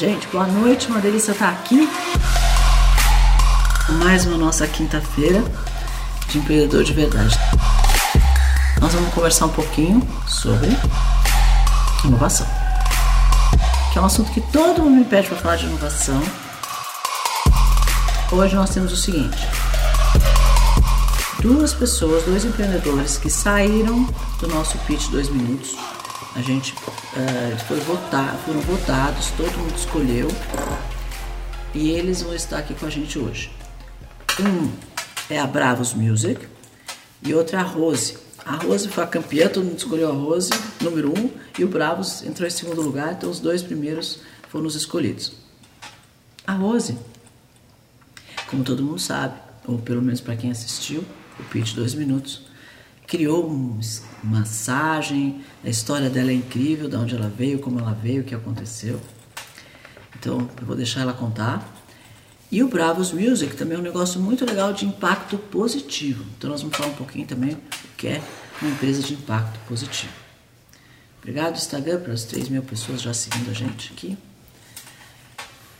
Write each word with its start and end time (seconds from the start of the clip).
Gente, 0.00 0.26
boa 0.28 0.46
noite, 0.46 0.86
uma 0.86 0.98
delícia 0.98 1.32
estar 1.32 1.50
aqui. 1.50 1.86
Mais 4.02 4.24
uma 4.24 4.38
nossa 4.38 4.66
quinta-feira 4.66 5.44
de 6.26 6.38
empreendedor 6.38 6.82
de 6.82 6.94
verdade. 6.94 7.38
Nós 8.80 8.94
vamos 8.94 9.12
conversar 9.12 9.44
um 9.44 9.50
pouquinho 9.50 10.00
sobre 10.26 10.70
inovação, 12.02 12.46
que 13.92 13.98
é 13.98 14.00
um 14.00 14.06
assunto 14.06 14.32
que 14.32 14.40
todo 14.40 14.80
mundo 14.80 15.00
me 15.00 15.04
pede 15.04 15.28
para 15.28 15.36
falar 15.36 15.56
de 15.56 15.66
inovação. 15.66 16.22
Hoje 18.32 18.56
nós 18.56 18.70
temos 18.70 18.94
o 18.94 18.96
seguinte: 18.96 19.46
duas 21.42 21.74
pessoas, 21.74 22.24
dois 22.24 22.46
empreendedores 22.46 23.18
que 23.18 23.28
saíram 23.28 24.08
do 24.38 24.48
nosso 24.48 24.78
pitch 24.78 25.08
dois 25.10 25.28
minutos. 25.28 25.76
A 26.34 26.42
gente 26.42 26.72
uh, 26.72 27.58
foi 27.66 27.80
votar, 27.80 28.36
foram 28.46 28.60
votados, 28.60 29.30
todo 29.36 29.50
mundo 29.58 29.76
escolheu 29.76 30.28
e 31.74 31.90
eles 31.90 32.22
vão 32.22 32.34
estar 32.34 32.58
aqui 32.58 32.72
com 32.74 32.86
a 32.86 32.90
gente 32.90 33.18
hoje. 33.18 33.50
Um 34.38 34.70
é 35.28 35.38
a 35.40 35.46
Bravos 35.46 35.92
Music 35.92 36.46
e 37.22 37.34
outra 37.34 37.58
é 37.58 37.60
a 37.60 37.64
Rose. 37.64 38.16
A 38.44 38.56
Rose 38.56 38.88
foi 38.88 39.02
a 39.04 39.06
campeã, 39.06 39.48
todo 39.48 39.64
mundo 39.64 39.78
escolheu 39.78 40.08
a 40.08 40.14
Rose, 40.14 40.50
número 40.80 41.10
um, 41.10 41.30
e 41.58 41.64
o 41.64 41.68
Bravos 41.68 42.22
entrou 42.22 42.46
em 42.46 42.50
segundo 42.50 42.80
lugar, 42.80 43.12
então 43.12 43.28
os 43.28 43.40
dois 43.40 43.62
primeiros 43.62 44.20
foram 44.48 44.66
os 44.66 44.76
escolhidos. 44.76 45.32
A 46.46 46.52
Rose, 46.52 46.96
como 48.48 48.62
todo 48.64 48.82
mundo 48.82 49.00
sabe, 49.00 49.34
ou 49.66 49.78
pelo 49.78 50.00
menos 50.00 50.20
para 50.20 50.36
quem 50.36 50.50
assistiu, 50.50 51.04
o 51.38 51.42
pitch 51.44 51.74
dois 51.74 51.94
minutos, 51.94 52.42
criou 53.10 53.44
uma 53.44 53.80
massagem, 54.22 55.40
a 55.64 55.68
história 55.68 56.08
dela 56.08 56.30
é 56.30 56.34
incrível, 56.34 56.88
de 56.88 56.94
onde 56.94 57.16
ela 57.16 57.28
veio, 57.28 57.58
como 57.58 57.80
ela 57.80 57.92
veio, 57.92 58.22
o 58.22 58.24
que 58.24 58.36
aconteceu. 58.36 59.00
Então, 60.16 60.48
eu 60.60 60.64
vou 60.64 60.76
deixar 60.76 61.00
ela 61.00 61.12
contar. 61.12 61.76
E 62.52 62.62
o 62.62 62.68
Bravos 62.68 63.12
Music 63.12 63.56
também 63.56 63.76
é 63.76 63.80
um 63.80 63.82
negócio 63.82 64.20
muito 64.20 64.44
legal 64.44 64.72
de 64.72 64.86
impacto 64.86 65.36
positivo. 65.36 66.24
Então 66.36 66.50
nós 66.50 66.62
vamos 66.62 66.76
falar 66.76 66.90
um 66.90 66.94
pouquinho 66.94 67.26
também 67.26 67.52
o 67.52 67.96
que 67.96 68.08
é 68.08 68.22
uma 68.62 68.70
empresa 68.70 69.02
de 69.02 69.14
impacto 69.14 69.58
positivo. 69.68 70.12
Obrigado, 71.18 71.56
Instagram, 71.56 72.00
para 72.00 72.12
as 72.12 72.24
3 72.24 72.48
mil 72.48 72.62
pessoas 72.62 73.02
já 73.02 73.14
seguindo 73.14 73.50
a 73.50 73.54
gente 73.54 73.92
aqui. 73.92 74.18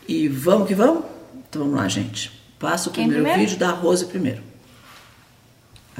E 0.06 0.28
vamos 0.28 0.68
que 0.68 0.74
vamos? 0.74 1.04
Então 1.48 1.62
vamos 1.62 1.76
lá, 1.76 1.88
gente. 1.88 2.30
Passa 2.58 2.88
o 2.88 2.92
primeiro, 2.92 3.22
primeiro, 3.22 3.40
vídeo 3.40 3.58
da 3.58 3.70
Rose 3.70 4.06
primeiro. 4.06 4.49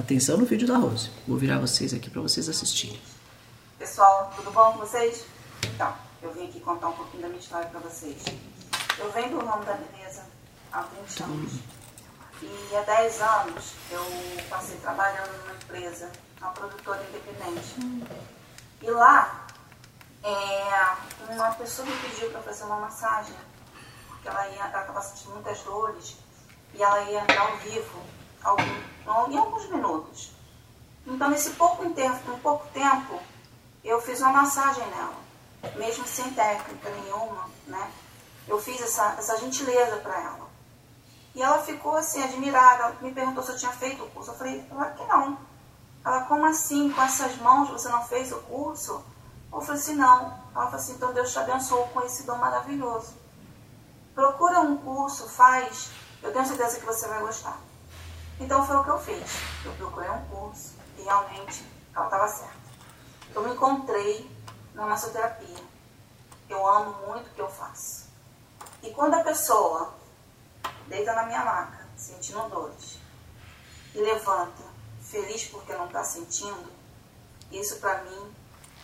Atenção 0.00 0.38
no 0.38 0.46
vídeo 0.46 0.66
da 0.66 0.78
Rose. 0.78 1.10
Vou 1.28 1.36
virar 1.36 1.58
vocês 1.58 1.92
aqui 1.92 2.08
para 2.08 2.22
vocês 2.22 2.48
assistirem. 2.48 2.98
Pessoal, 3.78 4.32
tudo 4.34 4.50
bom 4.50 4.72
com 4.72 4.78
vocês? 4.78 5.26
Então, 5.74 5.94
eu 6.22 6.32
vim 6.32 6.48
aqui 6.48 6.58
contar 6.58 6.88
um 6.88 6.92
pouquinho 6.92 7.24
da 7.24 7.28
minha 7.28 7.38
história 7.38 7.68
para 7.68 7.80
vocês. 7.80 8.16
Eu 8.98 9.12
venho 9.12 9.28
do 9.28 9.44
ramo 9.44 9.62
da 9.62 9.74
beleza 9.74 10.22
há 10.72 10.80
20 10.80 11.22
anos. 11.22 11.52
E 12.40 12.76
há 12.76 12.80
10 12.80 13.20
anos 13.20 13.74
eu 13.90 14.02
passei 14.48 14.78
trabalhando 14.78 15.38
numa 15.42 15.52
empresa, 15.52 16.10
uma 16.40 16.50
produtora 16.52 17.06
independente. 17.06 17.74
E 18.80 18.90
lá, 18.90 19.48
é, 20.24 21.30
uma 21.30 21.50
pessoa 21.56 21.86
me 21.86 21.94
pediu 21.98 22.30
para 22.30 22.40
fazer 22.40 22.64
uma 22.64 22.76
massagem, 22.76 23.34
porque 24.08 24.28
ela 24.28 24.48
estava 24.48 25.02
sentindo 25.02 25.34
muitas 25.34 25.60
dores 25.60 26.16
e 26.72 26.82
ela 26.82 27.02
ia 27.02 27.20
entrar 27.20 27.42
ao 27.42 27.58
vivo 27.58 28.19
algum, 28.42 29.32
em 29.32 29.38
alguns 29.38 29.68
minutos. 29.68 30.32
Então, 31.06 31.30
nesse 31.30 31.50
pouco 31.50 31.88
tempo, 31.90 32.32
em 32.32 32.38
pouco 32.38 32.66
tempo, 32.68 33.18
eu 33.82 34.00
fiz 34.00 34.20
uma 34.20 34.32
massagem 34.32 34.86
nela, 34.86 35.16
mesmo 35.76 36.06
sem 36.06 36.32
técnica 36.32 36.90
nenhuma, 36.90 37.48
né? 37.66 37.90
Eu 38.46 38.60
fiz 38.60 38.80
essa, 38.80 39.14
essa 39.18 39.38
gentileza 39.38 39.96
para 39.96 40.20
ela. 40.20 40.50
E 41.34 41.42
ela 41.42 41.62
ficou 41.62 41.96
assim, 41.96 42.22
admirada. 42.22 42.96
Me 43.00 43.12
perguntou 43.12 43.42
se 43.42 43.52
eu 43.52 43.56
tinha 43.56 43.72
feito 43.72 44.02
o 44.02 44.10
curso. 44.10 44.30
Eu 44.30 44.34
falei, 44.34 44.64
claro 44.68 44.94
que 44.94 45.04
não. 45.06 45.38
Ela, 46.04 46.22
como 46.22 46.44
assim? 46.46 46.90
Com 46.90 47.02
essas 47.02 47.36
mãos 47.36 47.70
você 47.70 47.88
não 47.88 48.04
fez 48.04 48.32
o 48.32 48.38
curso? 48.40 49.04
Eu 49.52 49.60
falei 49.60 49.80
assim, 49.80 49.94
não. 49.94 50.38
Ela 50.54 50.64
falou 50.64 50.74
assim, 50.74 50.92
então 50.94 51.12
Deus 51.12 51.32
te 51.32 51.38
abençoou 51.38 51.86
com 51.88 52.00
esse 52.02 52.24
dom 52.24 52.36
maravilhoso. 52.36 53.14
Procura 54.14 54.60
um 54.60 54.76
curso, 54.78 55.28
faz. 55.28 55.90
Eu 56.22 56.32
tenho 56.32 56.46
certeza 56.46 56.78
que 56.78 56.86
você 56.86 57.06
vai 57.06 57.20
gostar. 57.20 57.58
Então 58.40 58.66
foi 58.66 58.76
o 58.76 58.84
que 58.84 58.90
eu 58.90 58.98
fiz. 58.98 59.30
Eu 59.64 59.72
procurei 59.74 60.10
um 60.10 60.24
curso 60.26 60.74
e 60.98 61.02
realmente 61.02 61.64
ela 61.94 62.06
estava 62.06 62.26
certa. 62.26 62.56
Eu 63.34 63.42
me 63.42 63.52
encontrei 63.52 64.30
na 64.74 64.86
massoterapia. 64.86 65.62
Eu 66.48 66.66
amo 66.66 67.06
muito 67.06 67.28
o 67.28 67.34
que 67.34 67.40
eu 67.40 67.50
faço. 67.50 68.08
E 68.82 68.90
quando 68.90 69.14
a 69.14 69.22
pessoa 69.22 69.94
deita 70.88 71.12
na 71.14 71.24
minha 71.24 71.44
maca, 71.44 71.86
sentindo 71.96 72.48
dores, 72.48 72.98
e 73.94 73.98
levanta, 73.98 74.62
feliz 75.02 75.44
porque 75.48 75.74
não 75.74 75.86
está 75.86 76.02
sentindo, 76.02 76.72
isso 77.52 77.76
para 77.76 78.02
mim 78.02 78.34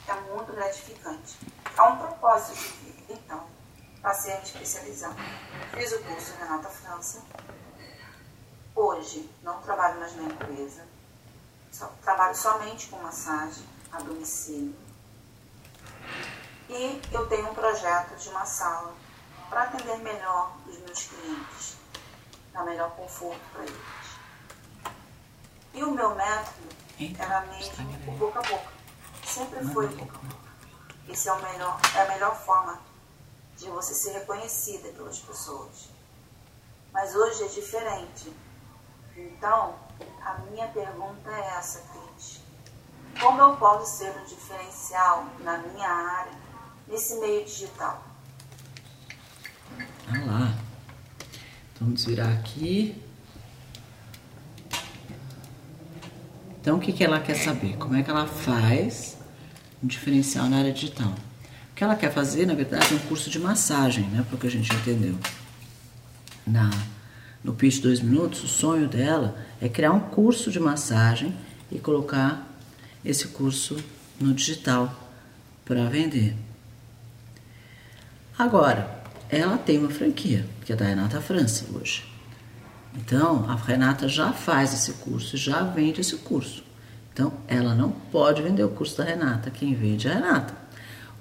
é 0.06 0.15
muito 0.33 0.53
gratificante. 0.53 1.38
Há 1.77 1.88
um 1.88 1.99
propósito 1.99 2.55
de 2.55 2.91
vida. 2.91 2.97
Então, 3.09 3.47
passei 4.03 4.34
a 4.34 4.38
me 4.38 4.44
especializar. 4.44 5.15
Fiz 5.73 5.93
o 5.93 6.03
curso 6.05 6.34
Renata 6.38 6.69
França. 6.69 7.23
Hoje, 8.76 9.28
não 9.42 9.60
trabalho 9.62 9.98
mais 9.98 10.14
na 10.14 10.25
empresa. 10.25 10.87
Só, 11.72 11.91
trabalho 12.03 12.37
somente 12.37 12.88
com 12.88 12.98
massagem 12.98 13.66
a 13.91 13.98
domicílio. 13.98 14.76
E 16.69 17.00
eu 17.10 17.26
tenho 17.28 17.50
um 17.50 17.54
projeto 17.54 18.16
de 18.16 18.28
uma 18.28 18.44
sala 18.44 18.94
para 19.48 19.62
atender 19.62 19.97
melhor 19.98 20.56
os 20.69 20.78
meus 20.78 21.04
clientes 21.04 21.76
dar 22.56 22.64
melhor 22.64 22.91
conforto 22.92 23.41
para 23.53 23.62
eles. 23.64 23.76
E 25.75 25.84
o 25.84 25.91
meu 25.91 26.14
método 26.14 26.69
era 27.19 27.41
mesmo 27.43 27.75
o 28.08 28.12
boca 28.12 28.38
a 28.38 28.43
boca. 28.43 28.72
Sempre 29.25 29.62
foi 29.66 29.88
boca 29.88 30.16
a 30.16 30.19
boca. 30.19 30.47
Esse 31.06 31.28
é, 31.28 31.32
o 31.32 31.43
melhor, 31.43 31.78
é 31.94 32.00
a 32.00 32.08
melhor 32.08 32.34
forma 32.34 32.81
de 33.58 33.69
você 33.69 33.94
ser 33.94 34.12
reconhecida 34.12 34.88
pelas 34.93 35.19
pessoas. 35.19 35.91
Mas 36.93 37.14
hoje 37.14 37.44
é 37.44 37.48
diferente. 37.48 38.32
Então, 39.16 39.75
a 40.22 40.38
minha 40.50 40.66
pergunta 40.69 41.31
é 41.31 41.59
essa, 41.59 41.82
Cris. 41.91 42.41
Como 43.19 43.41
eu 43.41 43.56
posso 43.56 43.99
ser 43.99 44.10
um 44.10 44.25
diferencial 44.25 45.27
na 45.43 45.56
minha 45.59 45.88
área, 45.88 46.32
nesse 46.87 47.19
meio 47.19 47.44
digital? 47.44 48.05
Ah 50.09 50.25
lá. 50.26 50.55
Vamos 51.81 52.05
virar 52.05 52.28
aqui. 52.28 53.03
Então, 56.60 56.76
o 56.76 56.81
que, 56.81 56.93
que 56.93 57.05
ela 57.05 57.21
quer 57.21 57.37
saber? 57.37 57.76
Como 57.78 57.94
é 57.94 58.03
que 58.03 58.10
ela 58.10 58.26
faz 58.26 59.16
um 59.82 59.87
diferencial 59.87 60.47
na 60.47 60.59
área 60.59 60.72
digital? 60.72 61.15
O 61.71 61.75
que 61.75 61.84
ela 61.84 61.94
quer 61.94 62.12
fazer, 62.12 62.47
na 62.47 62.55
verdade, 62.55 62.93
é 62.93 62.97
um 62.97 63.06
curso 63.06 63.31
de 63.31 63.38
massagem, 63.38 64.05
né? 64.09 64.26
Porque 64.28 64.47
a 64.47 64.50
gente 64.50 64.75
entendeu. 64.75 65.16
Na, 66.47 66.71
no 67.47 67.55
pitch 67.55 67.81
2 67.81 68.01
minutos, 68.01 68.43
o 68.43 68.49
sonho 68.49 68.89
dela 68.89 69.39
é 69.62 69.69
criar 69.69 69.93
um 69.93 70.01
curso 70.01 70.51
de 70.51 70.59
massagem 70.59 71.33
e 71.71 71.79
colocar 71.79 72.45
esse 73.05 73.29
curso 73.29 73.77
no 74.21 74.34
digital 74.34 74.93
para 75.65 75.89
vender. 75.89 76.35
Agora, 78.37 79.01
ela 79.31 79.56
tem 79.56 79.79
uma 79.79 79.91
franquia, 79.91 80.45
que 80.65 80.73
é 80.73 80.77
da 80.77 80.87
Renata 80.87 81.21
França 81.21 81.65
hoje. 81.73 82.05
Então, 82.97 83.49
a 83.49 83.55
Renata 83.55 84.09
já 84.09 84.33
faz 84.33 84.75
esse 84.75 84.95
curso, 84.95 85.37
já 85.37 85.62
vende 85.62 86.01
esse 86.01 86.17
curso. 86.17 86.65
Então, 87.12 87.33
ela 87.47 87.77
não 87.77 87.93
pode 87.93 88.43
vender 88.43 88.65
o 88.65 88.71
curso 88.71 88.99
da 88.99 89.05
Renata, 89.05 89.53
quem 89.53 89.73
vende 89.73 90.09
é 90.09 90.11
a 90.11 90.15
Renata. 90.15 90.55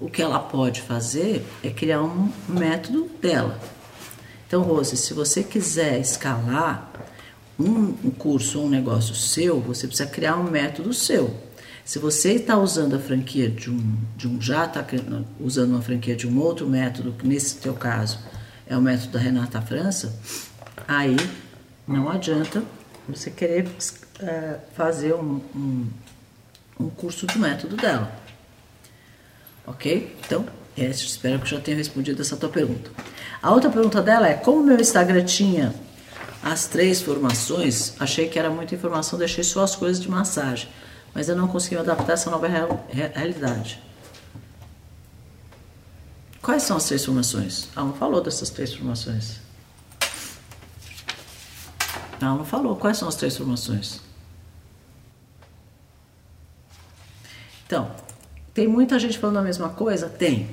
O 0.00 0.10
que 0.10 0.20
ela 0.20 0.40
pode 0.40 0.82
fazer 0.82 1.46
é 1.62 1.70
criar 1.70 2.02
um 2.02 2.32
método 2.48 3.08
dela. 3.22 3.75
Então, 4.46 4.62
Rose, 4.62 4.96
se 4.96 5.12
você 5.12 5.42
quiser 5.42 5.98
escalar 5.98 6.92
um, 7.58 8.10
curso 8.10 8.60
ou 8.60 8.66
um 8.66 8.68
negócio 8.68 9.14
seu, 9.14 9.60
você 9.60 9.86
precisa 9.86 10.08
criar 10.08 10.36
um 10.36 10.50
método 10.50 10.92
seu. 10.92 11.34
Se 11.84 11.98
você 11.98 12.34
está 12.34 12.56
usando 12.58 12.96
a 12.96 12.98
franquia 12.98 13.48
de 13.48 13.70
um, 13.70 13.96
de 14.16 14.28
um 14.28 14.40
já 14.40 14.64
está 14.64 14.84
usando 15.40 15.70
uma 15.70 15.82
franquia 15.82 16.16
de 16.16 16.26
um 16.26 16.38
outro 16.38 16.68
método, 16.68 17.12
que 17.12 17.26
nesse 17.26 17.56
teu 17.56 17.74
caso 17.74 18.18
é 18.66 18.76
o 18.76 18.82
método 18.82 19.12
da 19.12 19.18
Renata 19.18 19.60
França, 19.62 20.14
aí 20.86 21.16
não 21.86 22.08
adianta 22.08 22.62
você 23.08 23.30
querer 23.30 23.68
é, 24.20 24.58
fazer 24.74 25.14
um, 25.14 25.40
um, 25.54 25.86
um, 26.80 26.90
curso 26.90 27.26
do 27.26 27.38
método 27.38 27.76
dela. 27.76 28.12
Ok? 29.66 30.16
Então, 30.24 30.44
esse, 30.76 31.04
espero 31.04 31.38
que 31.40 31.48
já 31.48 31.60
tenha 31.60 31.76
respondido 31.76 32.20
essa 32.20 32.36
tua 32.36 32.48
pergunta. 32.48 32.90
A 33.46 33.52
outra 33.52 33.70
pergunta 33.70 34.02
dela 34.02 34.26
é: 34.28 34.34
como 34.34 34.62
meu 34.62 34.80
Instagram 34.80 35.24
tinha 35.24 35.72
as 36.42 36.66
três 36.66 37.00
formações, 37.00 37.94
achei 38.00 38.28
que 38.28 38.38
era 38.38 38.50
muita 38.50 38.74
informação, 38.74 39.16
deixei 39.18 39.44
só 39.44 39.62
as 39.62 39.76
coisas 39.76 40.02
de 40.02 40.10
massagem 40.10 40.68
mas 41.16 41.30
eu 41.30 41.34
não 41.34 41.48
consegui 41.48 41.78
adaptar 41.78 42.12
essa 42.12 42.28
nova 42.28 42.46
real, 42.46 42.86
realidade. 42.90 43.82
Quais 46.42 46.62
são 46.62 46.76
as 46.76 46.84
três 46.84 47.06
formações? 47.06 47.70
Ela 47.74 47.86
não 47.86 47.94
falou 47.94 48.20
dessas 48.20 48.50
três 48.50 48.74
formações. 48.74 49.40
Ela 52.20 52.34
não 52.34 52.44
falou 52.44 52.76
quais 52.76 52.98
são 52.98 53.08
as 53.08 53.14
três 53.14 53.34
formações. 53.34 54.02
Então, 57.64 57.90
tem 58.52 58.68
muita 58.68 58.98
gente 58.98 59.18
falando 59.18 59.38
a 59.38 59.42
mesma 59.42 59.70
coisa? 59.70 60.10
Tem. 60.10 60.50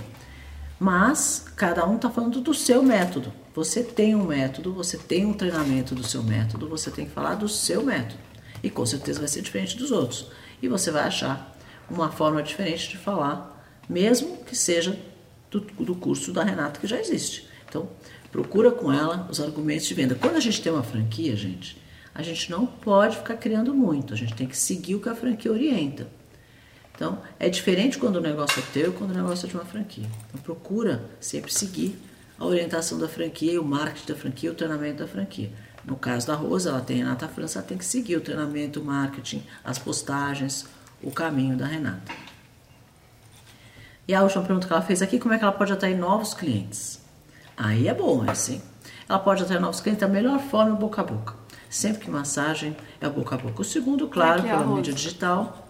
Mas 0.83 1.45
cada 1.55 1.87
um 1.87 1.95
está 1.95 2.09
falando 2.09 2.41
do 2.41 2.53
seu 2.53 2.83
método. 2.83 3.31
Você 3.55 3.81
tem 3.81 4.17
um 4.17 4.25
método, 4.25 4.73
você 4.73 4.97
tem 4.97 5.25
um 5.25 5.31
treinamento 5.31 5.95
do 5.95 6.03
seu 6.03 6.21
método, 6.21 6.67
você 6.67 6.91
tem 6.91 7.05
que 7.05 7.11
falar 7.11 7.35
do 7.35 7.47
seu 7.47 7.85
método. 7.85 8.19
E 8.61 8.69
com 8.69 8.85
certeza 8.85 9.19
vai 9.19 9.29
ser 9.29 9.41
diferente 9.41 9.77
dos 9.77 9.91
outros. 9.91 10.27
E 10.61 10.67
você 10.67 10.91
vai 10.91 11.03
achar 11.03 11.55
uma 11.89 12.11
forma 12.11 12.43
diferente 12.43 12.89
de 12.89 12.97
falar, 12.97 13.65
mesmo 13.87 14.43
que 14.43 14.57
seja 14.57 14.99
do, 15.49 15.61
do 15.61 15.95
curso 15.95 16.33
da 16.33 16.43
Renata 16.43 16.81
que 16.81 16.87
já 16.87 16.99
existe. 16.99 17.47
Então, 17.65 17.87
procura 18.29 18.69
com 18.69 18.91
ela 18.91 19.25
os 19.31 19.39
argumentos 19.39 19.85
de 19.85 19.93
venda. 19.93 20.15
Quando 20.15 20.35
a 20.35 20.41
gente 20.41 20.61
tem 20.61 20.69
uma 20.69 20.83
franquia, 20.83 21.33
gente, 21.33 21.81
a 22.13 22.21
gente 22.21 22.51
não 22.51 22.65
pode 22.65 23.15
ficar 23.15 23.37
criando 23.37 23.73
muito, 23.73 24.13
a 24.13 24.17
gente 24.17 24.33
tem 24.33 24.47
que 24.47 24.57
seguir 24.57 24.95
o 24.95 24.99
que 24.99 25.07
a 25.07 25.15
franquia 25.15 25.49
orienta. 25.49 26.09
Então, 26.95 27.19
é 27.39 27.49
diferente 27.49 27.97
quando 27.97 28.17
o 28.17 28.21
negócio 28.21 28.59
é 28.59 28.65
teu 28.71 28.91
e 28.91 28.93
quando 28.93 29.11
o 29.11 29.13
negócio 29.15 29.45
é 29.45 29.49
de 29.49 29.55
uma 29.55 29.65
franquia. 29.65 30.07
Então, 30.29 30.41
procura 30.41 31.03
sempre 31.19 31.51
seguir 31.51 31.99
a 32.37 32.45
orientação 32.45 32.99
da 32.99 33.07
franquia, 33.07 33.59
o 33.59 33.65
marketing 33.65 34.07
da 34.07 34.15
franquia, 34.15 34.51
o 34.51 34.55
treinamento 34.55 34.97
da 34.97 35.07
franquia. 35.07 35.51
No 35.85 35.95
caso 35.95 36.27
da 36.27 36.35
Rosa, 36.35 36.69
ela 36.69 36.81
tem 36.81 37.01
a 37.01 37.05
Renata 37.05 37.27
França, 37.27 37.59
ela 37.59 37.67
tem 37.67 37.77
que 37.77 37.85
seguir 37.85 38.15
o 38.15 38.21
treinamento, 38.21 38.79
o 38.79 38.85
marketing, 38.85 39.43
as 39.63 39.77
postagens, 39.77 40.65
o 41.01 41.11
caminho 41.11 41.57
da 41.57 41.65
Renata. 41.65 42.11
E 44.07 44.13
a 44.13 44.21
última 44.21 44.43
pergunta 44.43 44.67
que 44.67 44.73
ela 44.73 44.81
fez 44.81 45.01
aqui, 45.01 45.19
como 45.19 45.33
é 45.33 45.37
que 45.37 45.43
ela 45.43 45.53
pode 45.53 45.71
atrair 45.71 45.97
novos 45.97 46.33
clientes? 46.33 47.01
Aí 47.55 47.87
é 47.87 47.93
bom, 47.93 48.25
é 48.25 48.31
assim. 48.31 48.61
Ela 49.07 49.19
pode 49.19 49.43
atrair 49.43 49.59
novos 49.59 49.79
clientes 49.79 50.01
da 50.01 50.07
melhor 50.07 50.39
forma, 50.39 50.75
é 50.75 50.79
boca 50.79 51.01
a 51.01 51.05
boca. 51.05 51.35
Sempre 51.69 52.05
que 52.05 52.09
massagem 52.09 52.75
é 53.01 53.09
boca 53.09 53.35
a 53.35 53.37
boca. 53.37 53.61
O 53.61 53.65
segundo, 53.65 54.07
claro, 54.07 54.41
é 54.41 54.49
pela 54.49 54.65
mídia 54.65 54.93
digital. 54.93 55.62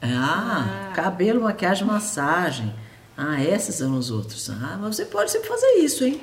Ah, 0.00 0.88
ah, 0.90 0.92
cabelo, 0.94 1.42
maquiagem, 1.42 1.86
massagem. 1.86 2.74
Ah, 3.16 3.42
esses 3.42 3.76
são 3.76 3.96
os 3.98 4.10
outros. 4.10 4.48
Ah, 4.50 4.78
mas 4.80 4.96
você 4.96 5.04
pode 5.04 5.30
sempre 5.30 5.48
fazer 5.48 5.72
isso, 5.78 6.04
hein? 6.04 6.20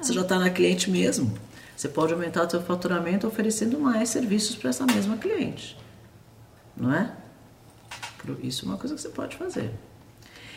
Você 0.00 0.12
já 0.12 0.22
está 0.22 0.38
na 0.38 0.50
cliente 0.50 0.90
mesmo. 0.90 1.32
Você 1.76 1.88
pode 1.88 2.12
aumentar 2.12 2.46
o 2.46 2.50
seu 2.50 2.62
faturamento 2.62 3.26
oferecendo 3.26 3.78
mais 3.78 4.08
serviços 4.08 4.56
para 4.56 4.70
essa 4.70 4.84
mesma 4.86 5.16
cliente. 5.16 5.78
Não 6.76 6.92
é? 6.92 7.12
Isso 8.42 8.64
é 8.64 8.68
uma 8.68 8.78
coisa 8.78 8.94
que 8.94 9.00
você 9.00 9.08
pode 9.08 9.36
fazer. 9.36 9.72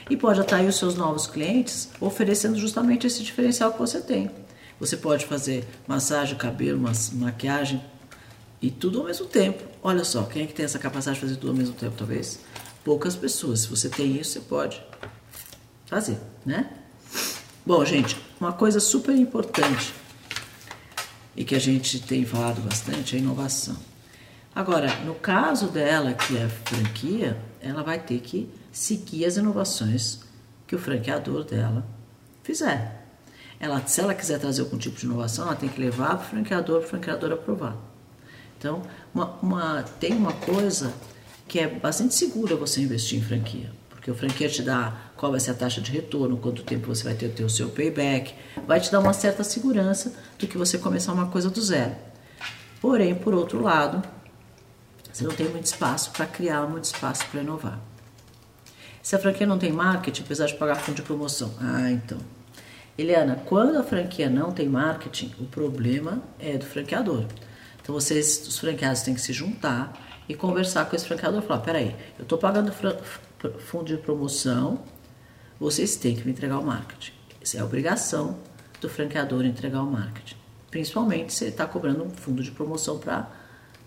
E 0.10 0.18
pode 0.18 0.40
atrair 0.40 0.68
os 0.68 0.78
seus 0.78 0.96
novos 0.96 1.26
clientes 1.26 1.90
oferecendo 2.00 2.58
justamente 2.58 3.08
esse 3.08 3.24
diferencial 3.24 3.72
que 3.72 3.80
você 3.80 4.02
tem. 4.02 4.30
Você 4.80 4.98
pode 4.98 5.26
fazer 5.26 5.68
massagem, 5.88 6.38
cabelo, 6.38 6.82
maquiagem 7.14 7.84
e 8.62 8.72
tudo 8.72 9.00
ao 9.00 9.06
mesmo 9.06 9.26
tempo. 9.26 9.64
Olha 9.84 10.04
só, 10.04 10.24
quem 10.24 10.44
é 10.44 10.48
que 10.48 10.54
tem 10.54 10.66
essa 10.66 10.80
capacidade 10.80 11.16
de 11.16 11.22
fazer 11.22 11.36
tudo 11.36 11.50
ao 11.50 11.56
mesmo 11.56 11.76
tempo, 11.76 11.96
talvez? 11.98 12.40
Poucas 12.84 13.16
pessoas. 13.16 13.62
Se 13.62 13.68
você 13.68 13.90
tem 13.90 14.20
isso, 14.20 14.32
você 14.32 14.40
pode 14.42 14.82
fazer, 15.86 16.18
né? 16.46 16.70
Bom, 17.66 17.84
gente, 17.84 18.18
uma 18.40 18.54
coisa 18.54 18.80
super 18.80 19.16
importante 19.16 19.94
e 21.36 21.44
que 21.44 21.56
a 21.56 21.60
gente 21.60 22.00
tem 22.00 22.26
falado 22.26 22.62
bastante 22.62 23.16
é 23.16 23.20
a 23.20 23.22
inovação. 23.22 23.76
Agora, 24.54 24.96
no 25.04 25.16
caso 25.16 25.68
dela, 25.68 26.14
que 26.14 26.38
é 26.38 26.48
franquia, 26.48 27.38
ela 27.60 27.84
vai 27.84 28.00
ter 28.00 28.20
que 28.20 28.50
seguir 28.72 29.26
as 29.26 29.36
inovações 29.36 30.20
que 30.66 30.76
o 30.76 30.80
franqueador 30.80 31.44
dela 31.44 31.86
fizer. 32.44 33.06
Ela, 33.60 33.86
se 33.86 34.00
ela 34.00 34.14
quiser 34.14 34.40
trazer 34.40 34.62
algum 34.62 34.78
tipo 34.78 34.98
de 34.98 35.06
inovação, 35.06 35.46
ela 35.46 35.56
tem 35.56 35.68
que 35.68 35.80
levar 35.80 36.18
para 36.18 36.26
o 36.26 36.30
franqueador, 36.30 36.80
para 36.80 36.86
o 36.86 36.90
franqueador 36.90 37.32
aprovar. 37.32 37.76
Então, 38.66 38.82
uma, 39.14 39.26
uma, 39.44 39.84
tem 40.00 40.14
uma 40.14 40.34
coisa 40.34 40.92
que 41.48 41.60
é 41.60 41.68
bastante 41.68 42.16
segura 42.16 42.56
você 42.56 42.82
investir 42.82 43.20
em 43.20 43.22
franquia, 43.22 43.70
porque 43.92 44.10
o 44.10 44.16
franquia 44.16 44.50
te 44.50 44.64
dá 44.64 44.92
qual 45.16 45.32
vai 45.32 45.40
ser 45.40 45.52
a 45.52 45.54
taxa 45.54 45.80
de 45.80 45.92
retorno, 45.92 46.36
quanto 46.36 46.64
tempo 46.64 46.88
você 46.88 47.04
vai 47.04 47.14
ter, 47.14 47.30
ter 47.30 47.44
o 47.44 47.50
seu 47.50 47.70
payback, 47.70 48.34
vai 48.66 48.80
te 48.80 48.92
dar 48.92 49.02
uma 49.02 49.14
certa 49.14 49.44
segurança 49.44 50.16
do 50.40 50.48
que 50.48 50.58
você 50.58 50.80
começar 50.80 51.14
uma 51.14 51.28
coisa 51.28 51.48
do 51.48 51.62
zero. 51.62 51.96
Porém, 52.82 53.14
por 53.14 53.36
outro 53.36 53.62
lado, 53.62 54.02
você 55.14 55.24
não 55.24 55.36
tem 55.36 55.48
muito 55.48 55.66
espaço 55.66 56.10
para 56.10 56.26
criar, 56.26 56.66
muito 56.68 56.86
espaço 56.86 57.24
para 57.28 57.42
inovar. 57.42 57.80
Se 59.04 59.16
a 59.16 59.20
franquia 59.20 59.46
não 59.46 59.60
tem 59.60 59.72
marketing, 59.72 60.24
apesar 60.24 60.48
de 60.48 60.56
pagar 60.56 60.78
fundo 60.78 60.96
de 60.96 61.04
promoção. 61.04 61.54
Ah, 61.62 61.92
então. 61.92 62.18
Eliana, 62.98 63.44
quando 63.46 63.78
a 63.78 63.84
franquia 63.84 64.28
não 64.28 64.52
tem 64.52 64.68
marketing, 64.68 65.36
o 65.40 65.46
problema 65.46 66.24
é 66.40 66.58
do 66.58 66.66
franqueador. 66.66 67.26
Então 67.86 67.94
vocês, 67.94 68.48
os 68.48 68.58
franqueados, 68.58 69.04
têm 69.04 69.14
que 69.14 69.22
se 69.22 69.32
juntar 69.32 69.94
e 70.28 70.34
conversar 70.34 70.86
com 70.86 70.96
esse 70.96 71.06
franqueador 71.06 71.44
e 71.44 71.46
falar, 71.46 71.60
peraí, 71.60 71.96
eu 72.18 72.24
estou 72.24 72.36
pagando 72.36 72.74
fundo 73.60 73.86
de 73.86 73.98
promoção, 73.98 74.84
vocês 75.60 75.96
têm 75.96 76.16
que 76.16 76.26
me 76.26 76.32
entregar 76.32 76.58
o 76.58 76.66
marketing. 76.66 77.12
Essa 77.40 77.58
é 77.58 77.62
a 77.62 77.64
obrigação 77.64 78.40
do 78.82 78.90
franqueador 78.90 79.46
entregar 79.46 79.84
o 79.84 79.86
marketing. 79.86 80.36
Principalmente 80.72 81.32
se 81.32 81.44
ele 81.44 81.52
está 81.52 81.68
cobrando 81.68 82.04
um 82.04 82.10
fundo 82.10 82.42
de 82.42 82.50
promoção 82.50 82.98
para 82.98 83.30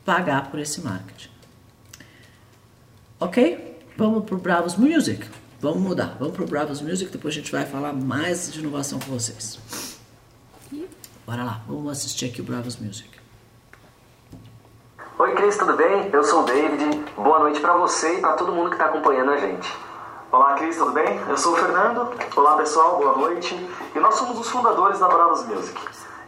pagar 0.05 0.49
por 0.49 0.61
esse 0.61 0.81
marketing. 0.81 1.31
Ok? 3.19 3.81
Vamos 3.97 4.27
para 4.27 4.37
o 4.37 4.39
Bravos 4.39 4.77
Music. 4.77 5.27
Vamos 5.61 5.83
mudar. 5.83 6.17
Vamos 6.21 6.37
para 6.37 6.45
o 6.45 6.47
Bravos 6.47 6.81
Music. 6.81 7.11
Depois 7.11 7.35
a 7.35 7.39
gente 7.39 7.51
vai 7.51 7.67
falar 7.67 7.93
mais 7.93 8.53
de 8.53 8.61
inovação 8.61 9.01
com 9.01 9.11
vocês. 9.11 9.59
Bora 11.27 11.43
lá. 11.43 11.65
Vamos 11.67 11.91
assistir 11.91 12.27
aqui 12.27 12.41
o 12.41 12.45
Bravos 12.45 12.77
Music. 12.77 13.18
Oi, 15.29 15.35
Cris, 15.35 15.59
tudo 15.59 15.75
bem? 15.75 16.09
Eu 16.11 16.25
sou 16.25 16.41
o 16.41 16.45
David. 16.47 17.05
Boa 17.15 17.39
noite 17.41 17.61
para 17.61 17.75
você 17.75 18.15
e 18.15 18.21
para 18.23 18.33
todo 18.33 18.51
mundo 18.51 18.71
que 18.71 18.77
está 18.77 18.87
acompanhando 18.87 19.31
a 19.33 19.37
gente. 19.37 19.79
Olá, 20.33 20.55
Cris, 20.55 20.79
tudo 20.79 20.93
bem? 20.93 21.21
Eu 21.29 21.37
sou 21.37 21.53
o 21.53 21.57
Fernando. 21.57 22.11
Olá, 22.35 22.57
pessoal, 22.57 22.97
boa 22.97 23.15
noite. 23.15 23.55
E 23.95 24.01
nós 24.01 24.15
somos 24.15 24.41
os 24.41 24.49
fundadores 24.49 24.99
da 24.99 25.07
Bravos 25.07 25.47
Music. 25.47 25.79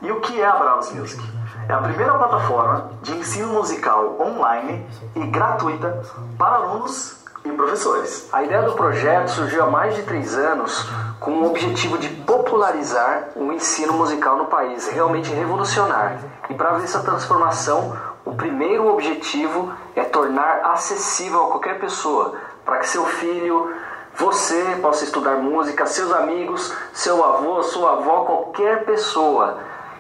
E 0.03 0.13
o 0.13 0.21
que 0.21 0.39
é 0.39 0.47
a 0.47 0.53
Bravos 0.53 0.93
Music? 0.93 1.23
É 1.67 1.73
a 1.73 1.79
primeira 1.79 2.13
plataforma 2.13 2.91
de 3.01 3.17
ensino 3.17 3.49
musical 3.55 4.19
online 4.21 4.87
e 5.17 5.27
gratuita 5.29 6.03
para 6.37 6.57
alunos 6.57 7.25
e 7.43 7.51
professores. 7.53 8.29
A 8.31 8.43
ideia 8.43 8.65
do 8.65 8.75
projeto 8.75 9.29
surgiu 9.29 9.63
há 9.63 9.71
mais 9.71 9.97
de 9.97 10.03
três 10.03 10.35
anos 10.37 10.87
com 11.19 11.31
o 11.31 11.47
objetivo 11.47 11.97
de 11.97 12.09
popularizar 12.09 13.31
o 13.35 13.51
ensino 13.51 13.95
musical 13.95 14.37
no 14.37 14.45
país, 14.45 14.89
realmente 14.89 15.33
revolucionar. 15.33 16.19
E 16.51 16.55
para 16.55 16.73
ver 16.73 16.85
essa 16.85 17.01
transformação, 17.01 17.97
o 18.31 18.37
primeiro 18.37 18.87
objetivo 18.87 19.73
é 19.97 20.05
tornar 20.05 20.61
acessível 20.67 21.47
a 21.47 21.49
qualquer 21.49 21.81
pessoa, 21.81 22.35
para 22.65 22.79
que 22.79 22.89
seu 22.89 23.05
filho, 23.05 23.75
você 24.15 24.79
possa 24.81 25.03
estudar 25.03 25.39
música, 25.39 25.85
seus 25.85 26.13
amigos, 26.13 26.73
seu 26.93 27.25
avô, 27.25 27.61
sua 27.65 27.95
avó, 27.95 28.25
qualquer 28.25 28.85
pessoa. 28.85 29.59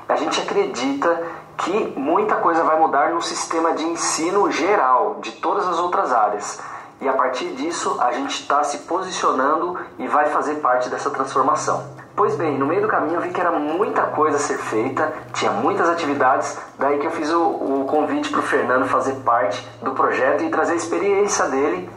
A 0.09 0.15
gente 0.15 0.41
acredita 0.41 1.27
que 1.57 1.93
muita 1.99 2.37
coisa 2.37 2.63
vai 2.63 2.79
mudar 2.79 3.11
no 3.11 3.21
sistema 3.21 3.73
de 3.73 3.85
ensino 3.85 4.49
geral, 4.49 5.17
de 5.21 5.33
todas 5.33 5.67
as 5.67 5.81
outras 5.81 6.13
áreas. 6.13 6.61
E 7.01 7.09
a 7.09 7.13
partir 7.15 7.49
disso, 7.55 7.97
a 7.99 8.13
gente 8.13 8.43
está 8.43 8.63
se 8.63 8.79
posicionando 8.79 9.79
e 9.99 10.07
vai 10.07 10.27
fazer 10.27 10.57
parte 10.57 10.89
dessa 10.91 11.11
transformação. 11.11 11.83
Pois 12.15 12.37
bem, 12.37 12.59
no 12.59 12.67
meio 12.67 12.83
do 12.83 12.89
caminho 12.89 13.15
eu 13.15 13.21
vi 13.23 13.31
que 13.31 13.41
era 13.41 13.51
muita 13.53 14.03
coisa 14.03 14.37
a 14.37 14.41
ser 14.41 14.59
feita, 14.59 15.11
tinha 15.33 15.51
muitas 15.51 15.89
atividades, 15.89 16.59
daí 16.79 16.99
que 16.99 17.07
eu 17.07 17.11
fiz 17.13 17.31
o, 17.33 17.41
o 17.41 17.87
convite 17.89 18.29
para 18.29 18.41
o 18.41 18.43
Fernando 18.43 18.87
fazer 18.87 19.15
parte 19.25 19.67
do 19.81 19.93
projeto 19.93 20.45
e 20.45 20.51
trazer 20.51 20.75
a 20.75 20.77
experiência 20.77 21.47
dele 21.47 21.89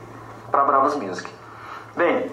para 0.49 0.63
Bravos 0.63 0.95
Music. 0.95 1.29
Bem, 1.97 2.31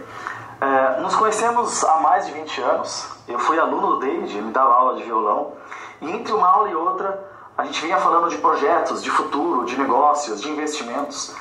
é, 0.61 1.01
nos 1.01 1.17
conhecemos 1.17 1.83
há 1.85 1.97
mais 1.97 2.27
de 2.27 2.33
20 2.33 2.61
anos, 2.61 3.09
eu 3.27 3.39
fui 3.41 3.59
aluno 3.59 3.95
do 3.95 3.99
David, 3.99 4.37
ele 4.37 4.47
me 4.47 4.53
dava 4.53 4.73
aula 4.73 4.95
de 4.95 5.03
violão, 5.03 5.55
e 6.01 6.09
entre 6.09 6.33
uma 6.33 6.47
aula 6.47 6.69
e 6.69 6.75
outra 6.77 7.29
a 7.59 7.65
gente 7.65 7.83
vinha 7.83 7.99
falando 7.99 8.29
de 8.31 8.39
projetos, 8.39 9.03
de 9.03 9.11
futuro, 9.11 9.67
de 9.67 9.77
negócios, 9.77 10.41
de 10.41 10.49
investimentos. 10.49 11.35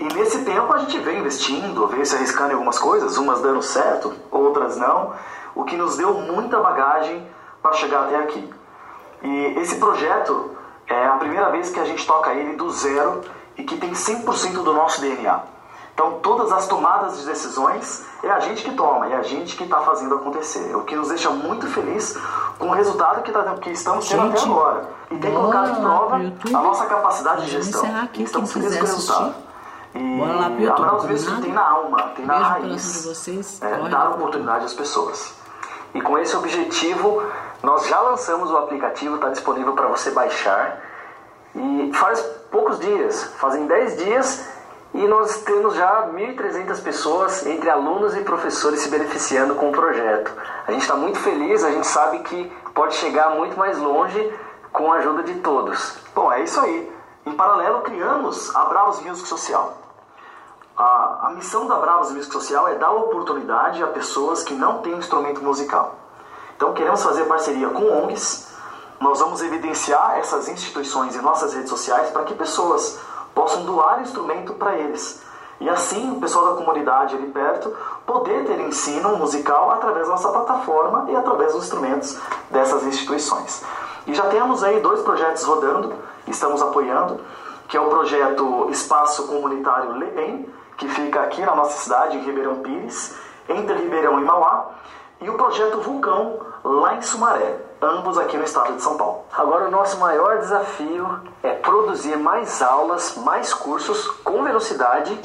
E 0.00 0.14
nesse 0.14 0.44
tempo 0.44 0.72
a 0.72 0.78
gente 0.78 0.98
veio 0.98 1.20
investindo, 1.20 1.86
veio 1.86 2.04
se 2.04 2.16
arriscando 2.16 2.50
em 2.50 2.54
algumas 2.54 2.78
coisas, 2.78 3.18
umas 3.18 3.40
dando 3.40 3.62
certo, 3.62 4.12
outras 4.30 4.76
não 4.76 5.12
o 5.54 5.64
que 5.64 5.76
nos 5.76 5.96
deu 5.96 6.14
muita 6.14 6.58
bagagem 6.60 7.26
para 7.62 7.72
chegar 7.72 8.04
até 8.04 8.16
aqui. 8.16 8.52
E 9.22 9.58
esse 9.58 9.76
projeto 9.76 10.56
é 10.86 11.06
a 11.06 11.16
primeira 11.16 11.50
vez 11.50 11.70
que 11.70 11.78
a 11.78 11.84
gente 11.84 12.06
toca 12.06 12.32
ele 12.32 12.56
do 12.56 12.70
zero 12.70 13.20
e 13.56 13.62
que 13.62 13.76
tem 13.76 13.92
100% 13.92 14.62
do 14.62 14.72
nosso 14.72 15.00
DNA. 15.00 15.40
Então, 15.92 16.18
todas 16.22 16.50
as 16.50 16.66
tomadas 16.66 17.18
de 17.18 17.26
decisões 17.26 18.06
é 18.22 18.30
a 18.30 18.40
gente 18.40 18.64
que 18.64 18.72
toma, 18.74 19.06
é 19.08 19.16
a 19.16 19.22
gente 19.22 19.54
que 19.54 19.64
está 19.64 19.80
fazendo 19.80 20.14
acontecer. 20.14 20.74
O 20.74 20.82
que 20.84 20.96
nos 20.96 21.08
deixa 21.08 21.28
muito 21.28 21.66
feliz 21.66 22.16
com 22.58 22.68
o 22.68 22.72
resultado 22.72 23.22
que, 23.22 23.30
tá, 23.30 23.42
que 23.60 23.70
estamos 23.70 24.08
tendo 24.08 24.22
gente, 24.22 24.38
até 24.38 24.50
agora. 24.50 24.88
E 25.10 25.18
tem 25.18 25.34
colocado 25.34 25.70
em 25.72 25.80
prova 25.82 26.16
a 26.16 26.62
nossa 26.62 26.86
capacidade 26.86 27.44
de 27.44 27.50
gestão. 27.50 27.84
Aqui, 28.02 28.22
estamos 28.22 28.50
felizes 28.50 28.78
com 28.78 28.84
o 28.84 28.86
resultado. 28.86 29.49
E 29.94 30.16
Bora 30.18 30.34
lá, 30.34 30.44
combinado? 30.44 31.08
Music 31.08 31.42
tem 31.42 31.52
na 31.52 31.68
alma, 31.68 32.02
tem 32.14 32.24
na 32.24 32.34
Beijo 32.34 32.48
raiz. 32.50 32.92
de 33.02 33.08
vocês. 33.08 33.62
é, 33.62 33.88
dar 33.88 34.10
oportunidade 34.10 34.64
às 34.64 34.74
pessoas. 34.74 35.34
E 35.94 36.00
com 36.00 36.16
esse 36.18 36.36
objetivo, 36.36 37.22
nós 37.62 37.86
já 37.88 38.00
lançamos 38.00 38.50
o 38.50 38.56
aplicativo, 38.56 39.16
está 39.16 39.28
disponível 39.28 39.72
para 39.72 39.88
você 39.88 40.10
baixar. 40.12 40.80
E 41.54 41.90
faz 41.94 42.20
poucos 42.50 42.78
dias, 42.78 43.24
fazem 43.38 43.66
10 43.66 43.96
dias, 43.96 44.48
e 44.94 45.06
nós 45.08 45.42
temos 45.42 45.74
já 45.74 46.06
1.300 46.12 46.80
pessoas, 46.82 47.44
entre 47.46 47.68
alunos 47.68 48.16
e 48.16 48.20
professores, 48.20 48.80
se 48.80 48.88
beneficiando 48.88 49.56
com 49.56 49.70
o 49.70 49.72
projeto. 49.72 50.32
A 50.66 50.70
gente 50.70 50.82
está 50.82 50.94
muito 50.94 51.18
feliz, 51.18 51.64
a 51.64 51.70
gente 51.72 51.86
sabe 51.88 52.20
que 52.20 52.52
pode 52.72 52.94
chegar 52.94 53.30
muito 53.30 53.58
mais 53.58 53.76
longe 53.78 54.32
com 54.72 54.92
a 54.92 54.96
ajuda 54.96 55.24
de 55.24 55.34
todos. 55.40 55.96
Bom, 56.14 56.32
é 56.32 56.42
isso 56.44 56.60
aí. 56.60 56.92
Em 57.26 57.32
paralelo, 57.32 57.80
criamos 57.82 58.54
a 58.54 58.64
Bravos 58.66 59.00
Music 59.00 59.26
Social. 59.28 59.76
A, 60.80 61.26
a 61.26 61.30
missão 61.34 61.66
da 61.66 61.76
Bravos 61.76 62.10
Music 62.10 62.32
Social 62.32 62.66
é 62.66 62.74
dar 62.74 62.90
oportunidade 62.90 63.82
a 63.82 63.86
pessoas 63.86 64.42
que 64.42 64.54
não 64.54 64.78
têm 64.78 64.94
instrumento 64.94 65.42
musical. 65.44 65.94
Então, 66.56 66.72
queremos 66.72 67.02
fazer 67.02 67.24
parceria 67.24 67.68
com 67.68 67.84
ONGs. 67.84 68.48
Nós 68.98 69.20
vamos 69.20 69.42
evidenciar 69.42 70.16
essas 70.16 70.48
instituições 70.48 71.14
em 71.14 71.20
nossas 71.20 71.52
redes 71.52 71.68
sociais 71.68 72.08
para 72.08 72.24
que 72.24 72.32
pessoas 72.32 72.98
possam 73.34 73.64
doar 73.64 74.00
instrumento 74.00 74.54
para 74.54 74.74
eles. 74.74 75.22
E 75.60 75.68
assim, 75.68 76.12
o 76.12 76.18
pessoal 76.18 76.54
da 76.54 76.56
comunidade 76.56 77.14
ali 77.14 77.26
perto 77.26 77.76
poder 78.06 78.46
ter 78.46 78.58
ensino 78.60 79.18
musical 79.18 79.72
através 79.72 80.06
da 80.06 80.12
nossa 80.12 80.30
plataforma 80.30 81.10
e 81.10 81.14
através 81.14 81.52
dos 81.52 81.64
instrumentos 81.64 82.18
dessas 82.50 82.84
instituições. 82.84 83.62
E 84.06 84.14
já 84.14 84.28
temos 84.28 84.64
aí 84.64 84.80
dois 84.80 85.02
projetos 85.02 85.44
rodando, 85.44 85.92
estamos 86.26 86.62
apoiando, 86.62 87.20
que 87.68 87.76
é 87.76 87.80
o 87.80 87.90
projeto 87.90 88.68
Espaço 88.70 89.26
Comunitário 89.26 89.92
Lebem, 89.92 90.48
que 90.80 90.88
fica 90.88 91.20
aqui 91.20 91.42
na 91.42 91.54
nossa 91.54 91.78
cidade, 91.82 92.16
em 92.16 92.22
Ribeirão 92.22 92.56
Pires, 92.56 93.14
entre 93.46 93.74
Ribeirão 93.74 94.18
e 94.18 94.24
Mauá, 94.24 94.70
e 95.20 95.28
o 95.28 95.34
projeto 95.34 95.82
Vulcão, 95.82 96.40
lá 96.64 96.94
em 96.94 97.02
Sumaré, 97.02 97.58
ambos 97.82 98.16
aqui 98.16 98.38
no 98.38 98.44
estado 98.44 98.72
de 98.72 98.82
São 98.82 98.96
Paulo. 98.96 99.26
Agora, 99.30 99.68
o 99.68 99.70
nosso 99.70 99.98
maior 99.98 100.38
desafio 100.38 101.20
é 101.42 101.52
produzir 101.52 102.16
mais 102.16 102.62
aulas, 102.62 103.14
mais 103.18 103.52
cursos 103.52 104.06
com 104.24 104.42
velocidade 104.42 105.20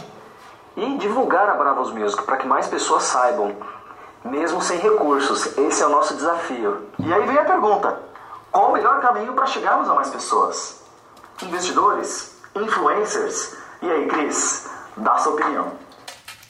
e 0.76 0.98
divulgar 0.98 1.50
a 1.50 1.54
Bravos 1.54 1.94
Music 1.94 2.22
para 2.24 2.36
que 2.36 2.46
mais 2.46 2.68
pessoas 2.68 3.04
saibam, 3.04 3.56
mesmo 4.26 4.62
sem 4.62 4.78
recursos. 4.80 5.58
Esse 5.58 5.82
é 5.82 5.86
o 5.86 5.90
nosso 5.90 6.16
desafio. 6.16 6.90
E 7.00 7.14
aí 7.14 7.26
vem 7.26 7.38
a 7.38 7.46
pergunta: 7.46 7.98
qual 8.52 8.72
o 8.72 8.74
melhor 8.74 9.00
caminho 9.00 9.32
para 9.32 9.46
chegarmos 9.46 9.90
a 9.90 9.94
mais 9.94 10.10
pessoas? 10.10 10.84
Investidores? 11.42 12.36
Influencers? 12.54 13.56
E 13.82 13.90
aí, 13.90 14.08
Cris, 14.08 14.75
dá 14.98 15.18
sua 15.18 15.34
opinião. 15.34 15.74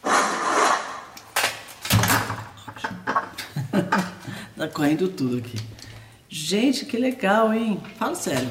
Tá 4.57 4.69
correndo 4.69 5.09
tudo 5.09 5.37
aqui. 5.37 5.59
Gente, 6.29 6.85
que 6.85 6.95
legal, 6.97 7.53
hein? 7.53 7.83
Fala 7.99 8.15
sério. 8.15 8.49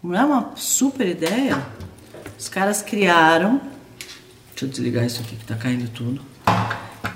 Não 0.00 0.14
é 0.14 0.24
uma 0.24 0.52
super 0.54 1.08
ideia? 1.08 1.60
Os 2.38 2.48
caras 2.48 2.82
criaram. 2.82 3.60
Deixa 4.50 4.64
eu 4.64 4.68
desligar 4.68 5.04
isso 5.04 5.20
aqui 5.22 5.34
que 5.34 5.44
tá 5.44 5.56
caindo 5.56 5.90
tudo. 5.90 6.22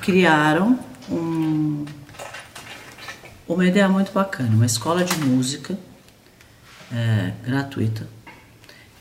Criaram 0.02 0.80
um, 1.08 1.84
uma 3.46 3.64
ideia 3.64 3.88
muito 3.88 4.10
bacana, 4.12 4.50
uma 4.50 4.66
escola 4.66 5.04
de 5.04 5.16
música 5.20 5.78
é, 6.92 7.32
gratuita 7.46 8.08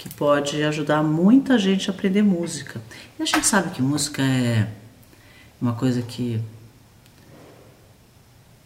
que 0.07 0.15
pode 0.15 0.63
ajudar 0.63 1.03
muita 1.03 1.59
gente 1.59 1.89
a 1.89 1.93
aprender 1.93 2.23
música. 2.23 2.81
E 3.19 3.23
a 3.23 3.25
gente 3.25 3.45
sabe 3.45 3.71
que 3.71 3.81
música 3.81 4.21
é 4.21 4.67
uma 5.61 5.73
coisa 5.73 6.01
que 6.01 6.39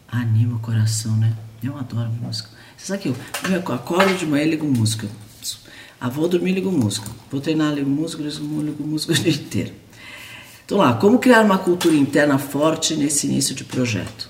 anima 0.08 0.56
o 0.56 0.60
coração, 0.60 1.16
né? 1.16 1.34
Eu 1.62 1.76
adoro 1.76 2.10
música. 2.10 2.48
Você 2.76 2.86
sabe 2.86 3.02
que 3.02 3.08
eu, 3.08 3.16
eu 3.50 3.74
acordo 3.74 4.14
de 4.16 4.26
manhã 4.26 4.44
e 4.44 4.50
ligo 4.50 4.66
música. 4.66 5.08
Ah, 6.00 6.08
vou 6.08 6.28
dormir, 6.28 6.52
ligo 6.52 6.70
música. 6.70 7.08
Vou 7.30 7.40
treinar, 7.40 7.72
ligo 7.72 7.88
música, 7.88 8.22
ligo, 8.22 8.62
ligo 8.62 8.84
música 8.84 9.12
o 9.14 9.16
dia 9.16 9.32
inteiro. 9.32 9.72
Então 10.64 10.78
lá, 10.78 10.94
como 10.94 11.18
criar 11.18 11.42
uma 11.42 11.58
cultura 11.58 11.94
interna 11.94 12.38
forte 12.38 12.94
nesse 12.94 13.26
início 13.26 13.54
de 13.54 13.64
projeto? 13.64 14.28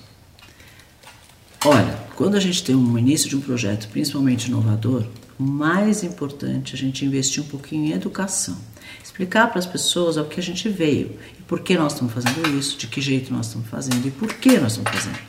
Olha, 1.65 1.97
quando 2.15 2.35
a 2.35 2.39
gente 2.39 2.63
tem 2.63 2.75
um 2.75 2.97
início 2.97 3.29
de 3.29 3.35
um 3.35 3.41
projeto, 3.41 3.87
principalmente 3.89 4.47
inovador, 4.47 5.05
mais 5.37 6.03
importante 6.03 6.75
a 6.75 6.77
gente 6.77 7.05
investir 7.05 7.43
um 7.43 7.47
pouquinho 7.47 7.85
em 7.85 7.93
educação. 7.93 8.57
Explicar 9.03 9.47
para 9.47 9.59
as 9.59 9.65
pessoas 9.65 10.17
o 10.17 10.25
que 10.25 10.39
a 10.39 10.43
gente 10.43 10.69
veio 10.69 11.17
e 11.39 11.41
por 11.43 11.61
que 11.61 11.77
nós 11.77 11.93
estamos 11.93 12.13
fazendo 12.13 12.47
isso, 12.57 12.77
de 12.77 12.87
que 12.87 13.01
jeito 13.01 13.33
nós 13.33 13.47
estamos 13.47 13.67
fazendo 13.67 14.07
e 14.07 14.11
por 14.11 14.33
que 14.33 14.57
nós 14.57 14.73
estamos 14.73 14.91
fazendo. 14.91 15.19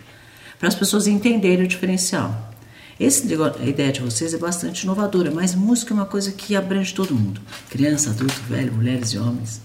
Para 0.58 0.68
as 0.68 0.74
pessoas 0.74 1.06
entenderem 1.06 1.64
o 1.64 1.68
diferencial. 1.68 2.52
Esse, 2.98 3.26
a 3.60 3.66
ideia 3.66 3.92
de 3.92 4.00
vocês 4.00 4.32
é 4.34 4.38
bastante 4.38 4.84
inovadora, 4.84 5.30
mas 5.30 5.54
música 5.54 5.92
é 5.92 5.96
uma 5.96 6.06
coisa 6.06 6.30
que 6.30 6.54
abrange 6.54 6.94
todo 6.94 7.14
mundo: 7.14 7.40
criança, 7.68 8.10
adulto, 8.10 8.40
velho, 8.48 8.72
mulheres 8.72 9.10
e 9.10 9.18
homens. 9.18 9.60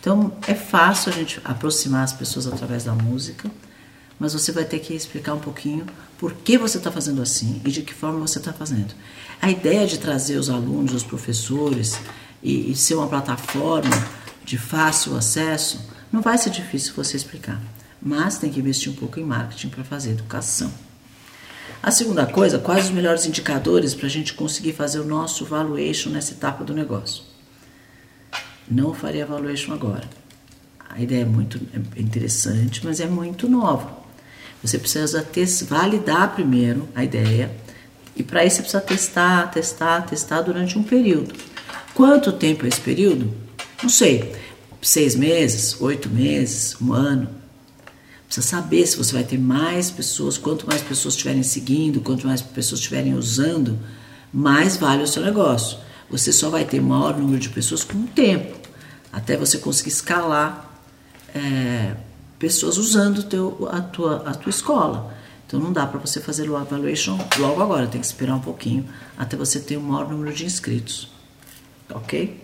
Então 0.00 0.32
é 0.46 0.54
fácil 0.54 1.10
a 1.10 1.14
gente 1.14 1.40
aproximar 1.44 2.04
as 2.04 2.12
pessoas 2.12 2.46
através 2.46 2.84
da 2.84 2.92
música, 2.92 3.50
mas 4.18 4.34
você 4.34 4.52
vai 4.52 4.64
ter 4.64 4.80
que 4.80 4.92
explicar 4.92 5.32
um 5.32 5.40
pouquinho 5.40 5.86
por 6.18 6.34
que 6.34 6.58
você 6.58 6.76
está 6.76 6.92
fazendo 6.92 7.22
assim 7.22 7.60
e 7.64 7.70
de 7.70 7.82
que 7.82 7.94
forma 7.94 8.20
você 8.20 8.38
está 8.38 8.52
fazendo. 8.52 8.94
A 9.44 9.50
ideia 9.50 9.86
de 9.86 9.98
trazer 9.98 10.38
os 10.38 10.48
alunos, 10.48 10.94
os 10.94 11.02
professores 11.02 12.00
e, 12.42 12.70
e 12.70 12.74
ser 12.74 12.94
uma 12.94 13.06
plataforma 13.06 13.94
de 14.42 14.56
fácil 14.56 15.14
acesso 15.18 15.86
não 16.10 16.22
vai 16.22 16.38
ser 16.38 16.48
difícil 16.48 16.94
você 16.94 17.14
explicar, 17.14 17.60
mas 18.00 18.38
tem 18.38 18.50
que 18.50 18.58
investir 18.58 18.90
um 18.90 18.94
pouco 18.94 19.20
em 19.20 19.22
marketing 19.22 19.68
para 19.68 19.84
fazer 19.84 20.12
educação. 20.12 20.72
A 21.82 21.90
segunda 21.90 22.24
coisa, 22.24 22.58
quais 22.58 22.86
os 22.86 22.90
melhores 22.90 23.26
indicadores 23.26 23.94
para 23.94 24.06
a 24.06 24.10
gente 24.10 24.32
conseguir 24.32 24.72
fazer 24.72 25.00
o 25.00 25.04
nosso 25.04 25.44
valuation 25.44 26.08
nessa 26.08 26.32
etapa 26.32 26.64
do 26.64 26.72
negócio? 26.72 27.22
Não 28.66 28.94
faria 28.94 29.26
valuation 29.26 29.74
agora. 29.74 30.08
A 30.88 31.02
ideia 31.02 31.20
é 31.20 31.26
muito 31.26 31.60
é 31.74 32.00
interessante, 32.00 32.80
mas 32.82 32.98
é 32.98 33.06
muito 33.06 33.46
nova. 33.46 33.94
Você 34.62 34.78
precisa 34.78 35.20
ter, 35.20 35.46
validar 35.68 36.34
primeiro 36.34 36.88
a 36.94 37.04
ideia 37.04 37.54
e 38.16 38.22
para 38.22 38.44
isso 38.44 38.56
você 38.56 38.60
precisa 38.62 38.80
testar, 38.80 39.50
testar, 39.50 40.02
testar 40.02 40.40
durante 40.42 40.78
um 40.78 40.82
período. 40.82 41.34
Quanto 41.94 42.32
tempo 42.32 42.64
é 42.64 42.68
esse 42.68 42.80
período? 42.80 43.32
Não 43.82 43.88
sei. 43.88 44.34
Seis 44.82 45.14
meses, 45.14 45.80
oito 45.80 46.08
meses, 46.10 46.76
um 46.80 46.92
ano. 46.92 47.28
Precisa 48.26 48.46
saber 48.46 48.86
se 48.86 48.96
você 48.96 49.12
vai 49.12 49.24
ter 49.24 49.38
mais 49.38 49.90
pessoas, 49.90 50.36
quanto 50.36 50.66
mais 50.66 50.82
pessoas 50.82 51.14
estiverem 51.14 51.42
seguindo, 51.42 52.00
quanto 52.00 52.26
mais 52.26 52.42
pessoas 52.42 52.80
estiverem 52.80 53.14
usando, 53.14 53.78
mais 54.32 54.76
vale 54.76 55.02
o 55.02 55.06
seu 55.06 55.22
negócio. 55.22 55.78
Você 56.10 56.32
só 56.32 56.50
vai 56.50 56.64
ter 56.64 56.80
maior 56.80 57.16
número 57.16 57.38
de 57.38 57.48
pessoas 57.48 57.82
com 57.82 57.96
o 57.96 58.06
tempo, 58.08 58.56
até 59.12 59.36
você 59.36 59.58
conseguir 59.58 59.90
escalar 59.90 60.82
é, 61.34 61.94
pessoas 62.38 62.76
usando 62.76 63.22
teu, 63.22 63.68
a, 63.70 63.80
tua, 63.80 64.16
a 64.26 64.34
tua 64.34 64.50
escola. 64.50 65.13
Então 65.54 65.62
não 65.62 65.72
dá 65.72 65.86
para 65.86 66.00
você 66.00 66.20
fazer 66.20 66.50
o 66.50 66.60
evaluation 66.60 67.16
logo 67.38 67.62
agora, 67.62 67.86
tem 67.86 68.00
que 68.00 68.06
esperar 68.08 68.34
um 68.34 68.40
pouquinho 68.40 68.84
até 69.16 69.36
você 69.36 69.60
ter 69.60 69.76
o 69.76 69.80
maior 69.80 70.10
número 70.10 70.34
de 70.34 70.44
inscritos. 70.44 71.08
Ok? 71.88 72.42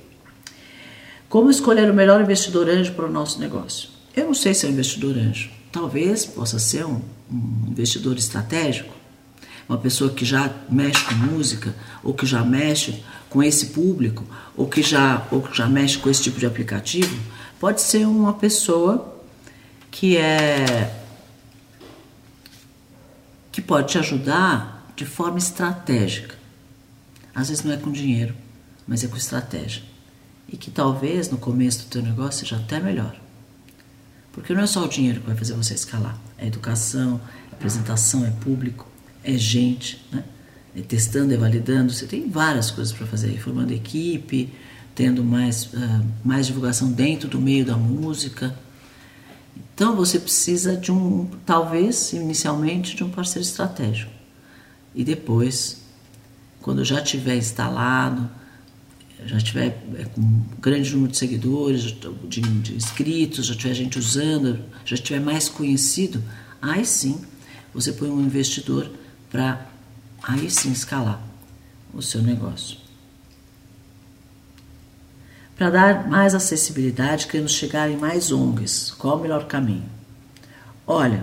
Como 1.28 1.50
escolher 1.50 1.90
o 1.90 1.94
melhor 1.94 2.20
investidor 2.20 2.68
anjo 2.68 2.92
para 2.92 3.06
o 3.06 3.10
nosso 3.10 3.40
negócio? 3.40 3.88
Eu 4.14 4.26
não 4.26 4.34
sei 4.34 4.54
se 4.54 4.64
é 4.64 4.68
um 4.68 4.72
investidor 4.72 5.18
anjo. 5.18 5.50
Talvez 5.72 6.24
possa 6.24 6.60
ser 6.60 6.86
um, 6.86 7.00
um 7.28 7.64
investidor 7.66 8.16
estratégico, 8.16 8.94
uma 9.68 9.78
pessoa 9.78 10.12
que 10.12 10.24
já 10.24 10.48
mexe 10.68 11.04
com 11.04 11.14
música, 11.14 11.74
ou 12.04 12.14
que 12.14 12.24
já 12.24 12.44
mexe 12.44 13.02
com 13.28 13.42
esse 13.42 13.66
público, 13.70 14.24
ou 14.56 14.68
que 14.68 14.82
já, 14.82 15.26
ou 15.32 15.42
que 15.42 15.56
já 15.56 15.68
mexe 15.68 15.98
com 15.98 16.08
esse 16.08 16.22
tipo 16.22 16.38
de 16.38 16.46
aplicativo. 16.46 17.18
Pode 17.58 17.80
ser 17.80 18.06
uma 18.06 18.34
pessoa 18.34 19.16
que 19.90 20.16
é 20.16 20.99
que 23.52 23.60
pode 23.60 23.92
te 23.92 23.98
ajudar 23.98 24.92
de 24.96 25.04
forma 25.04 25.38
estratégica. 25.38 26.34
Às 27.34 27.48
vezes 27.48 27.64
não 27.64 27.72
é 27.72 27.76
com 27.76 27.90
dinheiro, 27.90 28.34
mas 28.86 29.04
é 29.04 29.08
com 29.08 29.16
estratégia. 29.16 29.82
E 30.48 30.56
que 30.56 30.70
talvez 30.70 31.30
no 31.30 31.38
começo 31.38 31.84
do 31.84 31.90
teu 31.90 32.02
negócio 32.02 32.40
seja 32.40 32.56
até 32.56 32.80
melhor. 32.80 33.16
Porque 34.32 34.52
não 34.52 34.62
é 34.62 34.66
só 34.66 34.84
o 34.84 34.88
dinheiro 34.88 35.20
que 35.20 35.26
vai 35.26 35.36
fazer 35.36 35.54
você 35.54 35.74
escalar. 35.74 36.18
É 36.38 36.46
educação, 36.46 37.20
é 37.50 37.54
apresentação, 37.54 38.24
é 38.24 38.30
público, 38.30 38.86
é 39.24 39.36
gente, 39.36 40.04
né? 40.12 40.24
É 40.74 40.82
testando, 40.82 41.34
é 41.34 41.36
validando. 41.36 41.92
Você 41.92 42.06
tem 42.06 42.28
várias 42.28 42.70
coisas 42.70 42.92
para 42.92 43.06
fazer. 43.06 43.38
Formando 43.40 43.72
equipe, 43.72 44.52
tendo 44.94 45.24
mais, 45.24 45.64
uh, 45.64 46.04
mais 46.24 46.46
divulgação 46.46 46.92
dentro 46.92 47.28
do 47.28 47.40
meio 47.40 47.64
da 47.64 47.76
música. 47.76 48.54
Então 49.80 49.96
você 49.96 50.20
precisa 50.20 50.76
de 50.76 50.92
um, 50.92 51.26
talvez 51.46 52.12
inicialmente, 52.12 52.94
de 52.94 53.02
um 53.02 53.08
parceiro 53.08 53.48
estratégico. 53.48 54.12
E 54.94 55.02
depois, 55.02 55.80
quando 56.60 56.84
já 56.84 57.00
tiver 57.00 57.36
instalado, 57.36 58.28
já 59.24 59.38
tiver 59.38 59.82
é, 59.98 60.04
com 60.04 60.20
um 60.20 60.44
grande 60.60 60.92
número 60.92 61.10
de 61.10 61.16
seguidores, 61.16 61.80
de, 62.28 62.42
de 62.42 62.74
inscritos, 62.74 63.46
já 63.46 63.54
tiver 63.54 63.72
gente 63.72 63.98
usando, 63.98 64.62
já 64.84 64.98
tiver 64.98 65.18
mais 65.18 65.48
conhecido, 65.48 66.22
aí 66.60 66.84
sim 66.84 67.18
você 67.72 67.90
põe 67.90 68.10
um 68.10 68.20
investidor 68.20 68.90
para 69.30 69.66
aí 70.22 70.50
sim 70.50 70.72
escalar 70.72 71.26
o 71.94 72.02
seu 72.02 72.20
negócio. 72.20 72.76
Para 75.60 75.68
dar 75.68 76.08
mais 76.08 76.34
acessibilidade, 76.34 77.26
queremos 77.26 77.52
chegar 77.52 77.90
em 77.90 77.96
mais 77.98 78.32
ONGs. 78.32 78.92
Qual 78.92 79.18
o 79.18 79.20
melhor 79.20 79.46
caminho? 79.46 79.84
Olha, 80.86 81.22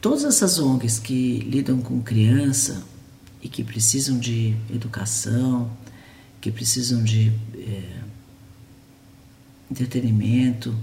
todas 0.00 0.24
essas 0.24 0.58
ONGs 0.58 0.98
que 0.98 1.40
lidam 1.40 1.82
com 1.82 2.00
criança 2.00 2.82
e 3.42 3.48
que 3.50 3.62
precisam 3.62 4.18
de 4.18 4.56
educação, 4.70 5.70
que 6.40 6.50
precisam 6.50 7.04
de 7.04 7.30
é, 7.58 8.00
entretenimento, 9.70 10.74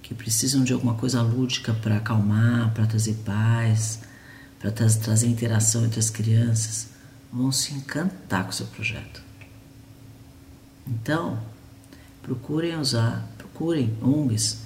que 0.00 0.14
precisam 0.14 0.62
de 0.62 0.72
alguma 0.72 0.94
coisa 0.94 1.20
lúdica 1.20 1.74
para 1.74 1.96
acalmar, 1.96 2.72
para 2.74 2.86
trazer 2.86 3.14
paz, 3.24 3.98
para 4.60 4.70
tra 4.70 4.88
trazer 4.88 5.26
interação 5.26 5.84
entre 5.84 5.98
as 5.98 6.10
crianças, 6.10 6.90
vão 7.32 7.50
se 7.50 7.74
encantar 7.74 8.44
com 8.44 8.50
o 8.50 8.54
seu 8.54 8.66
projeto. 8.68 9.26
Então, 10.88 11.38
procurem 12.22 12.76
usar, 12.76 13.28
procurem 13.36 13.96
ONGs 14.02 14.58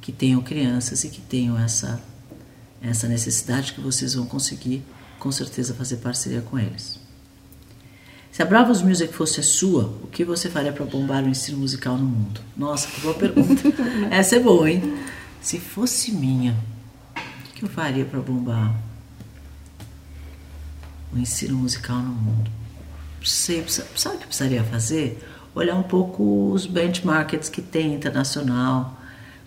que 0.00 0.12
tenham 0.12 0.42
crianças 0.42 1.04
e 1.04 1.08
que 1.08 1.20
tenham 1.20 1.58
essa, 1.58 2.02
essa 2.82 3.08
necessidade 3.08 3.72
que 3.72 3.80
vocês 3.80 4.14
vão 4.14 4.26
conseguir, 4.26 4.82
com 5.18 5.32
certeza, 5.32 5.72
fazer 5.72 5.96
parceria 5.98 6.42
com 6.42 6.58
eles. 6.58 7.00
Se 8.30 8.42
a 8.42 8.46
Bravos 8.46 8.82
Music 8.82 9.12
fosse 9.12 9.40
a 9.40 9.42
sua, 9.42 9.84
o 10.02 10.06
que 10.06 10.24
você 10.24 10.48
faria 10.48 10.72
para 10.72 10.84
bombar 10.84 11.22
o 11.22 11.28
ensino 11.28 11.58
musical 11.58 11.96
no 11.96 12.04
mundo? 12.04 12.40
Nossa, 12.56 12.88
que 12.88 13.00
boa 13.00 13.14
pergunta. 13.14 13.62
Essa 14.10 14.36
é 14.36 14.40
boa, 14.40 14.70
hein? 14.70 14.98
Se 15.40 15.60
fosse 15.60 16.12
minha, 16.12 16.56
o 17.14 17.52
que 17.52 17.62
eu 17.62 17.68
faria 17.68 18.04
para 18.04 18.20
bombar 18.20 18.74
o 21.12 21.18
ensino 21.18 21.58
musical 21.58 21.98
no 21.98 22.12
mundo? 22.14 22.50
Sei, 23.22 23.64
sabe 23.68 24.16
o 24.16 24.18
que 24.20 24.26
precisaria 24.26 24.64
fazer? 24.64 25.22
Olhar 25.54 25.76
um 25.76 25.82
pouco 25.82 26.50
os 26.52 26.66
benchmarks 26.66 27.48
que 27.48 27.60
tem 27.60 27.94
internacional, 27.94 28.98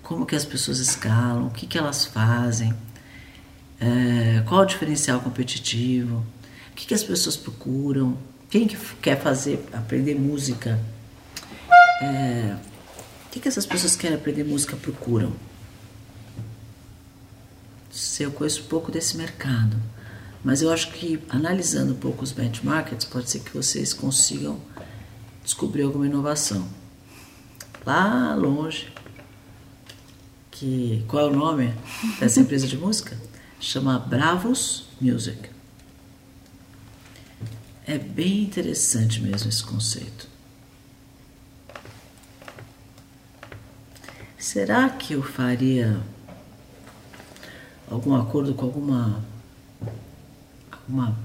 como 0.03 0.25
que 0.25 0.35
as 0.35 0.45
pessoas 0.45 0.79
escalam, 0.79 1.47
o 1.47 1.49
que, 1.49 1.65
que 1.65 1.77
elas 1.77 2.05
fazem, 2.05 2.73
é, 3.79 4.43
qual 4.47 4.61
o 4.61 4.65
diferencial 4.65 5.19
competitivo, 5.19 6.23
o 6.71 6.75
que, 6.75 6.85
que 6.85 6.93
as 6.93 7.03
pessoas 7.03 7.35
procuram, 7.35 8.17
quem 8.49 8.67
que 8.67 8.77
quer 9.01 9.19
fazer, 9.19 9.65
aprender 9.73 10.15
música? 10.15 10.79
É, 12.01 12.55
o 13.25 13.29
que, 13.31 13.39
que 13.39 13.47
essas 13.47 13.65
pessoas 13.65 13.95
que 13.95 14.03
querem 14.03 14.17
aprender 14.17 14.43
música 14.43 14.77
procuram? 14.77 15.33
Eu 18.19 18.31
conheço 18.31 18.63
pouco 18.63 18.91
desse 18.91 19.17
mercado, 19.17 19.77
mas 20.43 20.61
eu 20.61 20.71
acho 20.71 20.91
que 20.91 21.19
analisando 21.29 21.93
um 21.93 21.97
pouco 21.97 22.23
os 22.23 22.31
benchmarks, 22.31 23.05
pode 23.05 23.29
ser 23.29 23.39
que 23.39 23.53
vocês 23.53 23.93
consigam 23.93 24.59
descobrir 25.45 25.83
alguma 25.83 26.07
inovação. 26.07 26.67
Lá 27.85 28.33
longe, 28.33 28.91
que 30.49 31.05
qual 31.07 31.27
é 31.27 31.31
o 31.31 31.35
nome 31.35 31.73
dessa 32.19 32.41
empresa 32.41 32.67
de 32.67 32.75
música? 32.75 33.17
Chama 33.59 33.99
Bravos 33.99 34.87
Music. 34.99 35.49
É 37.85 37.99
bem 37.99 38.41
interessante 38.41 39.21
mesmo 39.21 39.47
esse 39.47 39.63
conceito. 39.63 40.27
Será 44.39 44.89
que 44.89 45.13
eu 45.13 45.21
faria 45.21 46.01
algum 47.89 48.15
acordo 48.15 48.55
com 48.55 48.65
alguma, 48.65 49.23
alguma 50.71 51.17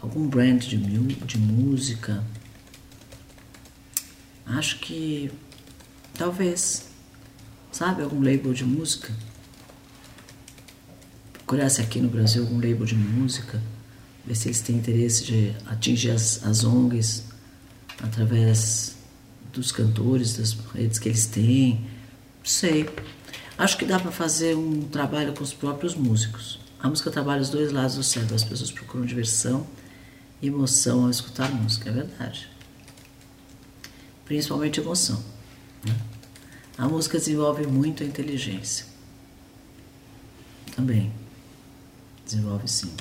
algum 0.00 0.26
brand 0.26 0.62
de, 0.62 0.76
de 0.78 1.38
música? 1.38 2.24
Acho 4.52 4.78
que 4.80 5.30
talvez, 6.14 6.88
sabe, 7.70 8.02
algum 8.02 8.22
label 8.22 8.52
de 8.52 8.64
música. 8.64 9.12
Procurasse 11.32 11.80
aqui 11.80 12.00
no 12.00 12.08
Brasil 12.08 12.42
algum 12.42 12.56
label 12.56 12.84
de 12.84 12.94
música 12.94 13.60
ver 14.24 14.34
se 14.34 14.48
eles 14.48 14.60
têm 14.60 14.76
interesse 14.76 15.24
de 15.24 15.54
atingir 15.66 16.10
as, 16.10 16.44
as 16.44 16.64
ONGs 16.64 17.24
através 18.02 18.96
dos 19.52 19.72
cantores, 19.72 20.36
das 20.36 20.52
redes 20.74 20.98
que 20.98 21.08
eles 21.08 21.26
têm. 21.26 21.86
Sei. 22.44 22.88
Acho 23.56 23.76
que 23.76 23.84
dá 23.84 23.98
para 23.98 24.10
fazer 24.10 24.56
um 24.56 24.82
trabalho 24.82 25.32
com 25.32 25.42
os 25.42 25.52
próprios 25.52 25.94
músicos. 25.94 26.60
A 26.78 26.88
música 26.88 27.10
trabalha 27.10 27.40
os 27.40 27.48
dois 27.48 27.72
lados 27.72 27.96
do 27.96 28.02
cérebro. 28.02 28.34
As 28.34 28.44
pessoas 28.44 28.70
procuram 28.70 29.06
diversão 29.06 29.66
e 30.40 30.48
emoção 30.48 31.04
ao 31.04 31.10
escutar 31.10 31.50
música, 31.50 31.88
é 31.88 31.92
verdade. 31.92 32.51
Principalmente 34.24 34.80
emoção. 34.80 35.22
Né? 35.84 35.94
A 36.78 36.88
música 36.88 37.18
desenvolve 37.18 37.66
muito 37.66 38.02
a 38.02 38.06
inteligência. 38.06 38.86
Também. 40.74 41.12
Desenvolve 42.24 42.68
sim. 42.68 42.92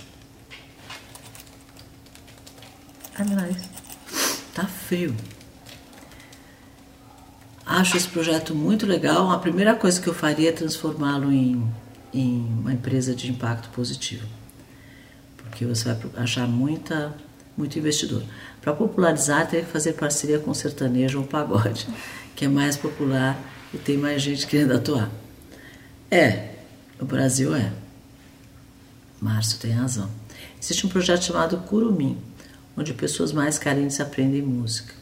Aliás, 3.16 3.56
tá 4.54 4.66
frio. 4.66 5.16
Acho 7.66 7.96
esse 7.96 8.08
projeto 8.08 8.54
muito 8.54 8.86
legal. 8.86 9.32
A 9.32 9.40
primeira 9.40 9.76
coisa 9.76 10.02
que 10.02 10.08
eu 10.08 10.14
faria 10.14 10.50
é 10.50 10.52
transformá-lo 10.52 11.32
em, 11.32 11.66
em 12.14 12.40
uma 12.60 12.74
empresa 12.74 13.16
de 13.16 13.30
impacto 13.30 13.70
positivo. 13.70 14.28
Porque 15.38 15.66
você 15.66 15.94
vai 15.94 16.24
achar 16.24 16.48
muita, 16.48 17.16
muito 17.58 17.78
investidor. 17.78 18.24
Para 18.62 18.74
popularizar, 18.74 19.48
teria 19.48 19.66
que 19.66 19.72
fazer 19.72 19.94
parceria 19.94 20.40
com 20.40 20.54
sertanejo 20.54 21.20
ou 21.20 21.26
pagode, 21.26 21.88
que 22.36 22.46
é 22.46 22.48
mais 22.48 22.78
popular 22.78 23.40
e 23.74 23.78
tem 23.78 23.98
mais 23.98 24.22
gente 24.22 24.48
querendo 24.48 24.74
atuar. 24.74 25.10
É, 26.10 26.56
o 27.00 27.06
Brasil 27.06 27.56
é. 27.56 27.72
Márcio 29.20 29.60
tem 29.60 29.72
razão. 29.72 30.10
Existe 30.62 30.86
um 30.86 30.90
projeto 30.90 31.24
chamado 31.24 31.58
Curumim, 31.60 32.18
onde 32.76 32.94
pessoas 32.94 33.32
mais 33.32 33.58
carentes 33.58 34.00
aprendem 34.00 34.42
música. 34.42 34.94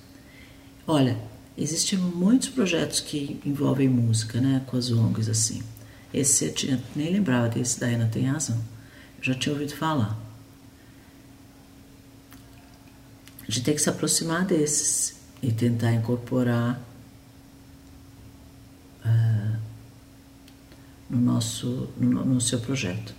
Olha, 0.85 1.17
existem 1.57 1.97
muitos 1.97 2.49
projetos 2.49 2.99
que 2.99 3.39
envolvem 3.45 3.87
música, 3.87 4.39
né, 4.39 4.61
com 4.67 4.77
as 4.77 4.91
ONGs 4.91 5.29
assim. 5.29 5.61
Esse 6.13 6.45
eu 6.45 6.53
tinha, 6.53 6.83
nem 6.95 7.11
lembrava 7.11 7.47
desse, 7.47 7.83
Ana 7.83 8.09
tem 8.11 8.25
razão. 8.25 8.57
Eu 9.17 9.23
já 9.23 9.33
tinha 9.35 9.53
ouvido 9.53 9.75
falar. 9.75 10.17
A 13.49 13.51
gente 13.51 13.63
tem 13.63 13.73
que 13.73 13.81
se 13.81 13.89
aproximar 13.89 14.45
desses 14.45 15.15
e 15.41 15.51
tentar 15.51 15.91
incorporar 15.91 16.79
uh, 19.03 19.57
no 21.09 21.19
nosso 21.19 21.89
no, 21.97 22.23
no 22.23 22.39
seu 22.39 22.59
projeto. 22.59 23.11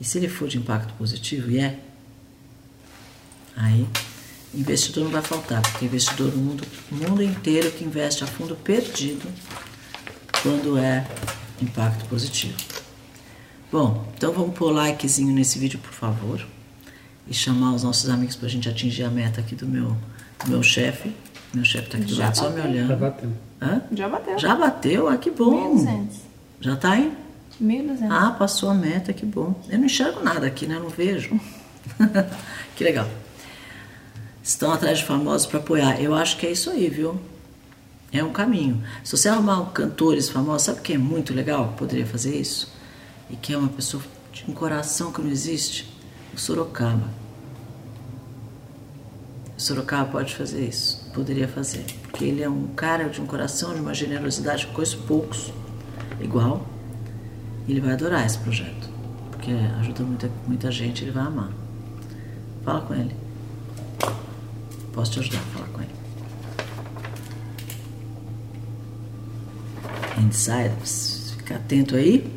E 0.00 0.04
se 0.04 0.16
ele 0.16 0.30
for 0.30 0.48
de 0.48 0.56
impacto 0.56 0.94
positivo, 0.94 1.50
e 1.50 1.58
é, 1.58 1.78
Aí, 3.54 3.86
investidor 4.54 5.04
não 5.04 5.10
vai 5.10 5.22
faltar, 5.22 5.60
porque 5.62 5.84
investidor 5.86 6.34
no 6.34 6.42
mundo, 6.42 6.64
mundo 6.90 7.22
inteiro 7.22 7.70
que 7.72 7.84
investe 7.84 8.24
a 8.24 8.26
fundo 8.26 8.56
perdido 8.56 9.26
quando 10.42 10.78
é 10.78 11.06
impacto 11.60 12.06
positivo. 12.06 12.56
Bom, 13.70 14.10
então 14.16 14.32
vamos 14.32 14.56
pôr 14.56 14.70
likezinho 14.72 15.34
nesse 15.34 15.58
vídeo, 15.58 15.78
por 15.78 15.92
favor, 15.92 16.46
e 17.26 17.34
chamar 17.34 17.74
os 17.74 17.82
nossos 17.82 18.08
amigos 18.08 18.36
para 18.36 18.46
a 18.46 18.50
gente 18.50 18.68
atingir 18.68 19.04
a 19.04 19.10
meta 19.10 19.40
aqui 19.40 19.54
do 19.54 19.66
meu, 19.66 19.96
do 20.44 20.50
meu 20.50 20.62
chefe. 20.62 21.14
Meu 21.52 21.64
chefe 21.64 21.86
está 21.86 21.98
aqui 21.98 22.06
do 22.06 22.14
Já 22.14 22.24
lado 22.24 22.36
bateu. 22.36 22.50
só 22.50 22.56
me 22.56 22.60
olhando. 22.68 22.88
Já 22.88 22.96
bateu. 22.96 23.32
Hã? 23.60 23.82
Já 23.92 24.08
bateu. 24.08 24.38
Já 24.38 24.54
bateu? 24.54 25.08
Ah, 25.08 25.16
que 25.16 25.30
bom. 25.30 25.84
1.200. 25.84 26.06
Já 26.60 26.74
está 26.74 26.90
aí? 26.92 27.12
1.200. 27.62 28.08
Ah, 28.10 28.30
passou 28.32 28.70
a 28.70 28.74
meta, 28.74 29.12
que 29.12 29.24
bom. 29.24 29.54
Eu 29.68 29.78
não 29.78 29.86
enxergo 29.86 30.22
nada 30.22 30.46
aqui, 30.46 30.66
né? 30.66 30.76
Eu 30.76 30.80
não 30.80 30.90
vejo. 30.90 31.40
que 32.76 32.84
legal 32.84 33.08
estão 34.46 34.72
atrás 34.72 34.98
de 34.98 35.04
famosos 35.04 35.46
para 35.46 35.58
apoiar. 35.58 36.00
Eu 36.00 36.14
acho 36.14 36.36
que 36.36 36.46
é 36.46 36.52
isso 36.52 36.70
aí, 36.70 36.88
viu? 36.88 37.20
É 38.12 38.22
um 38.22 38.32
caminho. 38.32 38.82
Se 39.02 39.16
você 39.16 39.28
arrumar 39.28 39.60
cantores 39.72 40.28
famosos, 40.28 40.62
sabe 40.62 40.80
quem 40.80 40.94
é 40.94 40.98
muito 40.98 41.34
legal 41.34 41.70
que 41.70 41.78
poderia 41.78 42.06
fazer 42.06 42.36
isso? 42.36 42.72
E 43.28 43.34
que 43.34 43.52
é 43.52 43.58
uma 43.58 43.68
pessoa 43.68 44.00
de 44.32 44.44
um 44.48 44.54
coração 44.54 45.10
que 45.10 45.20
não 45.20 45.30
existe? 45.30 45.92
Sorocaba. 46.36 47.08
Sorocaba 49.56 50.10
pode 50.12 50.36
fazer 50.36 50.68
isso, 50.68 51.10
poderia 51.14 51.48
fazer. 51.48 51.84
Porque 52.02 52.26
ele 52.26 52.42
é 52.42 52.48
um 52.48 52.66
cara 52.68 53.08
de 53.08 53.22
um 53.22 53.26
coração, 53.26 53.74
de 53.74 53.80
uma 53.80 53.94
generosidade, 53.94 54.66
conheço 54.66 54.98
poucos 55.08 55.50
igual. 56.20 56.66
Ele 57.66 57.80
vai 57.80 57.94
adorar 57.94 58.26
esse 58.26 58.38
projeto. 58.38 58.88
Porque 59.30 59.50
ajuda 59.80 60.02
muita, 60.02 60.30
muita 60.46 60.70
gente, 60.70 61.04
ele 61.04 61.10
vai 61.10 61.24
amar. 61.24 61.50
Fala 62.62 62.82
com 62.82 62.94
ele. 62.94 63.16
posso 64.92 65.12
te 65.12 65.20
ajudar 65.20 65.38
a 65.38 65.42
falar 65.42 65.68
com 65.68 65.80
ele. 65.80 65.90
Insiders, 70.26 71.34
fica 71.38 71.56
atento 71.56 71.96
aí, 71.96 72.30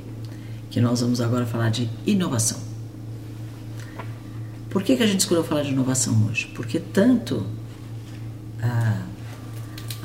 que 0.69 0.79
nós 0.79 1.01
vamos 1.01 1.19
agora 1.19 1.45
falar 1.45 1.69
de 1.69 1.89
inovação. 2.05 2.68
Por 4.69 4.83
que, 4.83 4.95
que 4.95 5.03
a 5.03 5.07
gente 5.07 5.21
escolheu 5.21 5.43
falar 5.43 5.63
de 5.63 5.69
inovação 5.69 6.27
hoje? 6.29 6.51
Porque 6.53 6.79
tanto 6.79 7.45
a, 8.61 9.01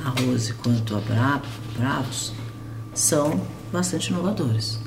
a 0.03 0.09
Rose 0.21 0.53
quanto 0.53 0.95
a 0.95 0.99
Bravo, 0.99 1.45
Bravos 1.77 2.33
são 2.93 3.41
bastante 3.71 4.09
inovadores. 4.09 4.79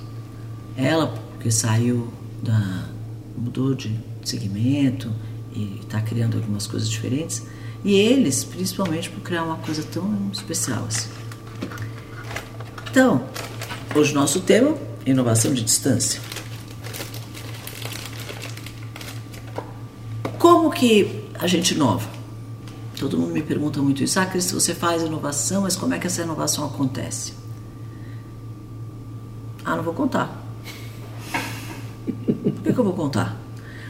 Ela, 0.77 1.07
porque 1.33 1.51
saiu 1.51 2.13
da. 2.43 2.89
mudou 3.37 3.75
de 3.75 3.99
segmento 4.25 5.13
e 5.55 5.81
está 5.83 6.01
criando 6.01 6.37
algumas 6.37 6.67
coisas 6.67 6.89
diferentes, 6.89 7.45
e 7.85 7.95
eles, 7.95 8.45
principalmente, 8.45 9.09
por 9.11 9.21
criar 9.21 9.45
uma 9.45 9.57
coisa 9.57 9.83
tão 9.85 10.31
especial 10.33 10.85
assim. 10.87 11.09
Então, 12.91 13.25
hoje 13.95 14.13
nosso 14.15 14.41
tema, 14.41 14.77
inovação 15.07 15.55
de 15.55 15.63
distância. 15.63 16.21
Como 20.69 20.79
que 20.79 21.25
a 21.41 21.47
gente 21.47 21.73
inova? 21.73 22.07
Todo 22.99 23.17
mundo 23.17 23.33
me 23.33 23.41
pergunta 23.41 23.81
muito 23.81 24.05
isso. 24.05 24.21
Ah, 24.21 24.27
Cris, 24.27 24.53
você 24.53 24.75
faz 24.75 25.01
inovação, 25.01 25.63
mas 25.63 25.75
como 25.75 25.95
é 25.95 25.99
que 25.99 26.07
essa 26.07 26.21
inovação 26.21 26.67
acontece? 26.67 27.33
Ah, 29.65 29.77
não 29.77 29.83
vou 29.83 29.95
contar. 29.95 30.31
Por 31.33 32.63
que, 32.63 32.71
que 32.71 32.79
eu 32.79 32.85
vou 32.85 32.93
contar? 32.93 33.35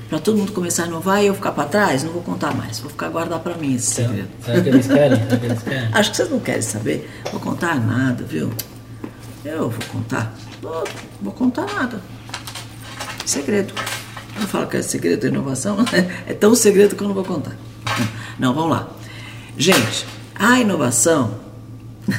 Para 0.09 0.21
todo 0.21 0.39
mundo 0.39 0.53
começar 0.53 0.85
a 0.85 0.87
inovar 0.87 1.21
e 1.21 1.27
eu 1.27 1.35
ficar 1.35 1.51
para 1.51 1.69
trás? 1.69 2.05
Não 2.05 2.13
vou 2.13 2.23
contar 2.23 2.55
mais. 2.55 2.79
Vou 2.79 2.91
ficar 2.91 3.09
guardar 3.09 3.41
para 3.41 3.57
mim 3.57 3.75
esse 3.75 3.97
segredo. 3.97 4.29
Será 4.45 4.61
que 4.63 4.69
eles 4.69 4.87
querem? 4.87 5.19
Será 5.19 5.37
que 5.37 5.47
eles 5.47 5.63
querem? 5.65 5.89
Acho 5.93 6.11
que 6.13 6.17
vocês 6.17 6.31
não 6.31 6.39
querem 6.39 6.63
saber. 6.63 7.11
Vou 7.33 7.41
contar 7.41 7.75
nada, 7.85 8.23
viu? 8.23 8.53
Eu 9.45 9.69
vou 9.69 9.85
contar. 9.91 10.33
Vou, 10.63 10.85
vou 11.21 11.33
contar 11.33 11.67
nada. 11.75 12.01
Segredo. 13.27 13.75
Eu 14.41 14.47
falo 14.47 14.67
que 14.67 14.77
é 14.77 14.83
segredo 14.83 15.23
da 15.23 15.29
inovação. 15.29 15.79
É 16.27 16.35
tão 16.35 16.55
segredo 16.55 16.95
que 16.95 17.03
eu 17.03 17.09
não 17.09 17.15
vou 17.15 17.25
contar. 17.25 17.57
Não, 18.39 18.55
vamos 18.55 18.71
lá. 18.71 18.89
Gente, 19.57 20.07
a 20.35 20.61
inovação. 20.61 21.41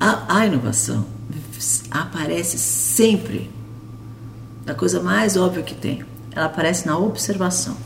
a, 0.00 0.38
a 0.38 0.46
inovação 0.46 1.06
aparece 1.90 2.58
sempre 2.58 3.50
da 4.64 4.74
coisa 4.74 5.00
mais 5.00 5.36
óbvia 5.36 5.62
que 5.62 5.74
tem. 5.74 6.04
Ela 6.32 6.46
aparece 6.46 6.86
na 6.86 6.98
observação. 6.98 7.76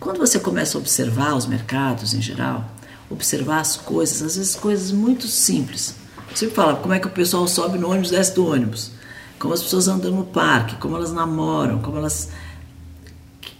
Quando 0.00 0.18
você 0.18 0.38
começa 0.38 0.76
a 0.76 0.80
observar 0.80 1.34
os 1.34 1.46
mercados 1.46 2.14
em 2.14 2.20
geral, 2.20 2.64
observar 3.08 3.60
as 3.60 3.76
coisas, 3.76 4.22
às 4.22 4.36
vezes 4.36 4.54
coisas 4.56 4.90
muito 4.90 5.26
simples. 5.26 5.94
Você 6.34 6.48
fala 6.48 6.76
como 6.76 6.92
é 6.92 6.98
que 6.98 7.06
o 7.06 7.10
pessoal 7.10 7.46
sobe 7.46 7.78
no 7.78 7.90
ônibus, 7.90 8.10
desce 8.10 8.34
do 8.34 8.46
ônibus, 8.46 8.90
como 9.38 9.54
as 9.54 9.62
pessoas 9.62 9.88
andam 9.88 10.10
no 10.10 10.24
parque, 10.24 10.76
como 10.76 10.96
elas 10.96 11.12
namoram, 11.12 11.80
como 11.80 11.98
elas 11.98 12.30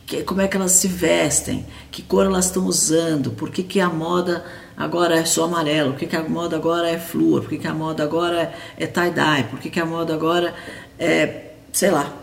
que, 0.06 0.22
como 0.22 0.40
é 0.40 0.46
que 0.46 0.56
elas 0.56 0.72
se 0.72 0.86
vestem, 0.86 1.66
que 1.90 2.00
cor 2.00 2.26
elas 2.26 2.46
estão 2.46 2.64
usando, 2.64 3.32
por 3.32 3.50
que, 3.50 3.62
que 3.62 3.80
a 3.80 3.88
moda 3.88 4.44
agora 4.76 5.16
é 5.16 5.24
só 5.24 5.44
amarelo, 5.44 5.92
por 5.92 5.98
que, 5.98 6.06
que 6.06 6.16
a 6.16 6.22
moda 6.22 6.56
agora 6.56 6.88
é 6.88 6.98
flúor, 6.98 7.40
por 7.40 7.50
que, 7.50 7.58
que 7.58 7.66
a 7.66 7.74
moda 7.74 8.04
agora 8.04 8.54
é, 8.78 8.86
tie-dye, 8.86 9.44
por 9.50 9.58
que, 9.58 9.68
que 9.68 9.80
a 9.80 9.84
moda 9.84 10.14
agora 10.14 10.54
é, 10.98 11.54
sei 11.72 11.90
lá, 11.90 12.14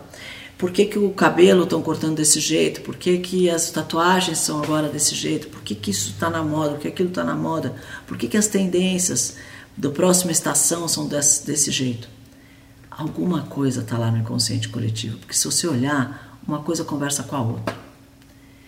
por 0.58 0.72
que, 0.72 0.86
que 0.86 0.98
o 0.98 1.10
cabelo 1.10 1.63
estão 1.63 1.82
cortando 1.82 2.16
desse 2.16 2.39
jeito, 2.39 2.82
por 2.82 2.96
que, 2.96 3.18
que 3.18 3.50
as 3.50 3.70
tatuagens 3.70 4.38
são 4.38 4.63
agora 4.63 4.88
desse 4.88 5.13
jeito, 5.13 5.50
por 5.50 5.62
que, 5.62 5.76
que 5.76 5.92
isso 5.92 6.12
está 6.12 6.30
na 6.30 6.42
moda, 6.42 6.76
por 6.76 6.80
que 6.80 6.88
aquilo 6.88 7.10
está 7.10 7.24
na 7.24 7.36
moda, 7.36 7.76
por 8.08 8.18
que, 8.18 8.30
que 8.30 8.38
as 8.38 8.48
tendências 8.48 9.36
da 9.76 9.89
próxima 9.89 10.32
estação 10.32 10.88
são 10.88 11.06
desse, 11.06 11.46
desse 11.46 11.70
jeito. 11.70 12.12
Alguma 12.97 13.43
coisa 13.43 13.82
está 13.82 13.97
lá 13.97 14.12
no 14.12 14.19
inconsciente 14.19 14.69
coletivo, 14.69 15.17
porque 15.17 15.34
se 15.34 15.45
você 15.45 15.67
olhar, 15.67 16.39
uma 16.47 16.62
coisa 16.62 16.84
conversa 16.84 17.23
com 17.23 17.36
a 17.36 17.41
outra. 17.41 17.75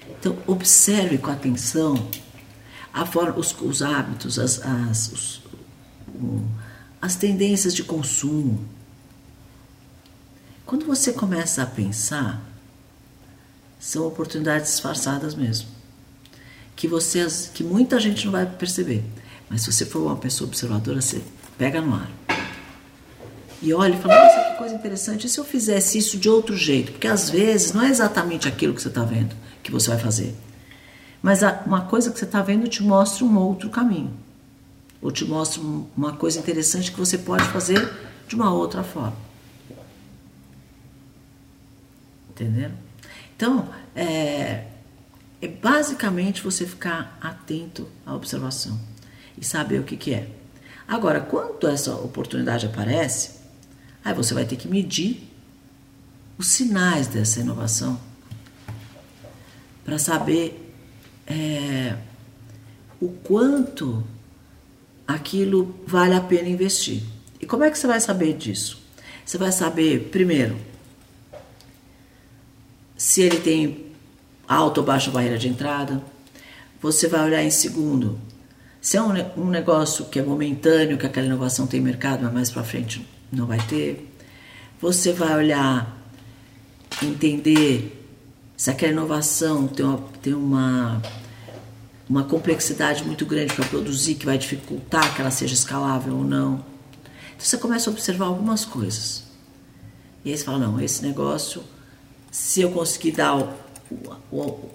Então, 0.10 0.38
observe 0.48 1.18
com 1.18 1.30
atenção 1.30 2.10
forma, 3.06 3.38
os, 3.38 3.56
os 3.62 3.82
hábitos, 3.82 4.40
as, 4.40 4.62
as, 4.64 5.12
os, 5.12 5.42
as 7.02 7.16
tendências 7.16 7.76
de 7.76 7.84
consumo. 7.84 8.64
Quando 10.66 10.86
você 10.86 11.12
começa 11.12 11.62
a 11.62 11.66
pensar, 11.66 12.42
são 13.80 14.08
oportunidades 14.08 14.72
disfarçadas 14.72 15.36
mesmo, 15.36 15.68
que 16.76 16.88
você, 16.88 17.28
que 17.54 17.64
muita 17.64 18.00
gente 18.00 18.26
não 18.26 18.32
vai 18.32 18.46
perceber. 18.46 19.04
Mas 19.50 19.62
se 19.62 19.72
você 19.72 19.86
for 19.86 20.02
uma 20.02 20.16
pessoa 20.16 20.48
observadora, 20.48 21.02
você 21.02 21.22
pega 21.58 21.82
no 21.82 21.94
ar 21.94 22.25
e 23.66 23.74
olha 23.74 23.96
e 23.96 24.02
fala, 24.02 24.16
nossa, 24.16 24.52
que 24.52 24.58
coisa 24.58 24.76
interessante, 24.76 25.26
e 25.26 25.30
se 25.30 25.40
eu 25.40 25.44
fizesse 25.44 25.98
isso 25.98 26.18
de 26.18 26.30
outro 26.30 26.56
jeito? 26.56 26.92
Porque 26.92 27.08
às 27.08 27.30
vezes 27.30 27.74
não 27.74 27.82
é 27.84 27.90
exatamente 27.90 28.48
aquilo 28.48 28.74
que 28.74 28.82
você 28.82 28.90
está 28.90 29.04
vendo 29.04 29.36
que 29.66 29.72
você 29.72 29.90
vai 29.90 29.98
fazer. 29.98 30.36
Mas 31.22 31.42
uma 31.66 31.82
coisa 31.82 32.12
que 32.12 32.20
você 32.20 32.26
está 32.26 32.44
vendo 32.44 32.68
te 32.68 32.84
mostra 32.84 33.26
um 33.26 33.36
outro 33.36 33.68
caminho. 33.72 34.14
Ou 35.02 35.12
te 35.12 35.26
mostra 35.26 35.60
uma 35.98 36.14
coisa 36.14 36.40
interessante 36.40 36.92
que 36.92 37.00
você 37.00 37.18
pode 37.18 37.44
fazer 37.46 37.92
de 38.28 38.36
uma 38.36 38.54
outra 38.54 38.84
forma. 38.84 39.18
Entenderam? 42.30 42.76
Então, 43.36 43.68
é, 43.96 44.66
é 45.42 45.48
basicamente 45.48 46.44
você 46.44 46.66
ficar 46.66 47.18
atento 47.20 47.90
à 48.06 48.14
observação 48.14 48.80
e 49.36 49.44
saber 49.44 49.80
o 49.80 49.84
que, 49.84 49.98
que 49.98 50.14
é. 50.14 50.30
Agora, 50.88 51.20
quando 51.20 51.68
essa 51.68 51.96
oportunidade 51.96 52.68
aparece, 52.68 53.35
Aí 54.06 54.14
você 54.14 54.36
vai 54.36 54.46
ter 54.46 54.56
que 54.56 54.68
medir 54.68 55.28
os 56.38 56.48
sinais 56.48 57.08
dessa 57.08 57.40
inovação 57.40 58.00
para 59.84 59.98
saber 59.98 60.72
é, 61.26 61.98
o 63.02 63.10
quanto 63.10 64.04
aquilo 65.08 65.76
vale 65.88 66.14
a 66.14 66.22
pena 66.22 66.48
investir. 66.48 67.02
E 67.42 67.48
como 67.48 67.64
é 67.64 67.72
que 67.72 67.80
você 67.80 67.88
vai 67.88 68.00
saber 68.00 68.34
disso? 68.34 68.80
Você 69.26 69.40
vai 69.40 69.52
saber, 69.52 70.10
primeiro, 70.12 70.56
se 72.96 73.24
ele 73.24 73.40
tem 73.40 73.86
alta 74.48 74.82
ou 74.82 74.86
baixa 74.86 75.10
barreira 75.10 75.40
de 75.40 75.48
entrada. 75.48 76.00
Você 76.80 77.08
vai 77.08 77.24
olhar 77.24 77.44
em 77.44 77.50
segundo, 77.50 78.20
se 78.80 78.98
é 78.98 79.02
um, 79.02 79.14
um 79.36 79.50
negócio 79.50 80.06
que 80.06 80.20
é 80.20 80.22
momentâneo, 80.22 80.98
que 80.98 81.06
aquela 81.08 81.26
inovação 81.26 81.66
tem 81.66 81.82
mercado, 81.82 82.22
mas 82.22 82.34
mais 82.34 82.52
para 82.52 82.64
frente 82.64 83.15
não 83.32 83.46
vai 83.46 83.60
ter. 83.68 84.12
Você 84.82 85.14
vai 85.14 85.36
olhar, 85.36 85.98
entender 87.02 88.06
se 88.58 88.70
aquela 88.70 88.92
inovação 88.92 89.68
tem 89.68 89.86
uma, 89.86 89.98
tem 90.22 90.34
uma, 90.34 91.02
uma 92.10 92.24
complexidade 92.24 93.04
muito 93.04 93.26
grande 93.26 93.54
para 93.54 93.66
produzir 93.66 94.16
que 94.16 94.26
vai 94.26 94.38
dificultar 94.38 95.14
que 95.14 95.22
ela 95.22 95.32
seja 95.32 95.54
escalável 95.54 96.16
ou 96.16 96.24
não. 96.24 96.64
Então 97.36 97.46
você 97.46 97.58
começa 97.58 97.90
a 97.90 97.94
observar 97.94 98.26
algumas 98.26 98.64
coisas. 98.64 99.24
E 100.24 100.32
aí 100.32 100.38
você 100.38 100.44
fala, 100.44 100.60
não, 100.60 100.80
esse 100.80 101.04
negócio, 101.04 101.64
se 102.32 102.62
eu 102.62 102.72
conseguir 102.72 103.12
dar 103.12 103.38
o, 103.38 103.54
o, 103.92 104.38
o, 104.38 104.70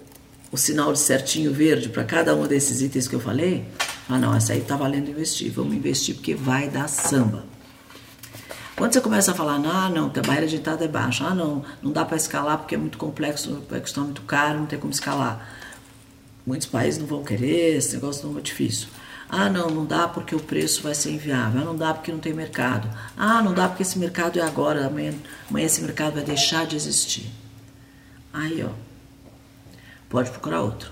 o 0.51 0.57
sinal 0.57 0.93
de 0.93 0.99
certinho 0.99 1.51
verde 1.51 1.89
para 1.89 2.03
cada 2.03 2.35
um 2.35 2.47
desses 2.47 2.81
itens 2.81 3.07
que 3.07 3.15
eu 3.15 3.19
falei, 3.19 3.65
ah 4.07 4.17
não, 4.17 4.35
essa 4.35 4.53
aí 4.53 4.59
está 4.59 4.75
valendo 4.75 5.09
investir, 5.09 5.51
vamos 5.51 5.75
investir 5.75 6.15
porque 6.15 6.35
vai 6.35 6.69
dar 6.69 6.87
samba. 6.87 7.45
Quando 8.75 8.93
você 8.93 9.01
começa 9.01 9.31
a 9.31 9.35
falar, 9.35 9.55
ah, 9.55 9.89
não, 9.89 10.07
a 10.07 10.21
barreira 10.21 10.47
de 10.47 10.55
entrada 10.55 10.83
é 10.83 10.87
baixa, 10.87 11.25
ah, 11.25 11.35
não, 11.35 11.63
não 11.81 11.91
dá 11.91 12.05
para 12.05 12.17
escalar 12.17 12.57
porque 12.57 12.75
é 12.75 12.77
muito 12.77 12.97
complexo, 12.97 13.63
vai 13.69 13.79
custar 13.79 14.03
muito 14.03 14.21
caro, 14.23 14.59
não 14.59 14.65
tem 14.65 14.79
como 14.79 14.91
escalar. 14.91 15.45
Muitos 16.45 16.67
países 16.67 16.99
não 16.99 17.05
vão 17.05 17.23
querer, 17.23 17.77
esse 17.77 17.93
negócio 17.93 18.27
não 18.27 18.39
é 18.39 18.41
difícil. 18.41 18.87
Ah, 19.29 19.49
não, 19.49 19.69
não 19.69 19.85
dá 19.85 20.09
porque 20.09 20.35
o 20.35 20.39
preço 20.39 20.81
vai 20.81 20.93
ser 20.93 21.11
inviável. 21.11 21.61
Ah, 21.61 21.63
não 21.63 21.75
dá 21.75 21.93
porque 21.93 22.11
não 22.11 22.19
tem 22.19 22.33
mercado. 22.33 22.89
Ah, 23.15 23.41
não 23.41 23.53
dá 23.53 23.67
porque 23.69 23.83
esse 23.83 23.97
mercado 23.97 24.37
é 24.37 24.41
agora, 24.41 24.87
amanhã, 24.87 25.13
amanhã 25.49 25.65
esse 25.65 25.81
mercado 25.81 26.15
vai 26.15 26.23
deixar 26.23 26.65
de 26.65 26.75
existir. 26.75 27.31
Aí, 28.33 28.61
ó, 28.63 28.69
pode 30.09 30.29
procurar 30.31 30.61
outro. 30.61 30.91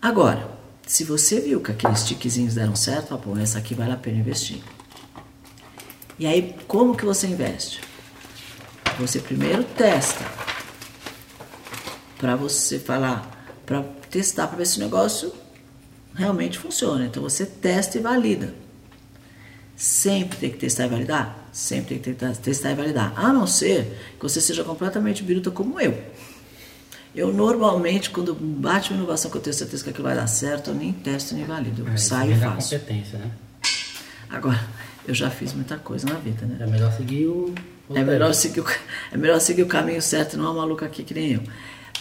Agora, 0.00 0.55
se 0.86 1.02
você 1.02 1.40
viu 1.40 1.60
que 1.60 1.72
aqueles 1.72 2.04
tiquezinhos 2.04 2.54
deram 2.54 2.76
certo, 2.76 3.12
ah, 3.12 3.42
essa 3.42 3.58
aqui 3.58 3.74
vale 3.74 3.92
a 3.92 3.96
pena 3.96 4.18
investir. 4.18 4.62
E 6.16 6.26
aí, 6.26 6.54
como 6.68 6.96
que 6.96 7.04
você 7.04 7.26
investe? 7.26 7.80
Você 8.98 9.18
primeiro 9.18 9.64
testa 9.64 10.24
para 12.16 12.36
você 12.36 12.78
falar, 12.78 13.50
para 13.66 13.82
testar 14.10 14.46
para 14.46 14.56
ver 14.56 14.66
se 14.66 14.78
o 14.78 14.80
negócio 14.80 15.32
realmente 16.14 16.58
funciona. 16.58 17.04
Então 17.04 17.22
você 17.22 17.44
testa 17.44 17.98
e 17.98 18.00
valida. 18.00 18.54
Sempre 19.74 20.38
tem 20.38 20.50
que 20.50 20.56
testar 20.56 20.86
e 20.86 20.88
validar? 20.88 21.48
Sempre 21.52 21.98
tem 21.98 22.14
que 22.14 22.38
testar 22.40 22.70
e 22.70 22.74
validar. 22.74 23.12
A 23.16 23.32
não 23.32 23.46
ser 23.46 23.98
que 24.18 24.22
você 24.22 24.40
seja 24.40 24.64
completamente 24.64 25.22
biruta 25.22 25.50
como 25.50 25.78
eu. 25.78 26.02
Eu 27.16 27.32
normalmente, 27.32 28.10
quando 28.10 28.34
bate 28.34 28.90
uma 28.90 28.98
inovação 28.98 29.30
que 29.30 29.38
eu 29.38 29.40
tenho 29.40 29.54
certeza 29.56 29.82
que 29.82 29.88
aquilo 29.90 30.04
vai 30.06 30.14
dar 30.14 30.26
certo, 30.26 30.68
eu 30.70 30.74
nem 30.74 30.92
testo 30.92 31.34
nem 31.34 31.44
valido. 31.46 31.82
Eu 31.86 31.92
É, 31.94 31.96
saio 31.96 32.32
e 32.32 32.36
faço. 32.38 32.74
competência, 32.78 33.18
né? 33.18 33.30
Agora, 34.28 34.60
eu 35.08 35.14
já 35.14 35.30
fiz 35.30 35.54
muita 35.54 35.78
coisa 35.78 36.06
na 36.06 36.16
vida, 36.18 36.44
né? 36.44 36.58
É 36.60 36.66
melhor 36.66 36.92
seguir 36.92 37.26
o. 37.26 37.54
É 37.94 38.02
melhor, 38.04 38.34
seguir 38.34 38.60
o, 38.60 38.66
é 39.12 39.16
melhor 39.16 39.40
seguir 39.40 39.62
o 39.62 39.66
caminho 39.66 40.02
certo 40.02 40.34
e 40.34 40.36
não 40.36 40.44
uma 40.46 40.54
maluca 40.54 40.84
aqui 40.84 41.02
que 41.04 41.14
nem 41.14 41.32
eu. 41.34 41.42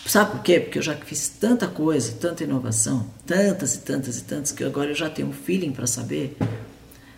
Sabe 0.06 0.32
por 0.32 0.42
quê? 0.42 0.60
Porque 0.60 0.80
eu 0.80 0.84
já 0.84 0.96
fiz 0.96 1.30
tanta 1.30 1.68
coisa, 1.68 2.12
tanta 2.14 2.44
inovação, 2.44 3.08
tantas 3.26 3.76
e 3.76 3.80
tantas 3.80 4.18
e 4.20 4.24
tantas, 4.24 4.52
que 4.52 4.64
agora 4.64 4.90
eu 4.90 4.96
já 4.96 5.10
tenho 5.10 5.30
um 5.30 5.34
feeling 5.34 5.72
para 5.72 5.88
saber 5.88 6.36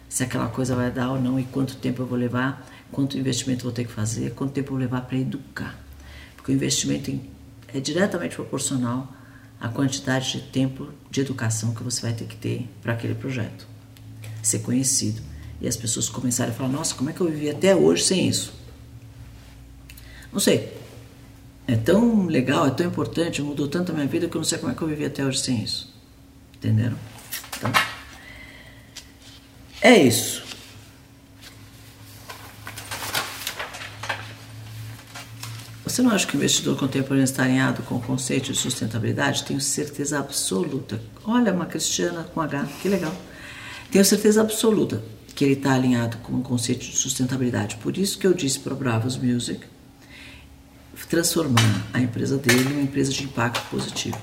se 0.07 0.21
aquela 0.23 0.47
coisa 0.49 0.75
vai 0.75 0.91
dar 0.91 1.11
ou 1.11 1.19
não 1.19 1.39
e 1.39 1.43
quanto 1.45 1.75
tempo 1.77 2.01
eu 2.01 2.05
vou 2.05 2.17
levar, 2.17 2.65
quanto 2.91 3.17
investimento 3.17 3.61
eu 3.61 3.63
vou 3.65 3.71
ter 3.73 3.85
que 3.85 3.91
fazer, 3.91 4.31
quanto 4.31 4.51
tempo 4.51 4.67
eu 4.67 4.71
vou 4.73 4.79
levar 4.79 5.01
para 5.01 5.17
educar. 5.17 5.75
Porque 6.35 6.51
o 6.51 6.55
investimento 6.55 7.09
em- 7.09 7.21
é 7.73 7.79
diretamente 7.79 8.35
proporcional 8.35 9.11
à 9.59 9.67
quantidade 9.69 10.33
de 10.33 10.41
tempo 10.41 10.89
de 11.09 11.21
educação 11.21 11.73
que 11.73 11.83
você 11.83 12.01
vai 12.01 12.13
ter 12.13 12.25
que 12.25 12.35
ter 12.35 12.69
para 12.81 12.93
aquele 12.93 13.15
projeto 13.15 13.67
ser 14.41 14.59
conhecido. 14.59 15.21
E 15.59 15.67
as 15.67 15.75
pessoas 15.75 16.07
começarem 16.09 16.53
a 16.53 16.55
falar: 16.55 16.69
nossa, 16.69 16.95
como 16.95 17.09
é 17.09 17.13
que 17.13 17.21
eu 17.21 17.27
vivi 17.27 17.49
até 17.49 17.75
hoje 17.75 18.03
sem 18.03 18.27
isso? 18.27 18.53
Não 20.31 20.39
sei. 20.39 20.75
É 21.67 21.75
tão 21.75 22.27
legal, 22.27 22.67
é 22.67 22.69
tão 22.69 22.87
importante, 22.87 23.41
mudou 23.41 23.67
tanto 23.67 23.91
a 23.91 23.95
minha 23.95 24.07
vida 24.07 24.29
que 24.29 24.37
eu 24.37 24.39
não 24.39 24.45
sei 24.45 24.57
como 24.57 24.71
é 24.71 24.75
que 24.75 24.81
eu 24.81 24.87
vivi 24.87 25.03
até 25.03 25.25
hoje 25.25 25.39
sem 25.39 25.61
isso. 25.61 25.93
Entenderam? 26.55 26.97
Então, 27.57 27.71
é 29.81 29.97
isso. 29.97 30.46
Você 35.97 36.03
não 36.03 36.11
acha 36.11 36.27
que 36.27 36.35
o 36.35 36.37
investidor 36.37 36.77
contemporâneo 36.77 37.23
está 37.23 37.41
alinhado 37.41 37.81
com 37.81 37.95
o 37.95 37.99
conceito 37.99 38.51
de 38.51 38.59
sustentabilidade? 38.59 39.43
Tenho 39.43 39.59
certeza 39.59 40.19
absoluta. 40.19 41.01
Olha, 41.25 41.51
uma 41.51 41.65
cristiana 41.65 42.23
com 42.23 42.39
H, 42.39 42.67
que 42.83 42.87
legal. 42.87 43.11
Tenho 43.89 44.05
certeza 44.05 44.41
absoluta 44.41 45.01
que 45.33 45.43
ele 45.43 45.53
está 45.53 45.73
alinhado 45.73 46.17
com 46.17 46.33
o 46.33 46.43
conceito 46.43 46.85
de 46.85 46.95
sustentabilidade. 46.95 47.77
Por 47.77 47.97
isso 47.97 48.19
que 48.19 48.27
eu 48.27 48.33
disse 48.35 48.59
para 48.59 48.75
o 48.75 48.77
Bravos 48.77 49.17
Music 49.17 49.65
transformar 51.09 51.87
a 51.91 51.99
empresa 51.99 52.37
dele 52.37 52.65
numa 52.65 52.81
empresa 52.83 53.11
de 53.11 53.23
impacto 53.23 53.67
positivo. 53.71 54.21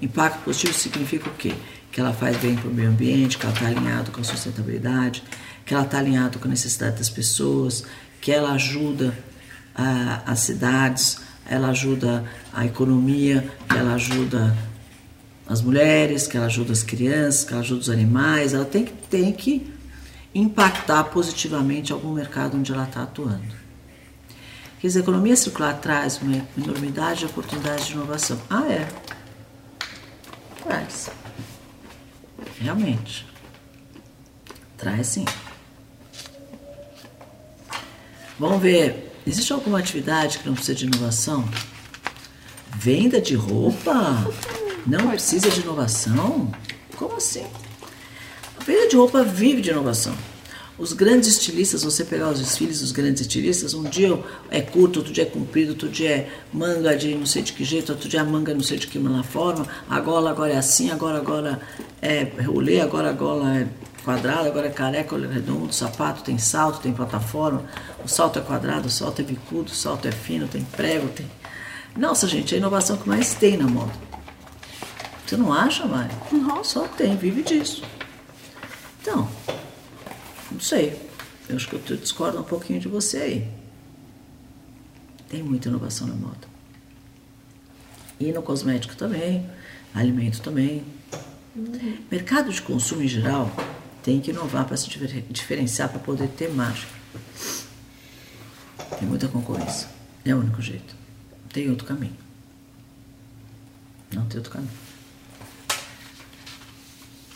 Impacto 0.00 0.44
positivo 0.44 0.74
significa 0.74 1.28
o 1.28 1.34
quê? 1.34 1.54
Que 1.90 2.00
ela 2.00 2.12
faz 2.12 2.36
bem 2.36 2.54
para 2.54 2.70
o 2.70 2.72
meio 2.72 2.90
ambiente, 2.90 3.36
que 3.36 3.44
ela 3.44 3.52
está 3.52 3.66
alinhado 3.66 4.12
com 4.12 4.20
a 4.20 4.24
sustentabilidade, 4.24 5.24
que 5.64 5.74
ela 5.74 5.82
está 5.82 5.98
alinhado 5.98 6.38
com 6.38 6.46
a 6.46 6.50
necessidade 6.52 6.98
das 6.98 7.10
pessoas, 7.10 7.82
que 8.20 8.30
ela 8.30 8.52
ajuda 8.52 9.12
as 9.76 10.40
cidades, 10.40 11.18
ela 11.48 11.68
ajuda 11.68 12.24
a 12.52 12.64
economia, 12.64 13.48
ela 13.68 13.94
ajuda 13.94 14.56
as 15.48 15.62
mulheres, 15.62 16.26
que 16.26 16.36
ela 16.36 16.46
ajuda 16.46 16.72
as 16.72 16.82
crianças, 16.82 17.44
que 17.44 17.52
ela 17.52 17.62
ajuda 17.62 17.80
os 17.80 17.90
animais, 17.90 18.54
ela 18.54 18.64
tem 18.64 18.84
que, 18.84 18.92
tem 18.92 19.32
que 19.32 19.72
impactar 20.34 21.04
positivamente 21.04 21.92
algum 21.92 22.12
mercado 22.12 22.56
onde 22.56 22.72
ela 22.72 22.84
está 22.84 23.02
atuando. 23.02 23.54
Quer 24.80 24.88
dizer, 24.88 25.00
a 25.00 25.02
economia 25.02 25.36
circular 25.36 25.74
traz 25.74 26.20
uma 26.20 26.42
enormidade 26.56 27.20
de 27.20 27.26
oportunidades 27.26 27.86
de 27.86 27.92
inovação. 27.92 28.38
Ah, 28.50 28.66
é? 28.68 28.88
Traz. 30.62 31.10
Realmente. 32.60 33.26
Traz 34.76 35.06
sim. 35.06 35.24
Vamos 38.38 38.60
ver. 38.60 39.05
Existe 39.26 39.52
alguma 39.52 39.80
atividade 39.80 40.38
que 40.38 40.46
não 40.46 40.54
precisa 40.54 40.78
de 40.78 40.86
inovação? 40.86 41.48
Venda 42.76 43.20
de 43.20 43.34
roupa? 43.34 44.24
Não 44.86 45.10
precisa 45.10 45.50
de 45.50 45.62
inovação? 45.62 46.52
Como 46.96 47.16
assim? 47.16 47.44
A 48.56 48.62
venda 48.62 48.86
de 48.86 48.94
roupa 48.94 49.24
vive 49.24 49.60
de 49.60 49.70
inovação. 49.70 50.14
Os 50.78 50.92
grandes 50.92 51.28
estilistas, 51.30 51.82
você 51.82 52.04
pegar 52.04 52.28
os 52.28 52.38
desfiles 52.38 52.80
dos 52.80 52.92
grandes 52.92 53.22
estilistas, 53.22 53.74
um 53.74 53.82
dia 53.82 54.16
é 54.48 54.60
curto, 54.60 55.00
outro 55.00 55.12
dia 55.12 55.24
é 55.24 55.26
comprido, 55.26 55.70
outro 55.70 55.88
dia 55.88 56.10
é 56.10 56.30
manga 56.52 56.94
de 56.94 57.12
não 57.14 57.26
sei 57.26 57.42
de 57.42 57.52
que 57.52 57.64
jeito, 57.64 57.90
outro 57.90 58.08
dia 58.08 58.20
é 58.20 58.22
manga 58.22 58.54
não 58.54 58.60
sei 58.60 58.78
de 58.78 58.86
que 58.86 59.00
forma, 59.24 59.66
a 59.88 59.98
gola 59.98 60.30
agora 60.30 60.52
é 60.52 60.56
assim, 60.56 60.90
agora 60.90 61.16
agora 61.16 61.60
é 62.00 62.24
rolê, 62.42 62.80
agora 62.80 63.08
a 63.08 63.12
gola 63.12 63.56
é 63.56 63.66
quadrada, 64.06 64.48
agora 64.48 64.68
é 64.68 64.70
careca, 64.70 65.16
olho 65.16 65.28
redondo, 65.28 65.72
sapato 65.72 66.22
tem 66.22 66.38
salto, 66.38 66.78
tem 66.78 66.92
plataforma, 66.92 67.64
o 68.04 68.06
salto 68.06 68.38
é 68.38 68.42
quadrado, 68.42 68.86
o 68.86 68.90
salto 68.90 69.20
é 69.20 69.24
bicudo, 69.24 69.72
o 69.72 69.74
salto 69.74 70.06
é 70.06 70.12
fino, 70.12 70.46
tem 70.46 70.62
prego, 70.62 71.08
tem... 71.08 71.28
Nossa, 71.96 72.28
gente, 72.28 72.54
é 72.54 72.56
a 72.56 72.58
inovação 72.60 72.96
que 72.96 73.08
mais 73.08 73.34
tem 73.34 73.56
na 73.56 73.66
moda. 73.66 73.92
Você 75.26 75.36
não 75.36 75.52
acha, 75.52 75.84
Mari? 75.86 76.14
Só 76.62 76.86
tem, 76.86 77.16
vive 77.16 77.42
disso. 77.42 77.82
Então, 79.00 79.28
não 80.52 80.60
sei. 80.60 81.00
Eu 81.48 81.56
acho 81.56 81.68
que 81.68 81.74
eu 81.74 81.96
discordo 81.96 82.38
um 82.38 82.44
pouquinho 82.44 82.78
de 82.78 82.86
você 82.86 83.16
aí. 83.18 83.48
Tem 85.28 85.42
muita 85.42 85.68
inovação 85.68 86.06
na 86.06 86.14
moda. 86.14 86.46
E 88.20 88.30
no 88.30 88.40
cosmético 88.40 88.94
também, 88.94 89.50
alimento 89.92 90.40
também. 90.40 90.84
Mercado 92.08 92.52
de 92.52 92.62
consumo 92.62 93.02
em 93.02 93.08
geral 93.08 93.50
tem 94.06 94.20
que 94.20 94.30
inovar 94.30 94.64
para 94.64 94.76
se 94.76 94.88
difer- 94.88 95.24
diferenciar, 95.28 95.88
para 95.88 95.98
poder 95.98 96.28
ter 96.28 96.48
margem. 96.48 96.86
Tem 99.00 99.08
muita 99.08 99.26
concorrência. 99.26 99.88
É 100.24 100.32
o 100.32 100.38
único 100.38 100.62
jeito. 100.62 100.94
Não 101.42 101.48
tem 101.48 101.68
outro 101.68 101.84
caminho. 101.84 102.16
Não 104.14 104.24
tem 104.26 104.38
outro 104.38 104.52
caminho. 104.52 104.70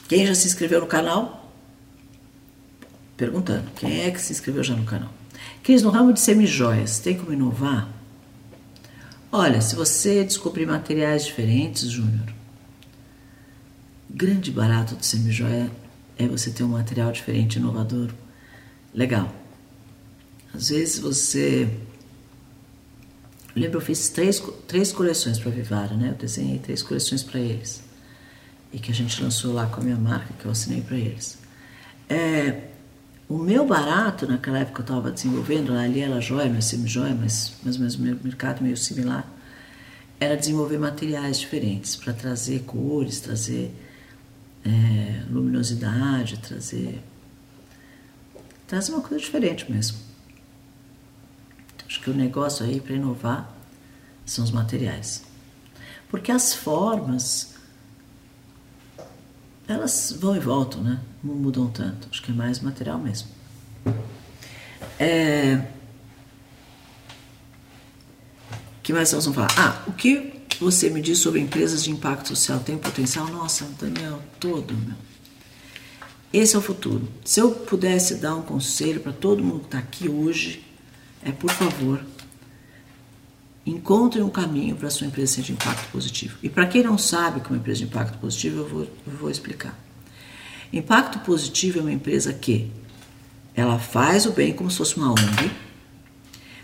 Quem 0.08 0.24
já 0.24 0.32
se 0.32 0.46
inscreveu 0.46 0.80
no 0.80 0.86
canal? 0.86 1.52
Perguntando, 3.16 3.68
quem 3.72 4.02
é 4.02 4.10
que 4.12 4.20
se 4.22 4.32
inscreveu 4.32 4.62
já 4.62 4.76
no 4.76 4.84
canal? 4.84 5.12
Cris, 5.64 5.82
no 5.82 5.90
ramo 5.90 6.12
de 6.12 6.20
semijoias, 6.20 7.00
tem 7.00 7.18
como 7.18 7.32
inovar? 7.32 7.88
Olha, 9.32 9.60
se 9.60 9.74
você 9.74 10.22
descobrir 10.24 10.66
materiais 10.66 11.24
diferentes, 11.26 11.90
Júnior, 11.90 12.32
grande 14.08 14.52
barato 14.52 14.94
do 14.94 15.04
semijoia 15.04 15.68
é 16.24 16.28
você 16.28 16.50
ter 16.50 16.62
um 16.62 16.68
material 16.68 17.10
diferente, 17.12 17.58
inovador, 17.58 18.10
legal. 18.94 19.32
Às 20.54 20.68
vezes 20.68 20.98
você. 20.98 21.68
Lembra, 23.54 23.78
eu 23.78 23.80
fiz 23.80 24.08
três, 24.10 24.42
três 24.66 24.92
coleções 24.92 25.38
para 25.38 25.50
Vivara, 25.50 25.94
né? 25.96 26.10
Eu 26.10 26.14
desenhei 26.14 26.58
três 26.58 26.82
coleções 26.82 27.22
para 27.22 27.40
eles. 27.40 27.82
E 28.72 28.78
que 28.78 28.90
a 28.90 28.94
gente 28.94 29.20
lançou 29.22 29.52
lá 29.52 29.66
com 29.66 29.80
a 29.80 29.84
minha 29.84 29.96
marca, 29.96 30.32
que 30.38 30.44
eu 30.44 30.50
assinei 30.50 30.82
para 30.82 30.96
eles. 30.96 31.38
É, 32.08 32.68
o 33.28 33.38
meu 33.38 33.66
barato, 33.66 34.26
naquela 34.26 34.58
época 34.58 34.80
eu 34.80 34.84
estava 34.84 35.10
desenvolvendo, 35.10 35.72
ali 35.72 36.00
era 36.00 36.20
joia, 36.20 36.48
não 36.48 36.58
é 36.58 36.60
semi-joia, 36.60 37.14
mas 37.14 37.54
mais 37.64 37.76
ou 37.76 37.82
menos 37.82 37.96
mercado 38.22 38.62
meio 38.62 38.76
similar, 38.76 39.26
era 40.20 40.36
desenvolver 40.36 40.78
materiais 40.78 41.40
diferentes 41.40 41.96
para 41.96 42.12
trazer 42.12 42.60
cores, 42.60 43.20
trazer 43.20 43.74
é, 44.64 45.22
luminosidade, 45.30 46.38
trazer. 46.38 47.02
trazer 48.66 48.92
uma 48.92 49.00
coisa 49.00 49.22
diferente 49.22 49.70
mesmo. 49.70 49.98
Acho 51.86 52.00
que 52.00 52.10
o 52.10 52.14
negócio 52.14 52.64
aí 52.64 52.80
para 52.80 52.94
inovar 52.94 53.52
são 54.24 54.44
os 54.44 54.50
materiais. 54.50 55.24
Porque 56.08 56.30
as 56.30 56.54
formas, 56.54 57.54
elas 59.66 60.12
vão 60.18 60.36
e 60.36 60.40
voltam, 60.40 60.82
né? 60.82 61.00
Não 61.22 61.34
mudam 61.34 61.68
tanto. 61.68 62.08
Acho 62.10 62.22
que 62.22 62.30
é 62.30 62.34
mais 62.34 62.60
material 62.60 62.98
mesmo. 62.98 63.28
É... 64.98 65.66
Que 68.82 68.92
mais 68.92 69.12
nós 69.12 69.24
vamos 69.24 69.36
falar? 69.36 69.54
Ah, 69.58 69.84
o 69.86 69.92
que 69.92 70.39
você 70.60 70.90
me 70.90 71.00
diz 71.00 71.18
sobre 71.18 71.40
empresas 71.40 71.82
de 71.82 71.90
impacto 71.90 72.28
social 72.28 72.60
tem 72.60 72.76
potencial? 72.76 73.26
Nossa, 73.28 73.66
Daniel, 73.80 74.22
todo, 74.38 74.74
meu. 74.74 74.94
Esse 76.32 76.54
é 76.54 76.58
o 76.58 76.62
futuro. 76.62 77.08
Se 77.24 77.40
eu 77.40 77.50
pudesse 77.50 78.16
dar 78.16 78.34
um 78.36 78.42
conselho 78.42 79.00
para 79.00 79.10
todo 79.10 79.42
mundo 79.42 79.60
que 79.60 79.66
está 79.66 79.78
aqui 79.78 80.08
hoje, 80.08 80.62
é 81.24 81.32
por 81.32 81.50
favor, 81.50 82.04
encontre 83.64 84.22
um 84.22 84.28
caminho 84.28 84.76
para 84.76 84.88
a 84.88 84.90
sua 84.90 85.06
empresa 85.06 85.36
ser 85.36 85.42
de 85.42 85.52
impacto 85.52 85.90
positivo. 85.90 86.36
E 86.42 86.48
para 86.48 86.66
quem 86.66 86.84
não 86.84 86.98
sabe 86.98 87.40
que 87.40 87.46
é 87.46 87.50
uma 87.50 87.58
empresa 87.58 87.78
de 87.78 87.86
impacto 87.86 88.18
positivo, 88.18 88.60
eu 88.60 88.68
vou, 88.68 88.82
eu 88.82 89.16
vou 89.18 89.30
explicar. 89.30 89.76
Impacto 90.72 91.18
positivo 91.20 91.78
é 91.78 91.82
uma 91.82 91.92
empresa 91.92 92.32
que 92.32 92.70
ela 93.54 93.78
faz 93.78 94.26
o 94.26 94.32
bem 94.32 94.52
como 94.52 94.70
se 94.70 94.76
fosse 94.76 94.96
uma 94.96 95.10
ONG, 95.10 95.50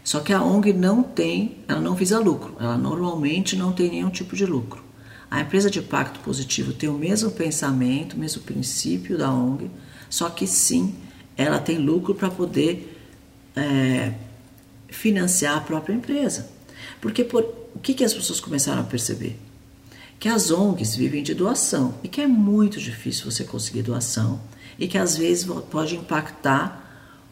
só 0.06 0.20
que 0.20 0.32
a 0.32 0.40
ONG 0.40 0.72
não 0.72 1.02
tem, 1.02 1.56
ela 1.66 1.80
não 1.80 1.96
visa 1.96 2.20
lucro, 2.20 2.54
ela 2.60 2.78
normalmente 2.78 3.56
não 3.56 3.72
tem 3.72 3.90
nenhum 3.90 4.08
tipo 4.08 4.36
de 4.36 4.46
lucro. 4.46 4.80
A 5.28 5.40
empresa 5.40 5.68
de 5.68 5.80
impacto 5.80 6.20
positivo 6.20 6.72
tem 6.72 6.88
o 6.88 6.92
mesmo 6.92 7.32
pensamento, 7.32 8.14
o 8.14 8.18
mesmo 8.20 8.40
princípio 8.42 9.18
da 9.18 9.28
ONG, 9.28 9.68
só 10.08 10.30
que 10.30 10.46
sim, 10.46 10.94
ela 11.36 11.58
tem 11.58 11.78
lucro 11.78 12.14
para 12.14 12.30
poder 12.30 12.96
é, 13.56 14.14
financiar 14.88 15.56
a 15.56 15.60
própria 15.60 15.94
empresa. 15.94 16.50
Porque 17.00 17.24
por, 17.24 17.42
o 17.74 17.80
que, 17.80 17.92
que 17.92 18.04
as 18.04 18.14
pessoas 18.14 18.38
começaram 18.38 18.82
a 18.82 18.84
perceber? 18.84 19.36
Que 20.20 20.28
as 20.28 20.52
ONGs 20.52 20.94
vivem 20.94 21.24
de 21.24 21.34
doação 21.34 21.94
e 22.04 22.06
que 22.06 22.20
é 22.20 22.28
muito 22.28 22.78
difícil 22.80 23.28
você 23.28 23.42
conseguir 23.42 23.82
doação 23.82 24.40
e 24.78 24.86
que 24.86 24.98
às 24.98 25.16
vezes 25.16 25.48
pode 25.68 25.96
impactar 25.96 26.85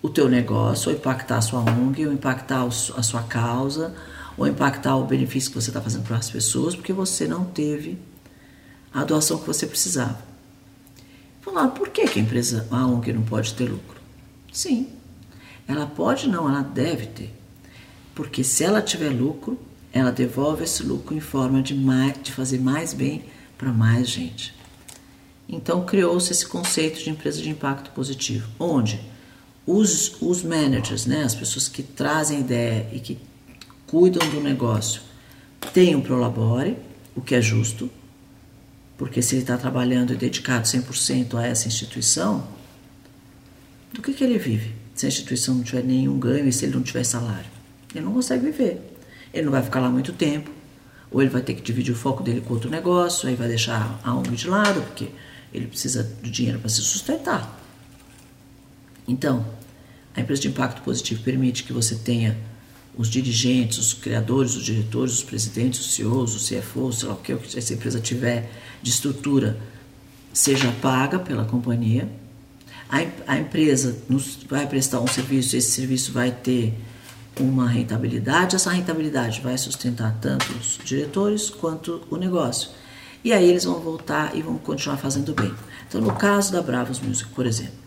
o 0.05 0.09
teu 0.11 0.29
negócio, 0.29 0.90
ou 0.90 0.95
impactar 0.95 1.38
a 1.38 1.40
sua 1.40 1.61
ONG, 1.61 2.07
ou 2.07 2.12
impactar 2.12 2.62
a 2.62 3.03
sua 3.03 3.23
causa, 3.23 3.95
ou 4.37 4.47
impactar 4.47 4.97
o 4.99 5.07
benefício 5.07 5.51
que 5.51 5.59
você 5.59 5.71
está 5.71 5.81
fazendo 5.81 6.05
para 6.05 6.19
as 6.19 6.29
pessoas, 6.29 6.77
porque 6.77 6.93
você 6.93 7.27
não 7.27 7.47
teve 7.47 7.99
a 8.93 9.03
doação 9.03 9.38
que 9.38 9.47
você 9.47 9.67
precisava. 9.67 10.19
Falaram, 11.40 11.71
por 11.71 11.88
que, 11.88 12.07
que 12.07 12.19
a 12.19 12.23
empresa, 12.23 12.69
a 12.71 12.87
ONG 12.87 13.14
não 13.14 13.23
pode 13.23 13.55
ter 13.55 13.64
lucro? 13.64 13.99
Sim, 14.53 14.90
ela 15.67 15.87
pode 15.87 16.29
não, 16.29 16.47
ela 16.51 16.61
deve 16.61 17.07
ter. 17.07 17.35
Porque 18.14 18.45
se 18.45 18.62
ela 18.62 18.83
tiver 18.83 19.09
lucro, 19.09 19.59
ela 19.90 20.12
devolve 20.12 20.64
esse 20.64 20.83
lucro 20.83 21.17
em 21.17 21.21
forma 21.21 21.62
de, 21.62 21.75
mais, 21.75 22.23
de 22.23 22.31
fazer 22.31 22.61
mais 22.61 22.93
bem 22.93 23.25
para 23.57 23.73
mais 23.73 24.11
gente. 24.11 24.55
Então 25.49 25.87
criou-se 25.87 26.31
esse 26.31 26.47
conceito 26.47 27.03
de 27.03 27.09
empresa 27.09 27.40
de 27.40 27.49
impacto 27.49 27.90
positivo, 27.93 28.47
onde 28.61 29.13
os, 29.66 30.20
os 30.20 30.42
managers, 30.42 31.07
né, 31.07 31.22
as 31.22 31.35
pessoas 31.35 31.68
que 31.68 31.83
trazem 31.83 32.40
ideia 32.40 32.88
e 32.92 33.00
que 33.00 33.18
cuidam 33.87 34.29
do 34.31 34.40
negócio, 34.40 35.00
têm 35.72 35.96
um 35.96 36.00
prolabore, 36.00 36.77
o 37.14 37.20
que 37.20 37.35
é 37.35 37.40
justo, 37.40 37.90
porque 38.98 39.22
se 39.22 39.35
ele 39.35 39.42
está 39.42 39.57
trabalhando 39.57 40.12
e 40.12 40.16
dedicado 40.16 40.66
100% 40.66 41.37
a 41.37 41.46
essa 41.46 41.66
instituição, 41.66 42.46
do 43.92 44.03
que, 44.03 44.12
que 44.12 44.24
ele 44.24 44.38
vive? 44.38 44.74
Se 44.94 45.07
a 45.07 45.09
instituição 45.09 45.55
não 45.55 45.62
tiver 45.62 45.83
nenhum 45.83 46.18
ganho 46.18 46.48
e 46.48 46.53
se 46.53 46.64
ele 46.64 46.74
não 46.74 46.83
tiver 46.83 47.05
salário, 47.05 47.50
ele 47.94 48.05
não 48.05 48.12
consegue 48.12 48.44
viver. 48.44 48.81
Ele 49.33 49.44
não 49.44 49.53
vai 49.53 49.62
ficar 49.62 49.81
lá 49.81 49.88
muito 49.88 50.12
tempo, 50.12 50.50
ou 51.11 51.22
ele 51.22 51.31
vai 51.31 51.42
ter 51.42 51.55
que 51.55 51.62
dividir 51.62 51.92
o 51.92 51.96
foco 51.96 52.22
dele 52.22 52.40
com 52.40 52.55
outro 52.55 52.70
negócio, 52.70 53.29
aí 53.29 53.35
vai 53.35 53.48
deixar 53.48 54.00
a 54.03 54.14
ONG 54.14 54.37
de 54.37 54.48
lado, 54.48 54.83
porque 54.83 55.09
ele 55.53 55.66
precisa 55.66 56.03
do 56.03 56.31
dinheiro 56.31 56.59
para 56.59 56.68
se 56.68 56.83
sustentar. 56.83 57.63
Então, 59.07 59.45
a 60.14 60.21
empresa 60.21 60.43
de 60.43 60.49
impacto 60.49 60.83
positivo 60.83 61.23
permite 61.23 61.64
que 61.64 61.73
você 61.73 61.95
tenha 61.97 62.37
os 62.97 63.09
dirigentes, 63.09 63.79
os 63.79 63.93
criadores, 63.93 64.55
os 64.55 64.64
diretores, 64.64 65.14
os 65.14 65.23
presidentes, 65.25 65.81
os 65.81 65.95
CEOs, 65.95 66.35
os 66.35 66.49
CFOs, 66.49 67.01
sei 67.01 67.09
lá 67.09 67.14
o 67.14 67.19
que 67.19 67.33
essa 67.33 67.75
empresa 67.75 68.01
tiver 68.01 68.51
de 68.81 68.90
estrutura, 68.90 69.59
seja 70.33 70.73
paga 70.81 71.19
pela 71.19 71.45
companhia. 71.45 72.09
A, 72.88 73.33
a 73.33 73.38
empresa 73.38 73.97
nos, 74.09 74.38
vai 74.49 74.67
prestar 74.67 75.01
um 75.01 75.07
serviço, 75.07 75.57
esse 75.57 75.73
serviço 75.73 76.12
vai 76.12 76.31
ter 76.31 76.75
uma 77.40 77.69
rentabilidade, 77.69 78.55
essa 78.55 78.71
rentabilidade 78.71 79.40
vai 79.40 79.59
sustentar 79.59 80.17
tanto 80.21 80.53
os 80.53 80.79
diretores 80.85 81.51
quanto 81.51 82.03
o 82.09 82.17
negócio. 82.17 82.71
E 83.25 83.33
aí 83.33 83.49
eles 83.49 83.64
vão 83.64 83.81
voltar 83.81 84.37
e 84.37 84.43
vão 84.43 84.57
continuar 84.59 84.99
fazendo 84.99 85.35
bem. 85.35 85.53
Então, 85.88 86.01
no 86.01 86.14
caso 86.14 86.53
da 86.53 86.62
Bravos 86.62 87.01
Music, 87.01 87.31
por 87.31 87.47
exemplo, 87.47 87.84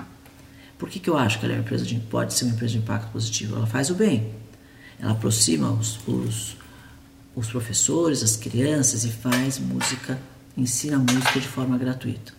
por 0.77 0.89
que, 0.89 0.99
que 0.99 1.09
eu 1.09 1.17
acho 1.17 1.39
que 1.39 1.45
ela 1.45 1.53
é 1.53 1.57
uma 1.57 1.63
empresa 1.63 1.85
de, 1.85 1.95
pode 1.95 2.33
ser 2.33 2.45
uma 2.45 2.53
empresa 2.53 2.73
de 2.73 2.79
impacto 2.79 3.11
positivo? 3.11 3.55
Ela 3.55 3.65
faz 3.65 3.89
o 3.89 3.95
bem. 3.95 4.31
Ela 4.99 5.11
aproxima 5.13 5.71
os, 5.71 5.99
os, 6.07 6.55
os 7.35 7.47
professores, 7.49 8.21
as 8.21 8.35
crianças 8.35 9.03
e 9.03 9.11
faz 9.11 9.57
música, 9.57 10.19
ensina 10.55 10.97
música 10.97 11.39
de 11.39 11.47
forma 11.47 11.77
gratuita. 11.77 12.33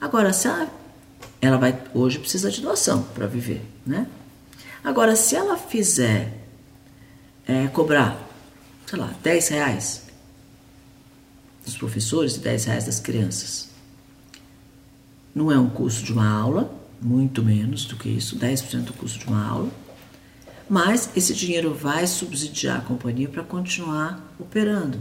Agora, 0.00 0.32
se 0.32 0.48
ela, 0.48 0.68
ela 1.40 1.56
vai 1.56 1.80
hoje 1.94 2.18
precisa 2.18 2.50
de 2.50 2.60
doação 2.60 3.02
para 3.14 3.26
viver, 3.26 3.64
né? 3.86 4.06
Agora, 4.84 5.14
se 5.14 5.36
ela 5.36 5.56
fizer 5.56 6.38
é, 7.46 7.68
cobrar, 7.68 8.18
sei 8.86 8.98
lá, 8.98 9.14
10 9.22 9.48
reais 9.48 10.02
dos 11.64 11.76
professores 11.76 12.36
e 12.36 12.40
10 12.40 12.64
reais 12.64 12.84
das 12.84 12.98
crianças, 12.98 13.68
não 15.34 15.50
é 15.52 15.58
um 15.58 15.70
custo 15.70 16.02
de 16.02 16.12
uma 16.12 16.28
aula, 16.28 16.81
muito 17.02 17.42
menos 17.42 17.84
do 17.84 17.96
que 17.96 18.08
isso, 18.08 18.38
10% 18.38 18.84
do 18.84 18.92
custo 18.92 19.18
de 19.18 19.26
uma 19.26 19.44
aula, 19.44 19.70
mas 20.68 21.10
esse 21.16 21.34
dinheiro 21.34 21.74
vai 21.74 22.06
subsidiar 22.06 22.78
a 22.78 22.80
companhia 22.80 23.28
para 23.28 23.42
continuar 23.42 24.32
operando. 24.38 24.98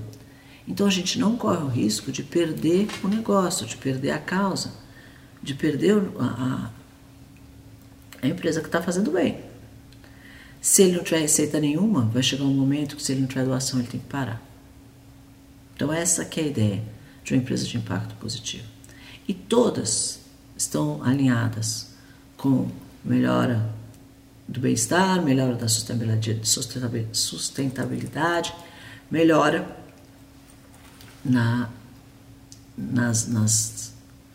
Então 0.67 0.87
a 0.87 0.89
gente 0.89 1.19
não 1.19 1.37
corre 1.37 1.63
o 1.63 1.67
risco 1.67 2.11
de 2.11 2.23
perder 2.23 2.87
o 3.03 3.07
negócio, 3.07 3.65
de 3.65 3.77
perder 3.77 4.11
a 4.11 4.17
causa, 4.17 4.73
de 5.41 5.53
perder 5.53 6.01
a, 6.19 6.71
a, 8.21 8.27
empresa 8.27 8.61
que 8.61 8.67
está 8.67 8.81
fazendo 8.81 9.11
bem. 9.11 9.39
Se 10.59 10.83
ele 10.83 10.97
não 10.97 11.03
tiver 11.03 11.19
receita 11.19 11.59
nenhuma, 11.59 12.05
vai 12.05 12.21
chegar 12.21 12.43
um 12.43 12.53
momento 12.53 12.95
que 12.95 13.03
se 13.03 13.11
ele 13.11 13.21
não 13.21 13.27
tiver 13.27 13.45
doação, 13.45 13.79
ele 13.79 13.87
tem 13.87 13.99
que 13.99 14.07
parar. 14.07 14.41
Então 15.75 15.91
essa 15.91 16.25
que 16.25 16.39
é 16.39 16.43
a 16.43 16.47
ideia 16.47 16.83
de 17.23 17.33
uma 17.33 17.41
empresa 17.41 17.65
de 17.65 17.77
impacto 17.77 18.13
positivo. 18.15 18.65
E 19.27 19.33
todas 19.33 20.19
estão 20.55 21.03
alinhadas 21.03 21.90
com 22.41 22.69
melhora 23.05 23.71
do 24.47 24.59
bem-estar, 24.59 25.21
melhora 25.21 25.55
da 25.55 25.67
sustentabilidade, 25.69 28.55
melhora 29.11 29.77
na, 31.23 31.69
nas, 32.75 33.27
nas, 33.27 33.93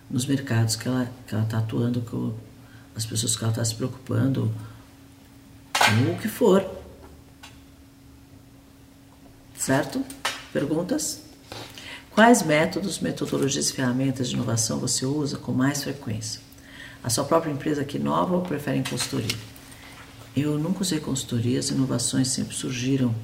nos 0.08 0.24
mercados 0.24 0.76
que 0.76 0.86
ela 0.86 1.10
está 1.24 1.58
atuando, 1.58 2.00
com 2.02 2.32
as 2.94 3.04
pessoas 3.04 3.34
que 3.34 3.42
ela 3.42 3.50
está 3.50 3.64
se 3.64 3.74
preocupando, 3.74 4.54
ou 6.06 6.14
o 6.14 6.18
que 6.18 6.28
for. 6.28 6.64
Certo? 9.58 10.04
Perguntas? 10.52 11.22
Quais 12.12 12.44
métodos, 12.44 13.00
metodologias 13.00 13.70
e 13.70 13.72
ferramentas 13.72 14.28
de 14.28 14.36
inovação 14.36 14.78
você 14.78 15.04
usa 15.04 15.38
com 15.38 15.50
mais 15.50 15.82
frequência? 15.82 16.45
A 17.06 17.08
sua 17.08 17.22
própria 17.22 17.52
empresa 17.52 17.84
que 17.84 17.98
inova 17.98 18.34
ou 18.34 18.42
prefere 18.42 18.82
consultoria? 18.82 19.38
Eu 20.36 20.58
nunca 20.58 20.82
usei 20.82 20.98
consultoria, 20.98 21.60
as 21.60 21.70
inovações 21.70 22.26
sempre 22.26 22.52
surgiram 22.52 23.14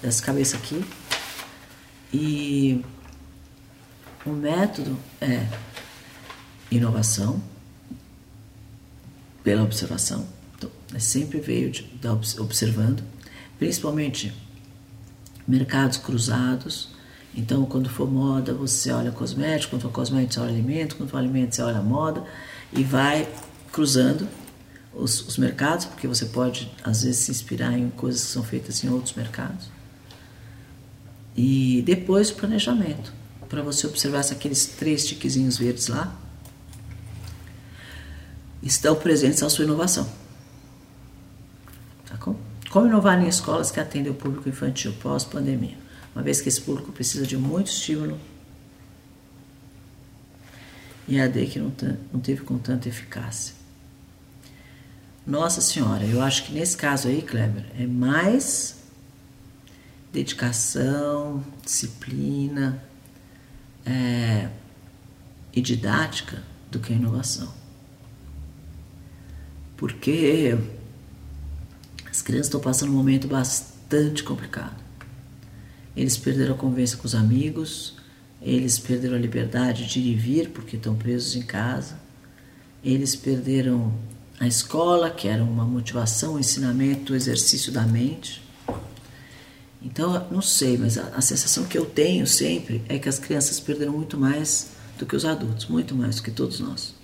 dessa 0.00 0.22
cabeça 0.22 0.56
aqui. 0.56 0.84
E 2.14 2.84
o 4.24 4.30
método 4.30 4.96
é 5.20 5.44
inovação 6.70 7.42
pela 9.42 9.64
observação. 9.64 10.24
Então, 10.56 10.70
é 10.94 11.00
sempre 11.00 11.40
veio 11.40 11.68
de, 11.68 11.82
de 11.82 12.40
observando, 12.40 13.02
principalmente 13.58 14.32
mercados 15.48 15.96
cruzados. 15.96 16.90
Então, 17.34 17.64
quando 17.64 17.90
for 17.90 18.08
moda, 18.08 18.54
você 18.54 18.92
olha 18.92 19.10
cosmético, 19.10 19.70
quando 19.70 19.82
for 19.82 19.90
cosmético, 19.90 20.34
você 20.34 20.40
olha 20.40 20.50
alimento, 20.50 20.94
quando 20.94 21.10
for 21.10 21.16
alimento, 21.16 21.56
você 21.56 21.62
olha 21.62 21.82
moda 21.82 22.24
e 22.72 22.82
vai 22.82 23.28
cruzando 23.72 24.28
os, 24.92 25.26
os, 25.26 25.38
mercados, 25.38 25.86
porque 25.86 26.06
você 26.06 26.26
pode 26.26 26.70
às 26.82 27.02
vezes 27.02 27.20
se 27.20 27.30
inspirar 27.30 27.76
em 27.76 27.90
coisas 27.90 28.22
que 28.22 28.28
são 28.28 28.42
feitas 28.42 28.82
em 28.82 28.88
outros 28.88 29.14
mercados. 29.14 29.68
E 31.36 31.82
depois 31.86 32.30
o 32.30 32.34
planejamento, 32.34 33.12
para 33.48 33.62
você 33.62 33.86
observar 33.86 34.22
se 34.22 34.32
aqueles 34.32 34.66
três 34.66 35.06
tiquezinhos 35.06 35.56
verdes 35.56 35.88
lá 35.88 36.16
estão 38.62 38.94
presentes 38.94 39.40
na 39.40 39.48
sua 39.48 39.64
inovação. 39.64 40.08
Tá 42.06 42.16
com? 42.16 42.36
Como 42.70 42.86
inovar 42.86 43.20
em 43.20 43.28
escolas 43.28 43.70
que 43.70 43.80
atendem 43.80 44.12
o 44.12 44.14
público 44.14 44.48
infantil 44.48 44.92
pós-pandemia? 45.00 45.76
Uma 46.14 46.22
vez 46.22 46.40
que 46.40 46.48
esse 46.48 46.60
público 46.60 46.92
precisa 46.92 47.26
de 47.26 47.36
muito 47.36 47.68
estímulo 47.68 48.18
e 51.10 51.20
AD 51.20 51.46
que 51.46 51.58
não, 51.58 51.72
não 52.12 52.20
teve 52.20 52.42
com 52.42 52.56
tanta 52.56 52.88
eficácia. 52.88 53.52
Nossa 55.26 55.60
Senhora, 55.60 56.04
eu 56.04 56.22
acho 56.22 56.44
que 56.44 56.52
nesse 56.52 56.76
caso 56.76 57.08
aí, 57.08 57.20
Kleber, 57.20 57.66
é 57.76 57.84
mais 57.84 58.76
dedicação, 60.12 61.44
disciplina 61.64 62.82
é, 63.84 64.48
e 65.52 65.60
didática 65.60 66.42
do 66.70 66.78
que 66.78 66.92
inovação. 66.92 67.52
Porque 69.76 70.56
as 72.08 72.22
crianças 72.22 72.46
estão 72.46 72.60
passando 72.60 72.92
um 72.92 72.96
momento 72.96 73.26
bastante 73.26 74.22
complicado. 74.22 74.80
Eles 75.96 76.16
perderam 76.16 76.54
a 76.54 76.58
convivência 76.58 76.96
com 76.96 77.06
os 77.06 77.16
amigos, 77.16 77.99
eles 78.40 78.78
perderam 78.78 79.16
a 79.16 79.18
liberdade 79.18 79.86
de 79.86 80.00
ir 80.00 80.12
e 80.12 80.14
vir 80.14 80.50
porque 80.50 80.76
estão 80.76 80.94
presos 80.94 81.36
em 81.36 81.42
casa. 81.42 82.00
Eles 82.82 83.14
perderam 83.14 83.92
a 84.38 84.46
escola, 84.46 85.10
que 85.10 85.28
era 85.28 85.44
uma 85.44 85.64
motivação, 85.64 86.34
um 86.34 86.38
ensinamento, 86.38 87.12
um 87.12 87.16
exercício 87.16 87.70
da 87.70 87.82
mente. 87.82 88.42
Então, 89.82 90.26
não 90.30 90.40
sei, 90.40 90.78
mas 90.78 90.96
a, 90.96 91.08
a, 91.08 91.20
sensação 91.20 91.64
que 91.64 91.76
eu 91.76 91.84
tenho 91.84 92.26
sempre 92.26 92.82
é 92.88 92.98
que 92.98 93.08
as 93.08 93.18
crianças 93.18 93.60
perderam 93.60 93.92
muito 93.92 94.18
mais 94.18 94.68
do 94.98 95.04
que 95.04 95.16
os 95.16 95.24
adultos, 95.24 95.66
muito 95.66 95.94
mais 95.94 96.16
do 96.16 96.22
que 96.22 96.30
todos 96.30 96.60
nós. 96.60 96.94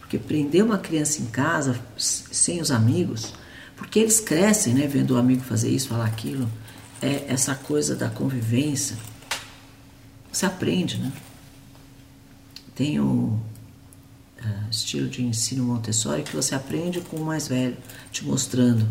Porque 0.00 0.18
prender 0.18 0.64
uma 0.64 0.78
criança 0.78 1.20
em 1.20 1.26
casa, 1.26 1.78
sem 1.96 2.60
os 2.60 2.70
amigos, 2.70 3.34
porque 3.76 3.98
eles 3.98 4.20
crescem, 4.20 4.74
né, 4.74 4.86
vendo 4.86 5.14
o 5.14 5.16
amigo 5.18 5.42
fazer 5.42 5.70
isso, 5.70 5.88
falar 5.88 6.06
aquilo, 6.06 6.48
é 7.02 7.24
essa 7.28 7.54
coisa 7.54 7.94
da 7.94 8.08
convivência. 8.08 8.96
Você 10.36 10.44
aprende, 10.44 10.98
né? 10.98 11.10
Tem 12.74 13.00
o 13.00 13.40
uh, 14.38 14.70
estilo 14.70 15.08
de 15.08 15.24
ensino 15.24 15.64
Montessori 15.64 16.22
que 16.22 16.36
você 16.36 16.54
aprende 16.54 17.00
com 17.00 17.16
o 17.16 17.24
mais 17.24 17.48
velho, 17.48 17.74
te 18.12 18.22
mostrando 18.22 18.86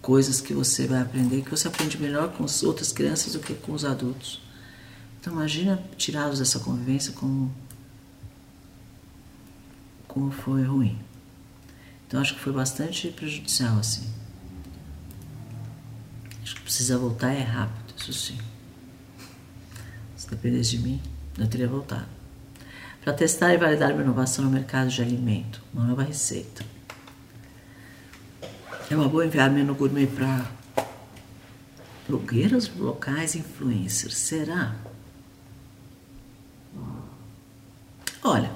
coisas 0.00 0.40
que 0.40 0.54
você 0.54 0.86
vai 0.86 1.02
aprender, 1.02 1.42
que 1.42 1.50
você 1.50 1.66
aprende 1.66 2.00
melhor 2.00 2.30
com 2.30 2.44
as 2.44 2.62
outras 2.62 2.92
crianças 2.92 3.32
do 3.32 3.40
que 3.40 3.54
com 3.54 3.72
os 3.72 3.84
adultos. 3.84 4.40
Então 5.20 5.32
imagina 5.32 5.82
tirá-los 5.96 6.38
dessa 6.38 6.60
convivência 6.60 7.12
como 7.12 7.52
como 10.06 10.30
foi 10.30 10.62
ruim. 10.62 10.96
Então 12.06 12.20
acho 12.20 12.36
que 12.36 12.40
foi 12.40 12.52
bastante 12.52 13.08
prejudicial 13.08 13.78
assim. 13.80 14.08
Acho 16.40 16.54
que 16.54 16.62
precisa 16.62 16.96
voltar 16.96 17.32
é 17.32 17.42
rápido, 17.42 17.94
isso 17.98 18.12
sim. 18.12 18.38
Se 20.28 20.34
dependesse 20.34 20.76
de 20.76 20.78
mim, 20.82 21.00
eu 21.38 21.48
teria 21.48 21.66
voltado. 21.66 22.06
Para 23.02 23.14
testar 23.14 23.54
e 23.54 23.56
validar 23.56 23.92
uma 23.92 24.02
inovação 24.02 24.44
no 24.44 24.50
mercado 24.50 24.90
de 24.90 25.00
alimento, 25.00 25.62
uma 25.72 25.84
nova 25.84 26.02
receita. 26.02 26.62
É 28.90 28.94
uma 28.94 29.08
boa 29.08 29.24
enviar 29.24 29.50
menu 29.50 29.74
gourmet 29.74 30.06
para 30.06 30.44
blogueiras 32.06 32.70
locais 32.76 33.34
influencers. 33.34 34.16
Será? 34.16 34.74
Olha, 38.22 38.50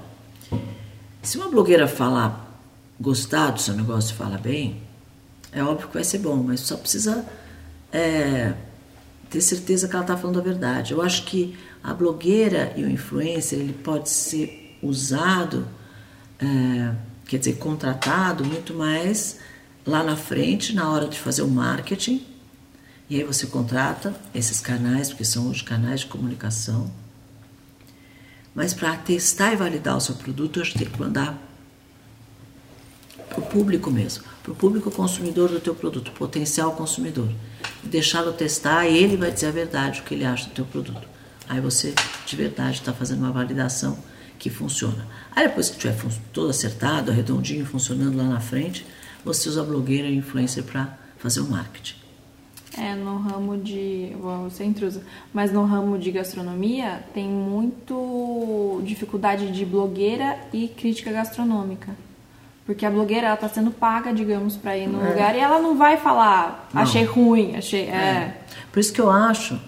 se 1.22 1.38
uma 1.38 1.48
blogueira 1.48 1.88
falar 1.88 2.50
gostar 3.00 3.50
do 3.50 3.60
seu 3.60 3.74
negócio 3.74 4.12
e 4.12 4.16
falar 4.16 4.38
bem, 4.38 4.82
é 5.50 5.62
óbvio 5.64 5.88
que 5.88 5.94
vai 5.94 6.04
ser 6.04 6.18
bom, 6.18 6.36
mas 6.36 6.60
só 6.60 6.76
precisa 6.76 7.24
é, 7.90 8.54
ter 9.32 9.40
certeza 9.40 9.88
que 9.88 9.94
ela 9.94 10.04
está 10.04 10.14
falando 10.14 10.38
a 10.38 10.42
verdade. 10.42 10.92
Eu 10.92 11.00
acho 11.00 11.24
que 11.24 11.56
a 11.82 11.94
blogueira 11.94 12.74
e 12.76 12.84
o 12.84 12.90
influencer 12.90 13.58
ele 13.58 13.72
pode 13.72 14.10
ser 14.10 14.76
usado, 14.82 15.66
é, 16.38 16.94
quer 17.26 17.38
dizer, 17.38 17.54
contratado 17.54 18.44
muito 18.44 18.74
mais 18.74 19.38
lá 19.86 20.04
na 20.04 20.16
frente, 20.16 20.74
na 20.74 20.90
hora 20.90 21.08
de 21.08 21.18
fazer 21.18 21.40
o 21.40 21.48
marketing. 21.48 22.26
E 23.08 23.16
aí 23.16 23.24
você 23.24 23.46
contrata 23.46 24.14
esses 24.34 24.60
canais, 24.60 25.08
porque 25.08 25.24
são 25.24 25.48
os 25.48 25.62
canais 25.62 26.00
de 26.00 26.06
comunicação. 26.06 26.92
Mas 28.54 28.74
para 28.74 28.94
testar 28.98 29.54
e 29.54 29.56
validar 29.56 29.96
o 29.96 30.00
seu 30.00 30.14
produto, 30.14 30.58
eu 30.58 30.62
acho 30.62 30.72
que 30.72 30.78
tem 30.78 30.88
que 30.88 31.00
mandar 31.00 31.38
para 33.30 33.38
o 33.38 33.42
público 33.46 33.90
mesmo, 33.90 34.24
para 34.42 34.52
o 34.52 34.54
público 34.54 34.90
consumidor 34.90 35.48
do 35.48 35.58
teu 35.58 35.74
produto, 35.74 36.12
potencial 36.12 36.72
consumidor. 36.72 37.30
Deixá-lo 37.82 38.32
testar 38.32 38.86
e 38.86 38.96
ele 38.96 39.16
vai 39.16 39.30
dizer 39.30 39.46
a 39.46 39.50
verdade, 39.50 40.00
o 40.00 40.04
que 40.04 40.14
ele 40.14 40.24
acha 40.24 40.48
do 40.48 40.54
teu 40.54 40.64
produto. 40.64 41.06
Aí 41.48 41.60
você, 41.60 41.94
de 42.24 42.36
verdade, 42.36 42.78
está 42.78 42.92
fazendo 42.92 43.18
uma 43.20 43.32
validação 43.32 43.98
que 44.38 44.50
funciona. 44.50 45.06
Aí 45.30 45.46
depois 45.46 45.70
que 45.70 45.78
tiver 45.78 45.96
todo 46.32 46.50
acertado, 46.50 47.12
redondinho, 47.12 47.64
funcionando 47.64 48.16
lá 48.16 48.24
na 48.24 48.40
frente, 48.40 48.84
você 49.24 49.48
usa 49.48 49.62
blogueira 49.62 50.08
e 50.08 50.16
influencer 50.16 50.64
para 50.64 50.98
fazer 51.18 51.40
o 51.40 51.50
marketing. 51.50 51.94
É, 52.76 52.94
no 52.94 53.18
ramo 53.18 53.58
de. 53.58 54.16
Vou 54.18 54.50
ser 54.50 54.64
intrusa, 54.64 55.02
mas 55.32 55.52
no 55.52 55.64
ramo 55.64 55.98
de 55.98 56.10
gastronomia 56.10 57.04
tem 57.12 57.28
muito 57.28 58.80
dificuldade 58.84 59.52
de 59.52 59.64
blogueira 59.64 60.38
e 60.52 60.68
crítica 60.68 61.12
gastronômica. 61.12 61.94
Porque 62.72 62.86
a 62.86 62.90
blogueira 62.90 63.26
ela 63.26 63.36
tá 63.36 63.50
sendo 63.50 63.70
paga, 63.70 64.14
digamos, 64.14 64.56
para 64.56 64.78
ir 64.78 64.86
no 64.86 65.04
é. 65.04 65.10
lugar 65.10 65.36
e 65.36 65.40
ela 65.40 65.60
não 65.60 65.76
vai 65.76 65.98
falar, 65.98 66.70
achei 66.72 67.04
não. 67.04 67.12
ruim, 67.12 67.54
achei. 67.54 67.82
É. 67.82 67.94
é. 67.94 68.36
Por 68.72 68.80
isso 68.80 68.94
que 68.94 69.00
eu 69.00 69.10
acho 69.10 69.60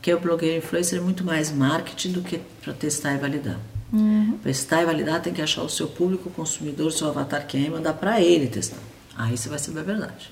que 0.00 0.14
o 0.14 0.20
blogueiro 0.20 0.58
influencer 0.58 1.00
é 1.00 1.02
muito 1.02 1.24
mais 1.24 1.50
marketing 1.50 2.12
do 2.12 2.22
que 2.22 2.40
para 2.62 2.72
testar 2.72 3.14
e 3.14 3.18
validar. 3.18 3.58
Uhum. 3.92 4.38
Testar 4.44 4.82
e 4.82 4.86
validar 4.86 5.20
tem 5.20 5.32
que 5.32 5.42
achar 5.42 5.62
o 5.62 5.68
seu 5.68 5.88
público, 5.88 6.28
o 6.28 6.32
consumidor, 6.32 6.86
o 6.86 6.90
seu 6.92 7.08
avatar 7.08 7.44
quem 7.48 7.64
é 7.64 7.66
e 7.66 7.70
mandar 7.70 7.94
para 7.94 8.20
ele 8.20 8.46
testar. 8.46 8.78
Aí 9.18 9.36
você 9.36 9.48
vai 9.48 9.58
saber 9.58 9.80
a 9.80 9.82
verdade. 9.82 10.30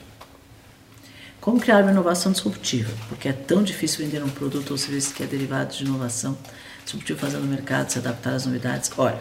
Como 1.41 1.59
criar 1.59 1.83
uma 1.83 1.91
inovação 1.91 2.31
disruptiva? 2.31 2.93
Porque 3.09 3.29
é 3.29 3.33
tão 3.33 3.65
difícil 3.65 4.05
vender 4.05 4.23
um 4.23 4.31
produto 4.31 4.71
ou 4.71 4.79
serviço 4.79 5.13
que 5.13 5.25
é 5.25 5.27
derivado 5.27 5.75
de 5.75 5.83
inovação 5.83 6.39
disruptiva, 6.85 7.19
fazer 7.19 7.39
no 7.39 7.47
mercado, 7.49 7.91
se 7.91 7.99
adaptar 7.99 8.35
às 8.35 8.47
novidades. 8.47 8.93
Olha, 8.97 9.21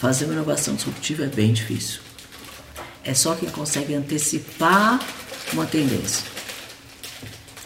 Fazer 0.00 0.24
uma 0.24 0.32
inovação 0.32 0.74
disruptiva 0.74 1.24
é 1.24 1.26
bem 1.26 1.52
difícil. 1.52 2.00
É 3.04 3.12
só 3.12 3.34
quem 3.34 3.50
consegue 3.50 3.92
antecipar 3.92 4.98
uma 5.52 5.66
tendência. 5.66 6.24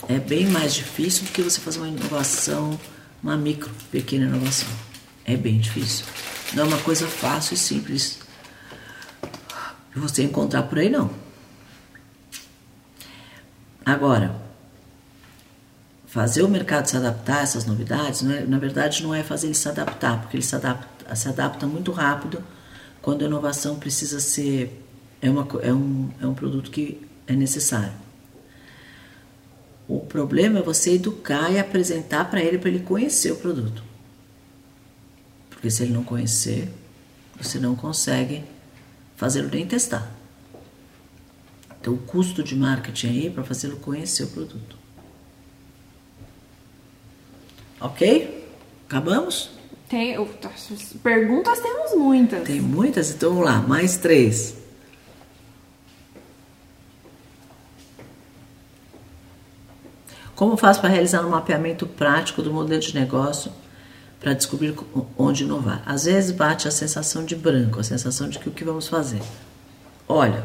É 0.08 0.18
bem 0.18 0.48
mais 0.48 0.74
difícil 0.74 1.26
do 1.26 1.30
que 1.30 1.40
você 1.40 1.60
fazer 1.60 1.78
uma 1.78 1.86
inovação, 1.86 2.76
uma 3.22 3.36
micro, 3.36 3.70
pequena 3.92 4.24
inovação. 4.26 4.68
É 5.24 5.36
bem 5.36 5.60
difícil. 5.60 6.06
Não 6.54 6.64
é 6.64 6.66
uma 6.66 6.78
coisa 6.78 7.06
fácil 7.06 7.54
e 7.54 7.56
simples 7.56 8.18
de 9.94 10.00
você 10.00 10.24
encontrar 10.24 10.64
por 10.64 10.80
aí, 10.80 10.90
não. 10.90 11.12
Agora, 13.86 14.34
fazer 16.08 16.42
o 16.42 16.48
mercado 16.48 16.86
se 16.86 16.96
adaptar 16.96 17.38
a 17.38 17.42
essas 17.42 17.64
novidades, 17.64 18.24
é, 18.24 18.44
na 18.44 18.58
verdade, 18.58 19.04
não 19.04 19.14
é 19.14 19.22
fazer 19.22 19.46
ele 19.46 19.54
se 19.54 19.68
adaptar, 19.68 20.20
porque 20.20 20.36
ele 20.36 20.42
se 20.42 20.56
adapta 20.56 20.93
se 21.14 21.28
adapta 21.28 21.66
muito 21.66 21.92
rápido 21.92 22.42
quando 23.02 23.22
a 23.22 23.26
inovação 23.26 23.78
precisa 23.78 24.20
ser 24.20 24.82
é, 25.20 25.28
uma, 25.28 25.46
é, 25.62 25.72
um, 25.72 26.10
é 26.20 26.26
um 26.26 26.34
produto 26.34 26.70
que 26.70 27.00
é 27.26 27.34
necessário. 27.34 27.92
O 29.86 30.00
problema 30.00 30.60
é 30.60 30.62
você 30.62 30.94
educar 30.94 31.50
e 31.50 31.58
apresentar 31.58 32.30
para 32.30 32.42
ele 32.42 32.58
para 32.58 32.70
ele 32.70 32.80
conhecer 32.80 33.32
o 33.32 33.36
produto. 33.36 33.82
Porque 35.50 35.70
se 35.70 35.82
ele 35.82 35.92
não 35.92 36.04
conhecer, 36.04 36.70
você 37.38 37.58
não 37.58 37.74
consegue 37.74 38.44
fazê-lo 39.16 39.48
nem 39.48 39.66
testar. 39.66 40.10
Então 41.80 41.94
o 41.94 41.98
custo 41.98 42.42
de 42.42 42.56
marketing 42.56 43.08
aí 43.08 43.26
é 43.26 43.30
para 43.30 43.44
fazê-lo 43.44 43.76
conhecer 43.76 44.24
o 44.24 44.28
produto. 44.28 44.78
Ok? 47.80 48.48
Acabamos? 48.86 49.50
Tem, 49.94 50.16
perguntas 51.04 51.60
temos 51.60 51.94
muitas. 51.94 52.42
Tem 52.42 52.60
muitas? 52.60 53.10
Então 53.12 53.30
vamos 53.30 53.44
lá, 53.44 53.58
mais 53.60 53.96
três. 53.96 54.56
Como 60.34 60.56
faz 60.56 60.78
para 60.78 60.88
realizar 60.88 61.24
um 61.24 61.28
mapeamento 61.28 61.86
prático 61.86 62.42
do 62.42 62.52
modelo 62.52 62.80
de 62.80 62.92
negócio 62.92 63.52
para 64.18 64.32
descobrir 64.34 64.74
onde 65.16 65.44
inovar? 65.44 65.80
Às 65.86 66.06
vezes 66.06 66.32
bate 66.32 66.66
a 66.66 66.72
sensação 66.72 67.24
de 67.24 67.36
branco, 67.36 67.78
a 67.78 67.84
sensação 67.84 68.28
de 68.28 68.40
que 68.40 68.48
o 68.48 68.52
que 68.52 68.64
vamos 68.64 68.88
fazer. 68.88 69.22
Olha, 70.08 70.44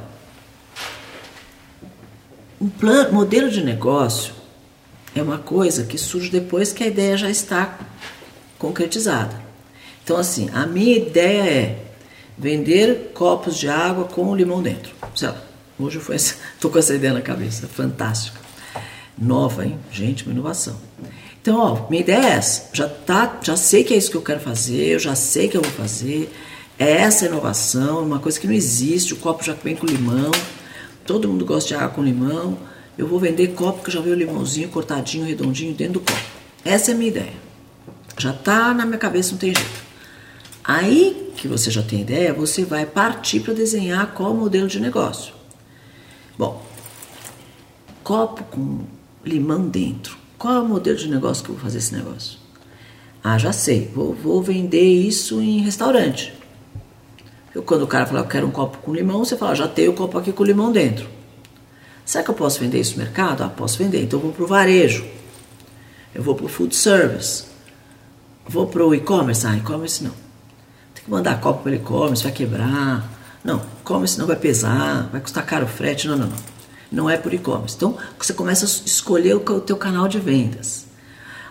um 2.61 2.69
plano, 2.69 3.13
modelo 3.13 3.49
de 3.49 3.63
negócio 3.63 4.31
é 5.15 5.23
uma 5.23 5.39
coisa 5.39 5.85
que 5.85 5.97
surge 5.97 6.29
depois 6.29 6.71
que 6.71 6.83
a 6.83 6.87
ideia 6.87 7.17
já 7.17 7.31
está 7.31 7.79
concretizada. 8.59 9.41
Então, 10.03 10.17
assim, 10.17 10.49
a 10.53 10.67
minha 10.67 10.97
ideia 10.97 11.41
é 11.43 11.85
vender 12.37 13.11
copos 13.13 13.57
de 13.57 13.67
água 13.67 14.03
com 14.05 14.35
limão 14.35 14.61
dentro. 14.61 14.93
Sei 15.15 15.27
lá, 15.27 15.41
hoje 15.79 15.99
eu 16.05 16.15
estou 16.15 16.69
com 16.69 16.77
essa 16.77 16.93
ideia 16.93 17.13
na 17.13 17.21
cabeça, 17.21 17.67
fantástica. 17.67 18.39
Nova, 19.17 19.65
hein? 19.65 19.77
Gente, 19.91 20.23
uma 20.23 20.33
inovação. 20.33 20.75
Então, 21.41 21.57
ó, 21.57 21.89
minha 21.89 22.01
ideia 22.01 22.25
é 22.25 22.29
essa. 22.31 22.69
Já, 22.73 22.87
tá, 22.87 23.39
já 23.41 23.57
sei 23.57 23.83
que 23.83 23.93
é 23.93 23.97
isso 23.97 24.11
que 24.11 24.17
eu 24.17 24.21
quero 24.21 24.39
fazer, 24.39 24.93
eu 24.93 24.99
já 24.99 25.15
sei 25.15 25.47
que 25.47 25.57
eu 25.57 25.61
vou 25.61 25.71
fazer. 25.71 26.31
É 26.77 26.91
essa 26.91 27.25
inovação, 27.25 28.03
uma 28.03 28.19
coisa 28.19 28.39
que 28.39 28.47
não 28.47 28.53
existe. 28.53 29.13
O 29.13 29.17
copo 29.17 29.43
já 29.43 29.53
vem 29.53 29.75
com 29.75 29.85
limão. 29.85 30.31
Todo 31.05 31.27
mundo 31.27 31.45
gosta 31.45 31.67
de 31.67 31.75
água 31.75 31.89
com 31.89 32.03
limão. 32.03 32.57
Eu 32.97 33.07
vou 33.07 33.19
vender 33.19 33.49
copo 33.49 33.83
que 33.83 33.91
já 33.91 33.99
veio 33.99 34.15
o 34.15 34.17
limãozinho 34.19 34.69
cortadinho, 34.69 35.25
redondinho 35.25 35.73
dentro 35.73 35.93
do 35.93 35.99
copo. 35.99 36.19
Essa 36.63 36.91
é 36.91 36.93
a 36.93 36.97
minha 36.97 37.09
ideia. 37.09 37.48
Já 38.19 38.33
tá 38.33 38.73
na 38.73 38.85
minha 38.85 38.97
cabeça, 38.97 39.31
não 39.31 39.39
tem 39.39 39.55
jeito. 39.55 39.89
Aí 40.63 41.31
que 41.35 41.47
você 41.47 41.71
já 41.71 41.81
tem 41.81 42.01
ideia, 42.01 42.33
você 42.33 42.65
vai 42.65 42.85
partir 42.85 43.39
para 43.39 43.53
desenhar 43.53 44.13
qual 44.13 44.35
modelo 44.35 44.67
de 44.67 44.79
negócio. 44.79 45.33
Bom, 46.37 46.61
copo 48.03 48.43
com 48.43 48.81
limão 49.25 49.67
dentro. 49.67 50.17
Qual 50.37 50.53
é 50.53 50.59
o 50.59 50.65
modelo 50.65 50.97
de 50.97 51.07
negócio 51.07 51.43
que 51.43 51.49
eu 51.49 51.55
vou 51.55 51.63
fazer 51.63 51.77
esse 51.77 51.95
negócio? 51.95 52.37
Ah, 53.23 53.37
já 53.37 53.51
sei, 53.53 53.89
vou, 53.93 54.13
vou 54.13 54.43
vender 54.43 54.83
isso 54.83 55.41
em 55.41 55.59
restaurante. 55.59 56.33
Eu, 57.55 57.63
quando 57.63 57.83
o 57.83 57.87
cara 57.87 58.05
fala, 58.05 58.19
eu 58.19 58.27
quero 58.27 58.47
um 58.47 58.51
copo 58.51 58.77
com 58.79 58.93
limão, 58.93 59.23
você 59.23 59.35
fala, 59.35 59.55
já 59.55 59.67
tenho 59.67 59.91
o 59.91 59.95
copo 59.95 60.17
aqui 60.17 60.31
com 60.31 60.43
limão 60.43 60.71
dentro. 60.71 61.09
Será 62.05 62.23
que 62.23 62.29
eu 62.29 62.35
posso 62.35 62.59
vender 62.59 62.79
isso 62.79 62.97
no 62.97 63.03
mercado? 63.03 63.43
Ah, 63.43 63.49
posso 63.49 63.77
vender. 63.77 64.03
Então 64.03 64.19
eu 64.19 64.23
vou 64.23 64.33
para 64.33 64.43
o 64.43 64.47
varejo. 64.47 65.05
Eu 66.13 66.23
vou 66.23 66.35
para 66.35 66.45
o 66.45 66.49
food 66.49 66.75
service. 66.75 67.48
Vou 68.49 68.65
para 68.65 68.83
o 68.83 68.95
e-commerce? 68.95 69.45
Ah, 69.45 69.55
e-commerce 69.55 70.03
não. 70.03 70.09
Tem 70.95 71.03
que 71.03 71.11
mandar 71.11 71.39
copo 71.39 71.61
para 71.61 71.71
o 71.71 71.75
e-commerce, 71.75 72.23
vai 72.23 72.31
quebrar. 72.31 73.07
Não, 73.43 73.61
e-commerce 73.79 74.17
não 74.17 74.25
vai 74.25 74.35
pesar, 74.35 75.07
vai 75.11 75.21
custar 75.21 75.45
caro 75.45 75.65
o 75.65 75.67
frete. 75.67 76.07
Não, 76.07 76.17
não, 76.17 76.25
não. 76.25 76.37
não 76.91 77.09
é 77.09 77.15
por 77.15 77.31
e-commerce. 77.31 77.75
Então, 77.75 77.95
você 78.17 78.33
começa 78.33 78.65
a 78.65 78.67
escolher 78.67 79.35
o 79.35 79.59
teu 79.61 79.77
canal 79.77 80.07
de 80.07 80.17
vendas. 80.17 80.87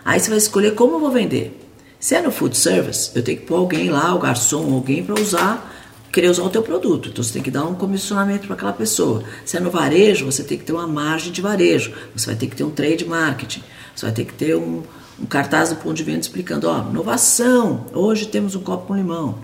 Aí 0.03 0.19
você 0.19 0.29
vai 0.29 0.37
escolher 0.37 0.75
como 0.75 0.95
eu 0.95 0.99
vou 0.99 1.09
vender. 1.09 1.57
Se 2.01 2.15
é 2.15 2.21
no 2.21 2.33
food 2.33 2.57
service, 2.57 3.11
eu 3.15 3.23
tenho 3.23 3.37
que 3.37 3.45
pôr 3.45 3.55
alguém 3.55 3.89
lá, 3.89 4.13
o 4.13 4.19
garçom, 4.19 4.73
alguém 4.73 5.01
para 5.01 5.15
usar, 5.15 5.73
querer 6.11 6.27
usar 6.29 6.43
o 6.43 6.49
teu 6.49 6.61
produto. 6.61 7.07
Então 7.07 7.23
você 7.23 7.31
tem 7.31 7.41
que 7.41 7.51
dar 7.51 7.63
um 7.63 7.75
comissionamento 7.75 8.45
para 8.45 8.57
aquela 8.57 8.73
pessoa. 8.73 9.23
Se 9.45 9.55
é 9.55 9.61
no 9.61 9.71
varejo, 9.71 10.25
você 10.25 10.43
tem 10.43 10.57
que 10.57 10.65
ter 10.65 10.73
uma 10.73 10.87
margem 10.87 11.31
de 11.31 11.41
varejo. 11.41 11.93
Você 12.13 12.25
vai 12.25 12.35
ter 12.35 12.47
que 12.47 12.57
ter 12.57 12.65
um 12.65 12.71
trade 12.71 13.05
marketing. 13.05 13.63
Você 13.95 14.05
vai 14.05 14.13
ter 14.13 14.25
que 14.25 14.33
ter 14.33 14.55
um, 14.55 14.83
um 15.21 15.25
cartaz 15.25 15.69
do 15.69 15.75
ponto 15.77 15.93
de 15.93 16.03
venda 16.03 16.19
explicando, 16.19 16.67
ó, 16.67 16.89
inovação. 16.89 17.85
Hoje 17.93 18.27
temos 18.27 18.55
um 18.55 18.61
copo 18.61 18.87
com 18.87 18.95
limão. 18.95 19.39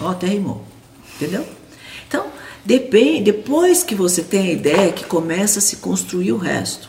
Ó, 0.00 0.08
até 0.08 0.26
rimou. 0.26 0.64
Entendeu? 1.16 1.46
Então, 2.06 2.26
depende, 2.64 3.32
depois 3.32 3.82
que 3.82 3.94
você 3.94 4.22
tem 4.22 4.48
a 4.48 4.52
ideia, 4.52 4.92
que 4.92 5.04
começa 5.04 5.58
a 5.58 5.62
se 5.62 5.76
construir 5.76 6.32
o 6.32 6.36
resto. 6.36 6.88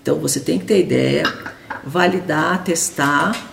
Então 0.00 0.18
você 0.18 0.40
tem 0.40 0.58
que 0.58 0.64
ter 0.64 0.80
ideia, 0.80 1.22
validar, 1.84 2.62
testar 2.64 3.52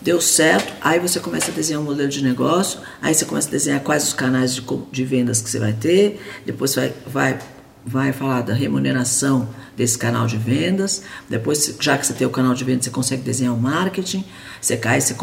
Deu 0.00 0.18
certo, 0.18 0.72
aí 0.80 0.98
você 0.98 1.20
começa 1.20 1.50
a 1.50 1.54
desenhar 1.54 1.82
um 1.82 1.84
modelo 1.84 2.08
de 2.08 2.24
negócio, 2.24 2.80
aí 3.02 3.12
você 3.12 3.26
começa 3.26 3.48
a 3.48 3.50
desenhar 3.50 3.80
quais 3.80 4.04
os 4.04 4.14
canais 4.14 4.54
de, 4.54 4.64
de 4.90 5.04
vendas 5.04 5.42
que 5.42 5.50
você 5.50 5.58
vai 5.58 5.74
ter, 5.74 6.18
depois 6.46 6.74
vai, 6.74 6.94
vai, 7.06 7.38
vai 7.84 8.10
falar 8.10 8.40
da 8.40 8.54
remuneração 8.54 9.46
desse 9.80 9.96
canal 9.96 10.26
de 10.26 10.36
vendas, 10.36 11.02
depois, 11.26 11.74
já 11.80 11.96
que 11.96 12.06
você 12.06 12.12
tem 12.12 12.26
o 12.26 12.30
canal 12.30 12.52
de 12.52 12.62
vendas, 12.64 12.84
você 12.84 12.90
consegue 12.90 13.22
desenhar 13.22 13.54
o 13.54 13.58
marketing, 13.58 14.22
você 14.60 14.76
cai, 14.76 15.00
você 15.00 15.16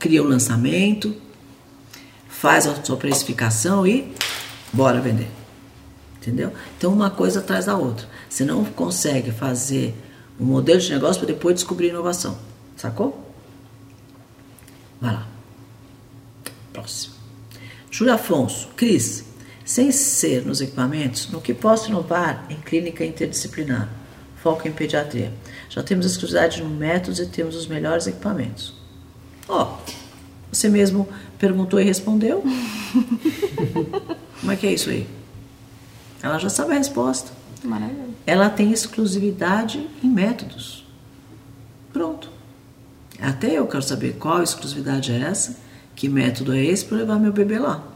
cria 0.00 0.20
o 0.20 0.26
lançamento, 0.26 1.14
faz 2.28 2.66
a 2.66 2.82
sua 2.82 2.96
precificação 2.96 3.86
e 3.86 4.12
bora 4.72 5.00
vender. 5.00 5.30
Entendeu? 6.16 6.52
Então 6.76 6.92
uma 6.92 7.08
coisa 7.08 7.38
atrás 7.38 7.66
da 7.66 7.76
outra. 7.76 8.08
Você 8.28 8.44
não 8.44 8.64
consegue 8.64 9.30
fazer 9.30 9.94
um 10.40 10.44
modelo 10.44 10.80
de 10.80 10.90
negócio 10.90 11.20
para 11.20 11.32
depois 11.32 11.54
descobrir 11.54 11.90
inovação. 11.90 12.36
Sacou? 12.76 13.32
Vai 15.00 15.14
lá. 15.14 15.28
Próximo. 16.72 17.14
Júlia 17.92 18.14
Afonso. 18.14 18.70
Cris, 18.74 19.24
sem 19.72 19.90
ser 19.90 20.44
nos 20.44 20.60
equipamentos, 20.60 21.30
no 21.30 21.40
que 21.40 21.54
posso 21.54 21.88
inovar 21.88 22.44
em 22.50 22.56
clínica 22.56 23.02
interdisciplinar? 23.06 23.88
Foco 24.36 24.68
em 24.68 24.72
pediatria. 24.72 25.32
Já 25.70 25.82
temos 25.82 26.04
exclusividade 26.04 26.62
no 26.62 26.68
métodos 26.68 27.18
e 27.18 27.24
temos 27.24 27.56
os 27.56 27.66
melhores 27.66 28.06
equipamentos. 28.06 28.74
Ó, 29.48 29.62
oh, 29.62 29.92
você 30.52 30.68
mesmo 30.68 31.08
perguntou 31.38 31.80
e 31.80 31.84
respondeu? 31.84 32.44
Como 34.40 34.52
é 34.52 34.56
que 34.56 34.66
é 34.66 34.74
isso 34.74 34.90
aí? 34.90 35.08
Ela 36.22 36.38
já 36.38 36.50
sabe 36.50 36.72
a 36.72 36.76
resposta. 36.76 37.32
Maravilha. 37.64 38.08
Ela 38.26 38.50
tem 38.50 38.72
exclusividade 38.72 39.88
em 40.04 40.08
métodos. 40.08 40.86
Pronto. 41.94 42.28
Até 43.18 43.58
eu 43.58 43.66
quero 43.66 43.82
saber 43.82 44.16
qual 44.18 44.42
exclusividade 44.42 45.12
é 45.12 45.20
essa, 45.20 45.56
que 45.96 46.10
método 46.10 46.52
é 46.52 46.62
esse 46.62 46.84
para 46.84 46.98
levar 46.98 47.18
meu 47.18 47.32
bebê 47.32 47.58
lá. 47.58 47.91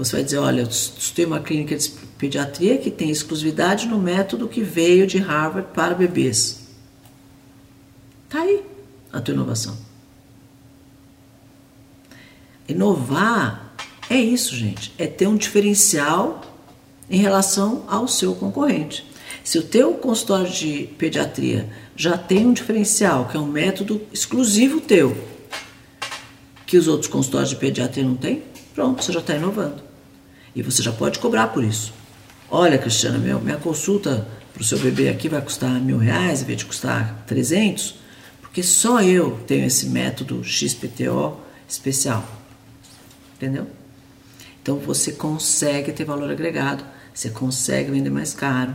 Você 0.00 0.16
vai 0.16 0.24
dizer, 0.24 0.38
olha, 0.38 0.62
eu 0.62 0.68
tenho 1.14 1.28
uma 1.28 1.40
clínica 1.40 1.76
de 1.76 1.90
pediatria 2.16 2.78
que 2.78 2.90
tem 2.90 3.10
exclusividade 3.10 3.86
no 3.86 3.98
método 3.98 4.48
que 4.48 4.62
veio 4.62 5.06
de 5.06 5.18
Harvard 5.18 5.68
para 5.74 5.94
bebês. 5.94 6.68
Tá 8.26 8.40
aí 8.40 8.62
a 9.12 9.20
tua 9.20 9.34
inovação. 9.34 9.76
Inovar 12.66 13.74
é 14.08 14.16
isso, 14.16 14.56
gente, 14.56 14.90
é 14.96 15.06
ter 15.06 15.26
um 15.26 15.36
diferencial 15.36 16.40
em 17.10 17.18
relação 17.18 17.84
ao 17.86 18.08
seu 18.08 18.34
concorrente. 18.34 19.04
Se 19.44 19.58
o 19.58 19.62
teu 19.62 19.92
consultório 19.92 20.50
de 20.50 20.88
pediatria 20.96 21.68
já 21.94 22.16
tem 22.16 22.46
um 22.46 22.54
diferencial, 22.54 23.28
que 23.28 23.36
é 23.36 23.40
um 23.40 23.46
método 23.46 24.00
exclusivo 24.10 24.80
teu, 24.80 25.14
que 26.64 26.78
os 26.78 26.88
outros 26.88 27.10
consultórios 27.10 27.50
de 27.50 27.56
pediatria 27.56 28.04
não 28.04 28.16
têm, 28.16 28.42
pronto, 28.74 29.04
você 29.04 29.12
já 29.12 29.20
está 29.20 29.36
inovando. 29.36 29.89
E 30.54 30.62
você 30.62 30.82
já 30.82 30.92
pode 30.92 31.18
cobrar 31.18 31.48
por 31.48 31.62
isso. 31.62 31.92
Olha, 32.50 32.78
Cristiana, 32.78 33.18
meu, 33.18 33.40
minha 33.40 33.56
consulta 33.56 34.26
para 34.52 34.62
o 34.62 34.64
seu 34.64 34.78
bebê 34.78 35.08
aqui 35.08 35.28
vai 35.28 35.40
custar 35.40 35.70
mil 35.80 35.98
reais, 35.98 36.42
em 36.42 36.44
vez 36.44 36.58
de 36.58 36.64
custar 36.64 37.24
300, 37.26 37.94
porque 38.40 38.62
só 38.62 39.00
eu 39.00 39.38
tenho 39.46 39.64
esse 39.66 39.86
método 39.86 40.42
XPTO 40.42 41.38
especial. 41.68 42.24
Entendeu? 43.36 43.66
Então 44.62 44.76
você 44.78 45.12
consegue 45.12 45.92
ter 45.92 46.04
valor 46.04 46.30
agregado, 46.30 46.84
você 47.14 47.30
consegue 47.30 47.90
vender 47.90 48.10
mais 48.10 48.34
caro, 48.34 48.74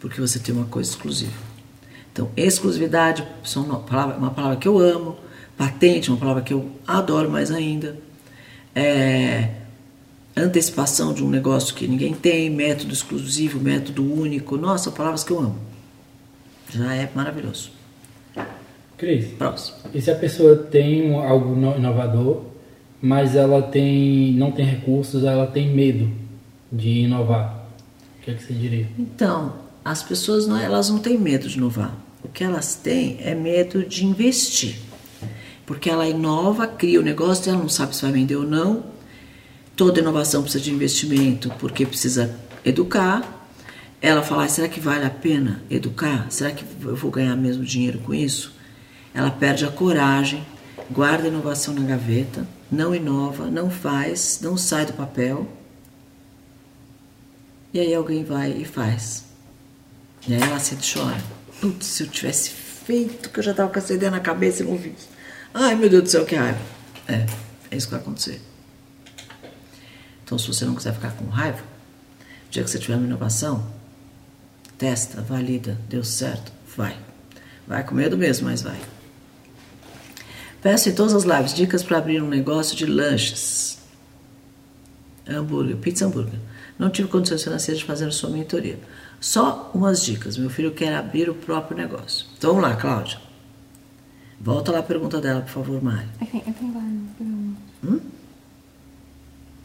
porque 0.00 0.20
você 0.20 0.38
tem 0.38 0.54
uma 0.54 0.66
coisa 0.66 0.90
exclusiva. 0.90 1.48
Então, 2.12 2.30
exclusividade 2.36 3.24
são 3.44 3.64
uma 3.64 3.78
palavra, 3.78 4.16
uma 4.16 4.30
palavra 4.30 4.56
que 4.56 4.66
eu 4.66 4.78
amo, 4.78 5.16
patente, 5.56 6.10
uma 6.10 6.18
palavra 6.18 6.42
que 6.42 6.52
eu 6.52 6.70
adoro 6.86 7.30
mais 7.30 7.50
ainda. 7.50 7.96
É, 8.74 9.50
antecipação 10.42 11.12
de 11.12 11.22
um 11.22 11.28
negócio 11.28 11.74
que 11.74 11.86
ninguém 11.86 12.14
tem, 12.14 12.50
método 12.50 12.92
exclusivo, 12.92 13.60
método 13.60 14.02
único. 14.02 14.56
Nossa, 14.56 14.90
palavras 14.90 15.24
que 15.24 15.32
eu 15.32 15.38
amo. 15.38 15.58
Já 16.70 16.94
é 16.94 17.10
maravilhoso. 17.14 17.70
Cris, 18.96 19.26
Próximo. 19.38 19.76
e 19.94 20.02
se 20.02 20.10
a 20.10 20.16
pessoa 20.16 20.56
tem 20.56 21.14
algo 21.14 21.54
inovador, 21.76 22.42
mas 23.00 23.36
ela 23.36 23.62
tem, 23.62 24.32
não 24.32 24.50
tem 24.50 24.66
recursos, 24.66 25.22
ela 25.22 25.46
tem 25.46 25.72
medo 25.72 26.10
de 26.70 27.00
inovar? 27.00 27.64
O 28.18 28.24
que, 28.24 28.32
é 28.32 28.34
que 28.34 28.42
você 28.42 28.52
diria? 28.52 28.88
Então, 28.98 29.54
as 29.84 30.02
pessoas 30.02 30.46
não, 30.46 30.58
elas 30.58 30.90
não 30.90 30.98
têm 30.98 31.16
medo 31.16 31.48
de 31.48 31.56
inovar. 31.56 31.96
O 32.22 32.28
que 32.28 32.42
elas 32.42 32.74
têm 32.74 33.18
é 33.22 33.34
medo 33.34 33.84
de 33.84 34.04
investir. 34.04 34.80
Porque 35.64 35.88
ela 35.88 36.08
inova, 36.08 36.66
cria 36.66 36.98
o 36.98 37.02
negócio, 37.02 37.48
ela 37.48 37.58
não 37.58 37.68
sabe 37.68 37.94
se 37.94 38.02
vai 38.02 38.10
vender 38.10 38.36
ou 38.36 38.44
não. 38.44 38.82
Toda 39.78 40.00
inovação 40.00 40.42
precisa 40.42 40.64
de 40.64 40.72
investimento, 40.72 41.50
porque 41.60 41.86
precisa 41.86 42.34
educar. 42.64 43.46
Ela 44.02 44.24
fala, 44.24 44.48
será 44.48 44.66
que 44.66 44.80
vale 44.80 45.04
a 45.06 45.10
pena 45.10 45.62
educar? 45.70 46.26
Será 46.30 46.50
que 46.50 46.64
eu 46.82 46.96
vou 46.96 47.12
ganhar 47.12 47.36
mesmo 47.36 47.64
dinheiro 47.64 48.00
com 48.00 48.12
isso? 48.12 48.52
Ela 49.14 49.30
perde 49.30 49.64
a 49.64 49.70
coragem, 49.70 50.44
guarda 50.90 51.26
a 51.26 51.28
inovação 51.28 51.72
na 51.74 51.82
gaveta, 51.82 52.44
não 52.68 52.92
inova, 52.92 53.46
não 53.52 53.70
faz, 53.70 54.40
não 54.42 54.56
sai 54.56 54.84
do 54.84 54.94
papel. 54.94 55.46
E 57.72 57.78
aí 57.78 57.94
alguém 57.94 58.24
vai 58.24 58.50
e 58.50 58.64
faz. 58.64 59.26
E 60.26 60.34
aí 60.34 60.42
ela 60.42 60.58
se 60.58 60.76
chora. 60.92 61.22
Putz, 61.60 61.86
se 61.86 62.02
eu 62.02 62.08
tivesse 62.08 62.50
feito, 62.50 63.30
que 63.30 63.38
eu 63.38 63.44
já 63.44 63.52
estava 63.52 63.72
com 63.72 63.78
essa 63.78 63.94
ideia 63.94 64.10
na 64.10 64.18
cabeça 64.18 64.64
e 64.64 64.66
não 64.66 64.76
fiz. 64.76 65.08
Ai, 65.54 65.76
meu 65.76 65.88
Deus 65.88 66.02
do 66.02 66.08
céu, 66.08 66.24
que 66.24 66.34
raiva. 66.34 66.58
É, 67.06 67.26
é 67.70 67.76
isso 67.76 67.86
que 67.86 67.92
vai 67.92 68.00
acontecer. 68.00 68.47
Então, 70.28 70.36
se 70.36 70.46
você 70.46 70.66
não 70.66 70.74
quiser 70.74 70.92
ficar 70.92 71.12
com 71.12 71.24
raiva, 71.24 71.62
o 72.48 72.50
dia 72.50 72.62
que 72.62 72.68
você 72.68 72.78
tiver 72.78 72.96
uma 72.96 73.06
inovação, 73.06 73.66
testa, 74.76 75.22
valida, 75.22 75.78
deu 75.88 76.04
certo, 76.04 76.52
vai. 76.76 76.94
Vai 77.66 77.82
com 77.82 77.94
medo 77.94 78.14
mesmo, 78.14 78.46
mas 78.46 78.60
vai. 78.60 78.78
Peço 80.60 80.90
em 80.90 80.94
todas 80.94 81.14
as 81.14 81.24
lives 81.24 81.54
dicas 81.54 81.82
para 81.82 81.96
abrir 81.96 82.22
um 82.22 82.28
negócio 82.28 82.76
de 82.76 82.84
lanches. 82.84 83.78
Hambúrguer, 85.26 85.78
pizza 85.78 86.04
hambúrguer. 86.04 86.38
Não 86.78 86.90
tive 86.90 87.08
condições 87.08 87.42
financeiras 87.42 87.78
de 87.80 87.86
fazer 87.86 88.04
a 88.04 88.10
sua 88.10 88.28
mentoria. 88.28 88.78
Só 89.18 89.70
umas 89.72 90.04
dicas. 90.04 90.36
Meu 90.36 90.50
filho 90.50 90.72
quer 90.72 90.94
abrir 90.94 91.30
o 91.30 91.34
próprio 91.34 91.74
negócio. 91.74 92.26
Então 92.36 92.50
vamos 92.50 92.68
lá, 92.68 92.76
Cláudia. 92.76 93.18
Volta 94.38 94.72
lá 94.72 94.80
a 94.80 94.82
pergunta 94.82 95.22
dela, 95.22 95.40
por 95.40 95.52
favor, 95.52 95.82
Mari. 95.82 96.06
Eu 96.20 96.26
tenho, 96.26 96.44
no 96.46 96.52
programa. 96.52 97.56
Hum? 97.82 98.17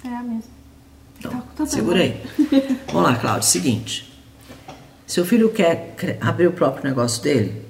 É 0.03 0.07
a 0.09 0.21
mesma. 0.23 0.43
Então, 1.19 1.43
Tá- 1.55 1.65
segura 1.65 2.01
aí. 2.01 2.21
Vamos 2.87 3.03
lá, 3.03 3.15
Cláudia. 3.15 3.43
Seguinte. 3.43 4.11
Seu 5.07 5.25
filho 5.25 5.49
quer 5.51 5.95
abrir 6.19 6.47
o 6.47 6.51
próprio 6.51 6.83
negócio 6.83 7.21
dele? 7.21 7.61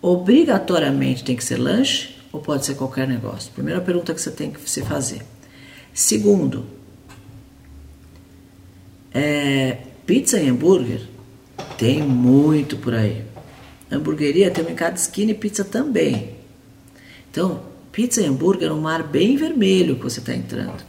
Obrigatoriamente 0.00 1.24
tem 1.24 1.36
que 1.36 1.44
ser 1.44 1.56
lanche 1.56 2.16
ou 2.32 2.40
pode 2.40 2.64
ser 2.64 2.74
qualquer 2.74 3.06
negócio? 3.06 3.52
Primeira 3.52 3.80
pergunta 3.80 4.14
que 4.14 4.20
você 4.20 4.30
tem 4.30 4.50
que 4.50 4.68
se 4.68 4.82
fazer. 4.82 5.22
Segundo, 5.92 6.66
é, 9.12 9.78
pizza 10.06 10.38
e 10.40 10.48
hambúrguer 10.48 11.02
tem 11.78 12.02
muito 12.02 12.76
por 12.76 12.94
aí. 12.94 13.24
Hamburgueria 13.90 14.50
tem 14.50 14.64
um 14.64 14.70
em 14.70 14.74
cada 14.74 14.96
esquina 14.96 15.30
e 15.30 15.34
pizza 15.34 15.64
também. 15.64 16.34
Então, 17.30 17.62
pizza 17.92 18.20
e 18.20 18.26
hambúrguer 18.26 18.68
é 18.68 18.72
um 18.72 18.80
mar 18.80 19.02
bem 19.02 19.36
vermelho 19.36 19.96
que 19.96 20.02
você 20.02 20.20
está 20.20 20.34
entrando. 20.34 20.84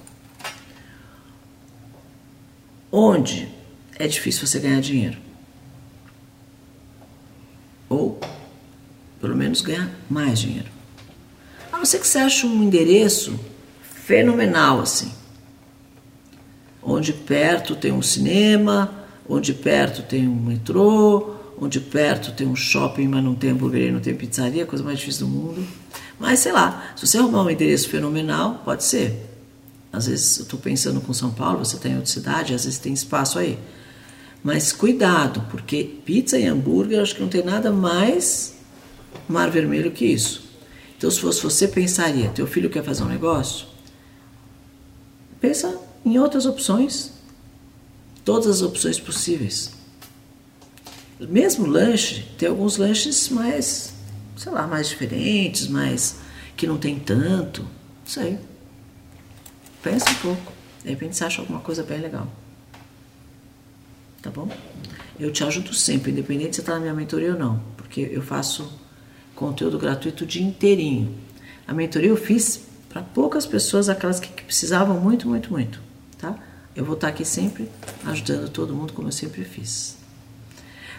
Onde 2.91 3.47
é 3.97 4.07
difícil 4.07 4.45
você 4.47 4.59
ganhar 4.59 4.81
dinheiro. 4.81 5.17
Ou, 7.89 8.19
pelo 9.19 9.35
menos, 9.35 9.61
ganhar 9.61 9.89
mais 10.09 10.39
dinheiro. 10.39 10.69
A 11.71 11.77
não 11.77 11.85
ser 11.85 11.99
que 11.99 12.07
você 12.07 12.19
ache 12.19 12.45
um 12.45 12.63
endereço 12.63 13.39
fenomenal 13.81 14.79
assim. 14.81 15.11
onde 16.81 17.11
perto 17.11 17.75
tem 17.75 17.91
um 17.91 18.01
cinema, 18.01 19.05
onde 19.27 19.53
perto 19.53 20.01
tem 20.03 20.27
um 20.27 20.35
metrô, 20.35 21.35
onde 21.59 21.81
perto 21.81 22.31
tem 22.31 22.47
um 22.47 22.55
shopping, 22.55 23.07
mas 23.09 23.23
não 23.23 23.35
tem 23.35 23.49
hamburgueria, 23.49 23.91
não 23.91 23.99
tem 23.99 24.15
pizzaria, 24.15 24.65
coisa 24.65 24.83
mais 24.83 24.99
difícil 24.99 25.27
do 25.27 25.33
mundo. 25.33 25.67
Mas 26.17 26.39
sei 26.39 26.53
lá, 26.53 26.93
se 26.95 27.05
você 27.05 27.17
arrumar 27.17 27.43
um 27.43 27.49
endereço 27.49 27.89
fenomenal, 27.89 28.61
pode 28.63 28.83
ser. 28.83 29.26
Às 29.91 30.07
vezes 30.07 30.37
eu 30.37 30.43
estou 30.43 30.59
pensando 30.59 31.01
com 31.01 31.13
São 31.13 31.31
Paulo, 31.31 31.63
você 31.63 31.77
está 31.77 31.89
em 31.89 31.95
outra 31.95 32.11
cidade, 32.11 32.53
às 32.53 32.65
vezes 32.65 32.79
tem 32.79 32.93
espaço 32.93 33.39
aí. 33.39 33.57
Mas 34.43 34.71
cuidado, 34.71 35.43
porque 35.49 35.83
pizza 36.05 36.37
e 36.37 36.45
hambúrguer 36.45 37.01
acho 37.01 37.15
que 37.15 37.21
não 37.21 37.29
tem 37.29 37.43
nada 37.43 37.71
mais 37.71 38.55
mar 39.27 39.49
vermelho 39.49 39.91
que 39.91 40.05
isso. 40.05 40.43
Então, 40.97 41.09
se 41.11 41.19
fosse 41.19 41.41
você, 41.41 41.67
pensaria: 41.67 42.29
teu 42.29 42.47
filho 42.47 42.69
quer 42.69 42.83
fazer 42.83 43.03
um 43.03 43.07
negócio? 43.07 43.67
Pensa 45.39 45.77
em 46.05 46.17
outras 46.17 46.45
opções, 46.45 47.11
todas 48.23 48.47
as 48.47 48.61
opções 48.61 48.99
possíveis. 48.99 49.71
Mesmo 51.19 51.65
lanche, 51.65 52.25
tem 52.37 52.47
alguns 52.47 52.77
lanches 52.77 53.29
mais, 53.29 53.93
sei 54.35 54.51
lá, 54.51 54.67
mais 54.67 54.89
diferentes, 54.89 55.67
mais 55.67 56.17
que 56.55 56.67
não 56.67 56.77
tem 56.77 56.99
tanto. 56.99 57.61
Não 57.61 57.69
sei. 58.05 58.39
Pensa 59.87 60.09
um 60.09 60.15
pouco. 60.15 60.51
De 60.83 60.89
repente 60.89 61.15
você 61.15 61.23
acha 61.23 61.41
alguma 61.41 61.61
coisa 61.61 61.81
bem 61.81 62.01
legal. 62.01 62.27
Tá 64.21 64.29
bom? 64.29 64.49
Eu 65.17 65.31
te 65.31 65.45
ajudo 65.45 65.73
sempre, 65.73 66.11
independente 66.11 66.55
se 66.55 66.55
você 66.55 66.61
está 66.61 66.73
na 66.73 66.81
minha 66.81 66.93
mentoria 66.93 67.31
ou 67.31 67.39
não, 67.39 67.61
porque 67.77 68.01
eu 68.11 68.21
faço 68.21 68.69
conteúdo 69.33 69.79
gratuito 69.79 70.25
o 70.25 70.27
dia 70.27 70.43
inteirinho. 70.43 71.15
A 71.65 71.73
mentoria 71.73 72.09
eu 72.09 72.17
fiz 72.17 72.65
para 72.89 73.01
poucas 73.01 73.45
pessoas, 73.45 73.87
aquelas 73.87 74.19
que, 74.19 74.27
que 74.27 74.43
precisavam 74.43 74.99
muito, 74.99 75.25
muito, 75.25 75.49
muito, 75.51 75.81
tá? 76.17 76.37
Eu 76.75 76.83
vou 76.83 76.95
estar 76.95 77.07
aqui 77.07 77.23
sempre 77.23 77.69
ajudando 78.05 78.49
todo 78.49 78.75
mundo, 78.75 78.91
como 78.91 79.07
eu 79.07 79.11
sempre 79.13 79.45
fiz. 79.45 79.95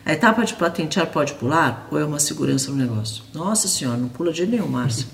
A 0.05 0.15
etapa 0.15 0.45
de 0.47 0.55
patentear 0.55 1.09
pode 1.09 1.35
pular 1.35 1.87
ou 1.91 1.99
é 1.99 2.05
uma 2.07 2.19
segurança 2.19 2.71
no 2.71 2.77
negócio? 2.79 3.23
Nossa 3.35 3.69
senhora, 3.69 3.99
não 3.99 4.09
pula 4.09 4.33
de 4.33 4.47
nenhum, 4.47 4.67
Márcio. 4.67 5.07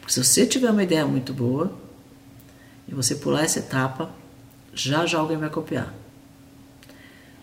Porque 0.00 0.14
se 0.14 0.24
você 0.24 0.46
tiver 0.46 0.70
uma 0.70 0.82
ideia 0.82 1.06
muito 1.06 1.32
boa 1.34 1.83
e 2.88 2.94
você 2.94 3.14
pular 3.14 3.44
essa 3.44 3.58
etapa, 3.58 4.10
já 4.72 5.06
já 5.06 5.18
alguém 5.18 5.36
vai 5.36 5.50
copiar. 5.50 5.94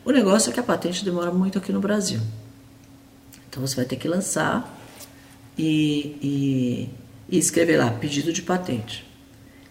O 0.04 0.12
negócio 0.12 0.50
é 0.50 0.54
que 0.54 0.60
a 0.60 0.64
patente 0.64 1.06
demora 1.06 1.32
muito 1.32 1.58
aqui 1.58 1.72
no 1.72 1.80
Brasil. 1.80 2.20
Então 3.50 3.66
você 3.66 3.76
vai 3.76 3.86
ter 3.86 3.98
que 3.98 4.08
lançar 4.08 4.80
e, 5.58 6.18
e, 6.22 6.90
e 7.30 7.38
escrever 7.38 7.78
lá, 7.78 7.92
pedido 7.92 8.34
de 8.34 8.42
patente. 8.42 9.06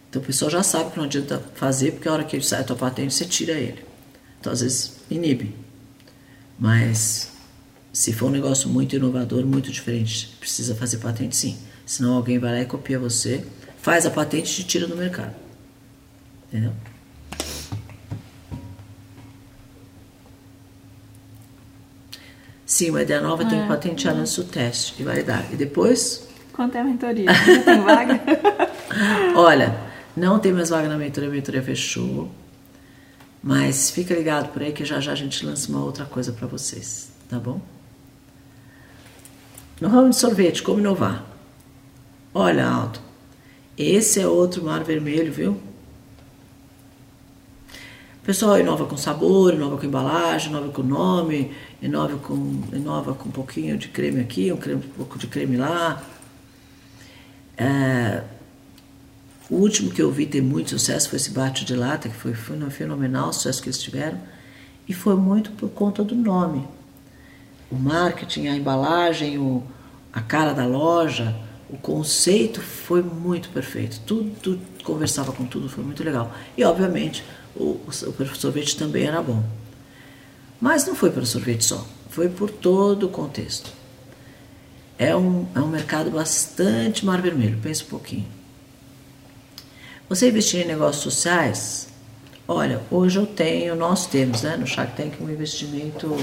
Então 0.09 0.21
o 0.21 0.25
pessoal 0.25 0.51
já 0.51 0.63
sabe 0.63 0.91
que 0.91 0.99
não 0.99 1.05
adianta 1.05 1.43
fazer, 1.55 1.93
porque 1.93 2.09
a 2.09 2.13
hora 2.13 2.25
que 2.25 2.41
sai 2.43 2.61
a 2.61 2.65
tua 2.65 2.77
patente, 2.77 3.15
você 3.15 3.25
tira 3.25 3.53
ele. 3.53 3.85
Então 4.39 4.53
às 4.53 4.61
vezes 4.61 4.97
inibe. 5.11 5.55
Mas 6.59 7.33
se 7.93 8.13
for 8.13 8.27
um 8.27 8.31
negócio 8.31 8.69
muito 8.69 8.95
inovador, 8.95 9.45
muito 9.45 9.71
diferente, 9.71 10.37
precisa 10.39 10.75
fazer 10.75 10.99
patente 10.99 11.37
sim. 11.37 11.57
Senão 11.85 12.15
alguém 12.15 12.39
vai 12.39 12.53
lá 12.53 12.61
e 12.61 12.67
copia 12.67 12.99
você, 12.99 13.45
faz 13.81 14.07
a 14.07 14.11
patente 14.11 14.53
e 14.53 14.55
te 14.57 14.65
tira 14.65 14.87
do 14.87 14.97
mercado. 14.97 15.35
Entendeu? 16.51 16.73
Sim, 22.67 22.91
uma 22.91 23.03
ideia 23.03 23.21
nova 23.21 23.45
é. 23.45 23.47
tem 23.47 23.63
que 23.63 23.69
patentear 23.69 24.17
antes 24.17 24.35
do 24.35 24.45
teste 24.45 25.01
e 25.01 25.05
validar. 25.05 25.45
E 25.53 25.57
depois? 25.57 26.29
Quanto 26.53 26.77
é 26.77 26.81
a 26.81 26.85
mentoria? 26.85 27.33
Já 27.33 27.63
tem 27.63 27.81
vaga? 27.83 28.21
Olha, 29.37 29.77
não 30.17 30.41
tem 30.41 30.53
mais 30.53 30.71
vaga 30.71 30.89
na 30.89 30.97
mentoria, 30.97 31.29
a 31.29 31.33
mentoria 31.33 31.63
fechou. 31.63 32.31
Mas 33.43 33.91
fica 33.91 34.13
ligado 34.13 34.53
por 34.53 34.63
aí 34.63 34.73
que 34.73 34.85
já 34.85 35.01
já 35.01 35.13
a 35.13 35.15
gente 35.15 35.47
lança 35.47 35.71
uma 35.71 35.85
outra 35.85 36.05
coisa 36.05 36.33
para 36.33 36.47
vocês, 36.47 37.11
tá 37.29 37.39
bom? 37.39 37.61
No 39.81 39.89
ramo 39.89 40.11
de 40.11 40.17
sorvete, 40.17 40.63
como 40.63 40.81
inovar? 40.81 41.25
Olha, 42.35 42.69
Aldo, 42.69 42.99
esse 43.79 44.21
é 44.21 44.27
outro 44.27 44.65
mar 44.65 44.85
vermelho, 44.85 45.33
viu? 45.33 45.61
Pessoal 48.31 48.61
inova 48.61 48.87
com 48.87 48.97
sabor, 48.97 49.55
inova 49.55 49.77
com 49.77 49.85
embalagem, 49.85 50.51
inova 50.51 50.69
com 50.69 50.85
nome, 50.85 51.51
inova 51.83 52.17
com, 52.17 52.63
inova 52.73 53.13
com 53.13 53.29
um 53.29 53.33
pouquinho 53.33 53.77
de 53.77 53.89
creme 53.89 54.21
aqui, 54.21 54.53
um, 54.53 54.57
creme, 54.57 54.85
um 54.87 54.89
pouco 54.91 55.19
de 55.19 55.27
creme 55.27 55.57
lá. 55.57 56.01
É, 57.59 58.23
o 59.51 59.57
último 59.57 59.91
que 59.91 60.01
eu 60.01 60.13
vi 60.13 60.27
ter 60.27 60.41
muito 60.41 60.71
sucesso 60.71 61.11
foi 61.11 61.17
esse 61.17 61.33
bate 61.33 61.65
de 61.65 61.75
lata, 61.75 62.09
que 62.09 62.15
foi, 62.15 62.33
foi 62.33 62.57
fenomenal 62.71 63.31
o 63.31 63.33
sucesso 63.33 63.61
que 63.61 63.69
eles 63.69 63.83
tiveram, 63.83 64.21
e 64.89 64.95
foi 64.95 65.17
muito 65.17 65.51
por 65.51 65.69
conta 65.71 66.05
do 66.05 66.15
nome. 66.15 66.69
O 67.69 67.75
marketing, 67.75 68.47
a 68.47 68.55
embalagem, 68.55 69.39
o, 69.39 69.61
a 70.13 70.21
cara 70.21 70.53
da 70.53 70.67
loja, 70.67 71.35
o 71.69 71.77
conceito 71.77 72.61
foi 72.61 73.03
muito 73.03 73.49
perfeito. 73.49 74.01
Tudo, 74.07 74.31
tudo 74.41 74.61
conversava 74.85 75.33
com 75.33 75.45
tudo, 75.45 75.69
foi 75.69 75.83
muito 75.83 76.05
legal. 76.05 76.33
E, 76.57 76.63
obviamente, 76.63 77.25
o, 77.55 77.81
o 77.87 77.93
sorvete 78.35 78.77
também 78.77 79.05
era 79.05 79.23
bom. 79.23 79.43
Mas 80.61 80.87
não 80.87 80.95
foi 80.95 81.11
pelo 81.11 81.27
sorvete 81.27 81.65
só, 81.65 81.87
foi 82.11 82.29
por 82.29 82.51
todo 82.51 83.07
o 83.07 83.09
contexto. 83.09 83.73
É 84.99 85.17
um, 85.17 85.47
é 85.55 85.61
um 85.61 85.69
mercado 85.69 86.11
bastante 86.11 87.07
mar 87.07 87.23
vermelho, 87.23 87.59
pensa 87.63 87.85
um 87.85 87.89
pouquinho. 87.89 88.27
Você 90.09 90.29
investir 90.29 90.61
em 90.61 90.67
negócios 90.67 91.03
sociais? 91.03 91.89
Olha, 92.47 92.83
hoje 92.91 93.19
eu 93.19 93.27
tenho, 93.27 93.75
nós 93.75 94.07
temos, 94.07 94.43
né, 94.43 94.57
no 94.57 94.67
Shark 94.67 94.97
Tank 94.97 95.23
um 95.23 95.31
investimento, 95.31 96.15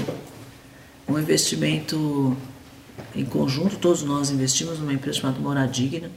um 1.08 1.18
investimento 1.18 2.36
em 3.16 3.24
conjunto, 3.24 3.76
todos 3.78 4.02
nós 4.02 4.30
investimos 4.30 4.78
numa 4.78 4.92
empresa 4.92 5.20
chamada 5.20 5.40
Moradigna, 5.40 6.10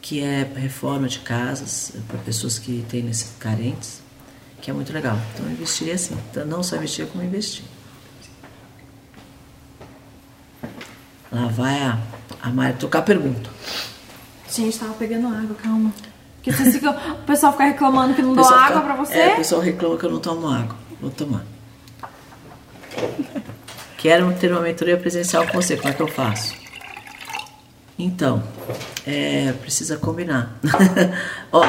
que 0.00 0.20
é 0.20 0.44
reforma 0.54 1.08
de 1.08 1.18
casas 1.18 1.92
para 2.06 2.18
pessoas 2.18 2.58
que 2.58 2.84
têm 2.88 3.02
necessidades 3.02 3.38
carentes 3.38 4.07
que 4.60 4.70
é 4.70 4.74
muito 4.74 4.92
legal. 4.92 5.16
Então 5.34 5.46
eu 5.46 5.52
investiria 5.52 5.94
assim, 5.94 6.16
então, 6.30 6.46
não 6.46 6.62
só 6.62 6.76
investir 6.76 7.06
como 7.06 7.24
investir. 7.24 7.64
Lá 11.30 11.46
vai 11.48 11.82
a, 11.82 11.98
a 12.42 12.50
Mari 12.50 12.76
trocar 12.78 13.02
pergunta. 13.02 13.50
Gente, 14.50 14.78
tava 14.78 14.94
pegando 14.94 15.28
água, 15.28 15.54
calma. 15.62 15.92
Porque 16.36 16.52
fica, 16.52 16.90
o 16.90 17.24
pessoal 17.24 17.52
fica 17.52 17.64
reclamando 17.64 18.14
que 18.14 18.22
não 18.22 18.34
dou 18.34 18.48
água 18.48 18.66
fica, 18.66 18.80
pra 18.80 18.94
você. 18.96 19.14
É, 19.14 19.32
o 19.34 19.36
pessoal 19.36 19.60
reclama 19.60 19.98
que 19.98 20.04
eu 20.04 20.10
não 20.10 20.20
tomo 20.20 20.48
água. 20.48 20.76
Vou 21.00 21.10
tomar. 21.10 21.44
Quero 23.98 24.32
ter 24.34 24.50
uma 24.52 24.60
mentoria 24.60 24.96
presencial 24.96 25.46
com 25.46 25.60
você, 25.60 25.76
como 25.76 25.88
é 25.88 25.92
que 25.92 26.00
eu 26.00 26.08
faço? 26.08 26.54
Então, 27.98 28.42
é, 29.04 29.52
precisa 29.60 29.96
combinar. 29.96 30.56
Ó, 31.50 31.64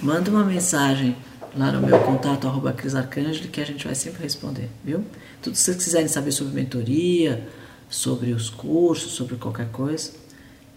manda 0.00 0.30
uma 0.30 0.44
mensagem 0.44 1.16
lá 1.56 1.70
no 1.70 1.86
meu 1.86 1.98
contato 2.00 2.46
arroba 2.46 2.72
Cris 2.72 2.94
Arcângelo, 2.94 3.48
que 3.48 3.60
a 3.60 3.64
gente 3.64 3.84
vai 3.84 3.94
sempre 3.94 4.22
responder, 4.22 4.68
viu? 4.84 5.04
Tudo 5.42 5.52
que 5.52 5.58
vocês 5.58 5.76
quiserem 5.76 6.08
saber 6.08 6.32
sobre 6.32 6.54
mentoria, 6.54 7.46
sobre 7.88 8.32
os 8.32 8.50
cursos, 8.50 9.12
sobre 9.12 9.36
qualquer 9.36 9.68
coisa, 9.68 10.12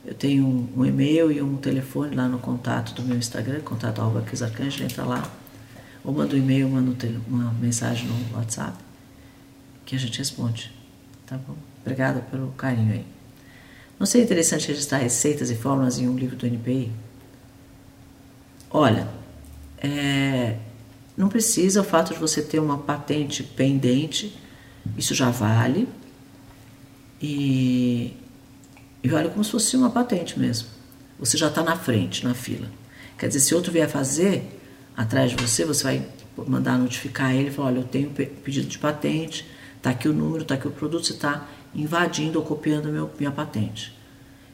eu 0.06 0.14
tenho 0.14 0.46
um, 0.46 0.70
um 0.78 0.86
e-mail 0.86 1.32
e 1.32 1.42
um 1.42 1.58
telefone 1.58 2.16
lá 2.16 2.28
no 2.28 2.40
contato 2.40 2.94
do 2.94 3.02
meu 3.02 3.18
Instagram, 3.18 3.60
contato 3.62 4.00
arroba 4.00 4.22
Cris 4.22 4.42
Arcângelo, 4.42 4.86
entra 4.86 5.04
lá, 5.04 5.30
ou 6.04 6.14
manda 6.14 6.36
um 6.36 6.40
e-mail, 6.40 6.70
manda 6.70 6.96
uma 7.28 7.52
mensagem 7.54 8.08
no 8.08 8.38
WhatsApp, 8.38 8.78
que 9.86 9.96
a 9.96 10.00
gente 10.00 10.18
responde, 10.20 10.72
tá 11.26 11.38
bom? 11.38 11.56
Obrigada 11.82 12.22
pelo 12.22 12.52
carinho 12.52 12.94
aí. 12.94 13.06
Não 14.00 14.06
seria 14.06 14.26
interessante 14.26 14.68
registrar 14.68 15.00
receitas 15.00 15.50
e 15.50 15.56
fórmulas 15.56 15.98
em 15.98 16.08
um 16.08 16.16
livro 16.16 16.36
do 16.36 16.46
NPI? 16.46 16.92
Olha, 18.70 19.08
é, 19.80 20.58
não 21.18 21.28
precisa 21.28 21.82
o 21.82 21.84
fato 21.84 22.14
de 22.14 22.20
você 22.20 22.44
ter 22.44 22.60
uma 22.60 22.78
patente 22.78 23.42
pendente, 23.42 24.38
isso 24.96 25.16
já 25.16 25.32
vale. 25.32 25.90
E, 27.20 28.16
e 29.04 29.10
vale 29.10 29.30
como 29.30 29.44
se 29.44 29.50
fosse 29.50 29.76
uma 29.76 29.90
patente 29.90 30.40
mesmo. 30.40 30.68
Você 31.20 31.36
já 31.36 31.48
está 31.48 31.64
na 31.64 31.76
frente, 31.76 32.24
na 32.24 32.36
fila. 32.36 32.68
Quer 33.18 33.28
dizer, 33.30 33.40
se 33.40 33.56
outro 33.56 33.72
vier 33.72 33.90
fazer 33.90 34.62
atrás 34.96 35.32
de 35.32 35.38
você, 35.38 35.66
você 35.66 35.84
vai 35.84 36.08
mandar 36.48 36.78
notificar 36.78 37.34
ele 37.34 37.50
e 37.50 37.52
falar: 37.52 37.70
olha, 37.70 37.80
eu 37.80 37.84
tenho 37.84 38.12
pedido 38.12 38.68
de 38.68 38.78
patente, 38.78 39.44
está 39.76 39.90
aqui 39.90 40.08
o 40.08 40.14
número, 40.14 40.44
está 40.44 40.54
aqui 40.54 40.68
o 40.68 40.72
produto, 40.72 41.08
você 41.08 41.14
está 41.14 41.48
invadindo 41.74 42.38
ou 42.38 42.46
copiando 42.46 42.90
meu, 42.90 43.10
minha 43.18 43.32
patente. 43.32 43.98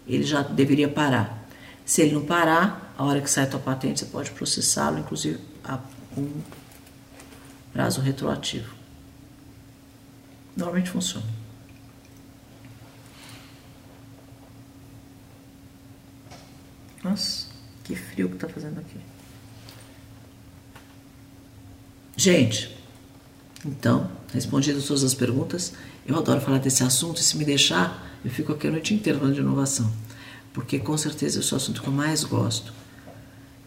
Ele 0.07 0.24
já 0.24 0.41
deveria 0.41 0.88
parar. 0.88 1.45
Se 1.84 2.01
ele 2.01 2.14
não 2.14 2.24
parar, 2.24 2.93
a 2.97 3.03
hora 3.03 3.20
que 3.20 3.30
sai 3.30 3.43
a 3.43 3.47
tua 3.47 3.59
patente, 3.59 3.99
você 3.99 4.05
pode 4.05 4.32
processá-lo, 4.32 4.99
inclusive 4.99 5.39
a 5.66 5.78
um 6.18 6.41
prazo 7.72 8.01
retroativo. 8.01 8.74
Normalmente 10.55 10.89
funciona. 10.89 11.26
Nossa, 17.03 17.47
que 17.84 17.95
frio 17.95 18.30
que 18.30 18.38
tá 18.38 18.47
fazendo 18.47 18.80
aqui. 18.80 18.97
Gente, 22.16 22.78
então, 23.66 24.09
respondidas 24.32 24.86
todas 24.86 25.03
as 25.03 25.14
perguntas, 25.14 25.74
eu 26.05 26.18
adoro 26.18 26.39
falar 26.39 26.59
desse 26.59 26.84
assunto 26.84 27.18
e 27.18 27.24
se 27.24 27.38
me 27.38 27.43
deixar, 27.43 28.18
eu 28.24 28.32
fico 28.32 28.53
aqui 28.53 28.68
a 28.68 28.72
noite 28.72 28.93
inteira 28.93 29.20
falando 29.20 29.36
de 29.36 29.41
inovação. 29.41 29.91
Porque 30.53 30.80
com 30.80 30.95
certeza 30.95 31.39
é 31.39 31.53
o 31.53 31.57
assunto 31.57 31.82
que 31.82 31.88
eu 31.88 31.93
mais 31.93 32.24
gosto. 32.24 32.74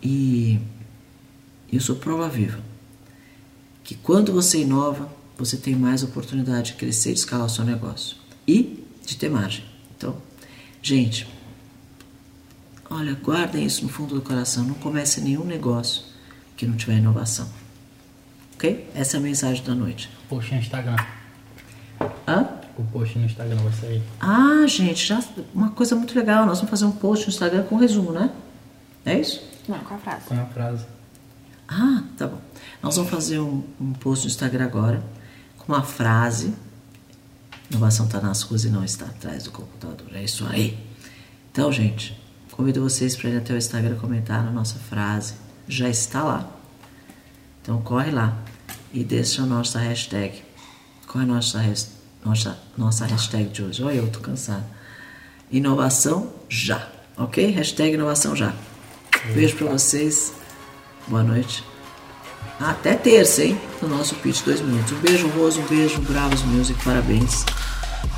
E 0.02 0.60
eu 1.72 1.80
sou 1.80 1.96
prova 1.96 2.28
viva 2.28 2.60
que 3.86 3.94
quando 3.94 4.32
você 4.32 4.62
inova, 4.62 5.08
você 5.38 5.56
tem 5.56 5.76
mais 5.76 6.02
oportunidade 6.02 6.72
de 6.72 6.78
crescer 6.78 7.10
e 7.10 7.14
de 7.14 7.20
escalar 7.20 7.46
o 7.46 7.48
seu 7.48 7.64
negócio. 7.64 8.16
E 8.46 8.84
de 9.04 9.16
ter 9.16 9.30
margem. 9.30 9.64
Então, 9.96 10.16
gente, 10.82 11.28
olha, 12.90 13.14
guardem 13.14 13.64
isso 13.64 13.84
no 13.84 13.88
fundo 13.88 14.16
do 14.16 14.22
coração. 14.22 14.64
Não 14.64 14.74
comece 14.74 15.20
nenhum 15.20 15.44
negócio 15.44 16.02
que 16.56 16.66
não 16.66 16.76
tiver 16.76 16.96
inovação. 16.96 17.48
Ok? 18.54 18.90
Essa 18.92 19.18
é 19.18 19.20
a 19.20 19.22
mensagem 19.22 19.62
da 19.62 19.74
noite. 19.74 20.10
Post 20.28 20.52
no 20.52 20.58
Instagram. 20.58 20.96
Hã? 22.26 22.48
O 22.76 22.82
post 22.84 23.16
no 23.18 23.26
Instagram 23.26 23.58
vai 23.58 23.72
sair. 23.72 24.02
Ah, 24.18 24.66
gente, 24.66 25.06
já 25.06 25.22
uma 25.54 25.70
coisa 25.70 25.94
muito 25.94 26.18
legal. 26.18 26.44
Nós 26.44 26.58
vamos 26.58 26.70
fazer 26.70 26.86
um 26.86 26.92
post 26.92 27.26
no 27.26 27.32
Instagram 27.32 27.62
com 27.62 27.76
resumo, 27.76 28.10
né? 28.10 28.32
É 29.04 29.16
isso? 29.16 29.48
Não, 29.68 29.78
com 29.78 29.94
a 29.94 29.98
frase. 29.98 30.26
Com 30.26 30.34
a 30.34 30.46
frase. 30.46 30.95
Ah, 31.68 32.02
tá 32.16 32.26
bom. 32.26 32.40
Nós 32.82 32.96
vamos 32.96 33.10
fazer 33.10 33.38
um, 33.38 33.64
um 33.80 33.92
post 33.92 34.24
no 34.24 34.30
Instagram 34.30 34.64
agora 34.64 35.02
com 35.58 35.72
uma 35.72 35.82
frase. 35.82 36.54
Inovação 37.70 38.06
está 38.06 38.20
nas 38.20 38.42
ruas 38.42 38.64
e 38.64 38.68
não 38.68 38.84
está 38.84 39.06
atrás 39.06 39.44
do 39.44 39.50
computador. 39.50 40.06
É 40.14 40.22
isso 40.22 40.46
aí. 40.46 40.78
Então, 41.50 41.72
gente, 41.72 42.20
convido 42.52 42.80
vocês 42.82 43.16
para 43.16 43.30
ir 43.30 43.36
até 43.36 43.52
o 43.52 43.56
Instagram 43.56 43.96
comentar 43.96 44.44
na 44.44 44.50
nossa 44.50 44.78
frase. 44.78 45.34
Já 45.66 45.88
está 45.88 46.22
lá. 46.22 46.48
Então 47.60 47.82
corre 47.82 48.12
lá 48.12 48.36
e 48.92 49.02
deixa 49.02 49.42
a 49.42 49.46
nossa 49.46 49.80
hashtag. 49.80 50.42
Qual 51.08 51.22
é 51.22 51.24
a 51.24 51.26
nossa, 51.26 51.60
nossa, 52.24 52.58
nossa 52.78 53.06
hashtag 53.06 53.48
de 53.48 53.62
hoje? 53.62 53.82
Olha, 53.82 53.96
eu 53.96 54.08
tô 54.08 54.20
cansada. 54.20 54.64
Inovação 55.50 56.32
já. 56.48 56.88
Ok? 57.16 57.50
Hashtag 57.50 57.94
inovação 57.94 58.36
já. 58.36 58.54
Beijo 59.34 59.56
para 59.56 59.66
vocês. 59.66 60.32
Boa 61.08 61.22
noite. 61.22 61.64
Até 62.58 62.94
terça, 62.94 63.44
hein? 63.44 63.60
No 63.80 63.88
nosso 63.88 64.14
pitch 64.16 64.42
2 64.42 64.60
minutos. 64.62 64.92
Um 64.92 65.00
beijo, 65.00 65.28
Rose, 65.28 65.60
um 65.60 65.66
beijo, 65.66 66.00
Bravos 66.00 66.42
Music, 66.42 66.82
parabéns. 66.84 67.44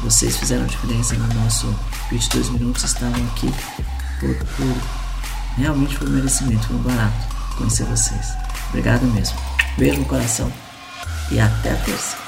Vocês 0.03 0.36
fizeram 0.36 0.66
diferença 0.66 1.14
no 1.14 1.34
nosso 1.43 1.74
pitch 2.09 2.28
2 2.32 2.51
minutos. 2.51 2.84
Estavam 2.84 3.22
aqui 3.26 3.53
por, 4.20 4.34
por 4.34 4.76
realmente 5.57 5.97
por 5.99 6.09
merecimento, 6.09 6.68
foi 6.68 6.76
barato 6.78 7.36
conhecer 7.57 7.84
vocês. 7.84 8.28
Obrigado 8.68 9.03
mesmo. 9.07 9.36
Beijo 9.76 9.99
no 9.99 10.07
coração 10.07 10.51
e 11.30 11.41
até 11.41 11.74
terça. 11.74 12.28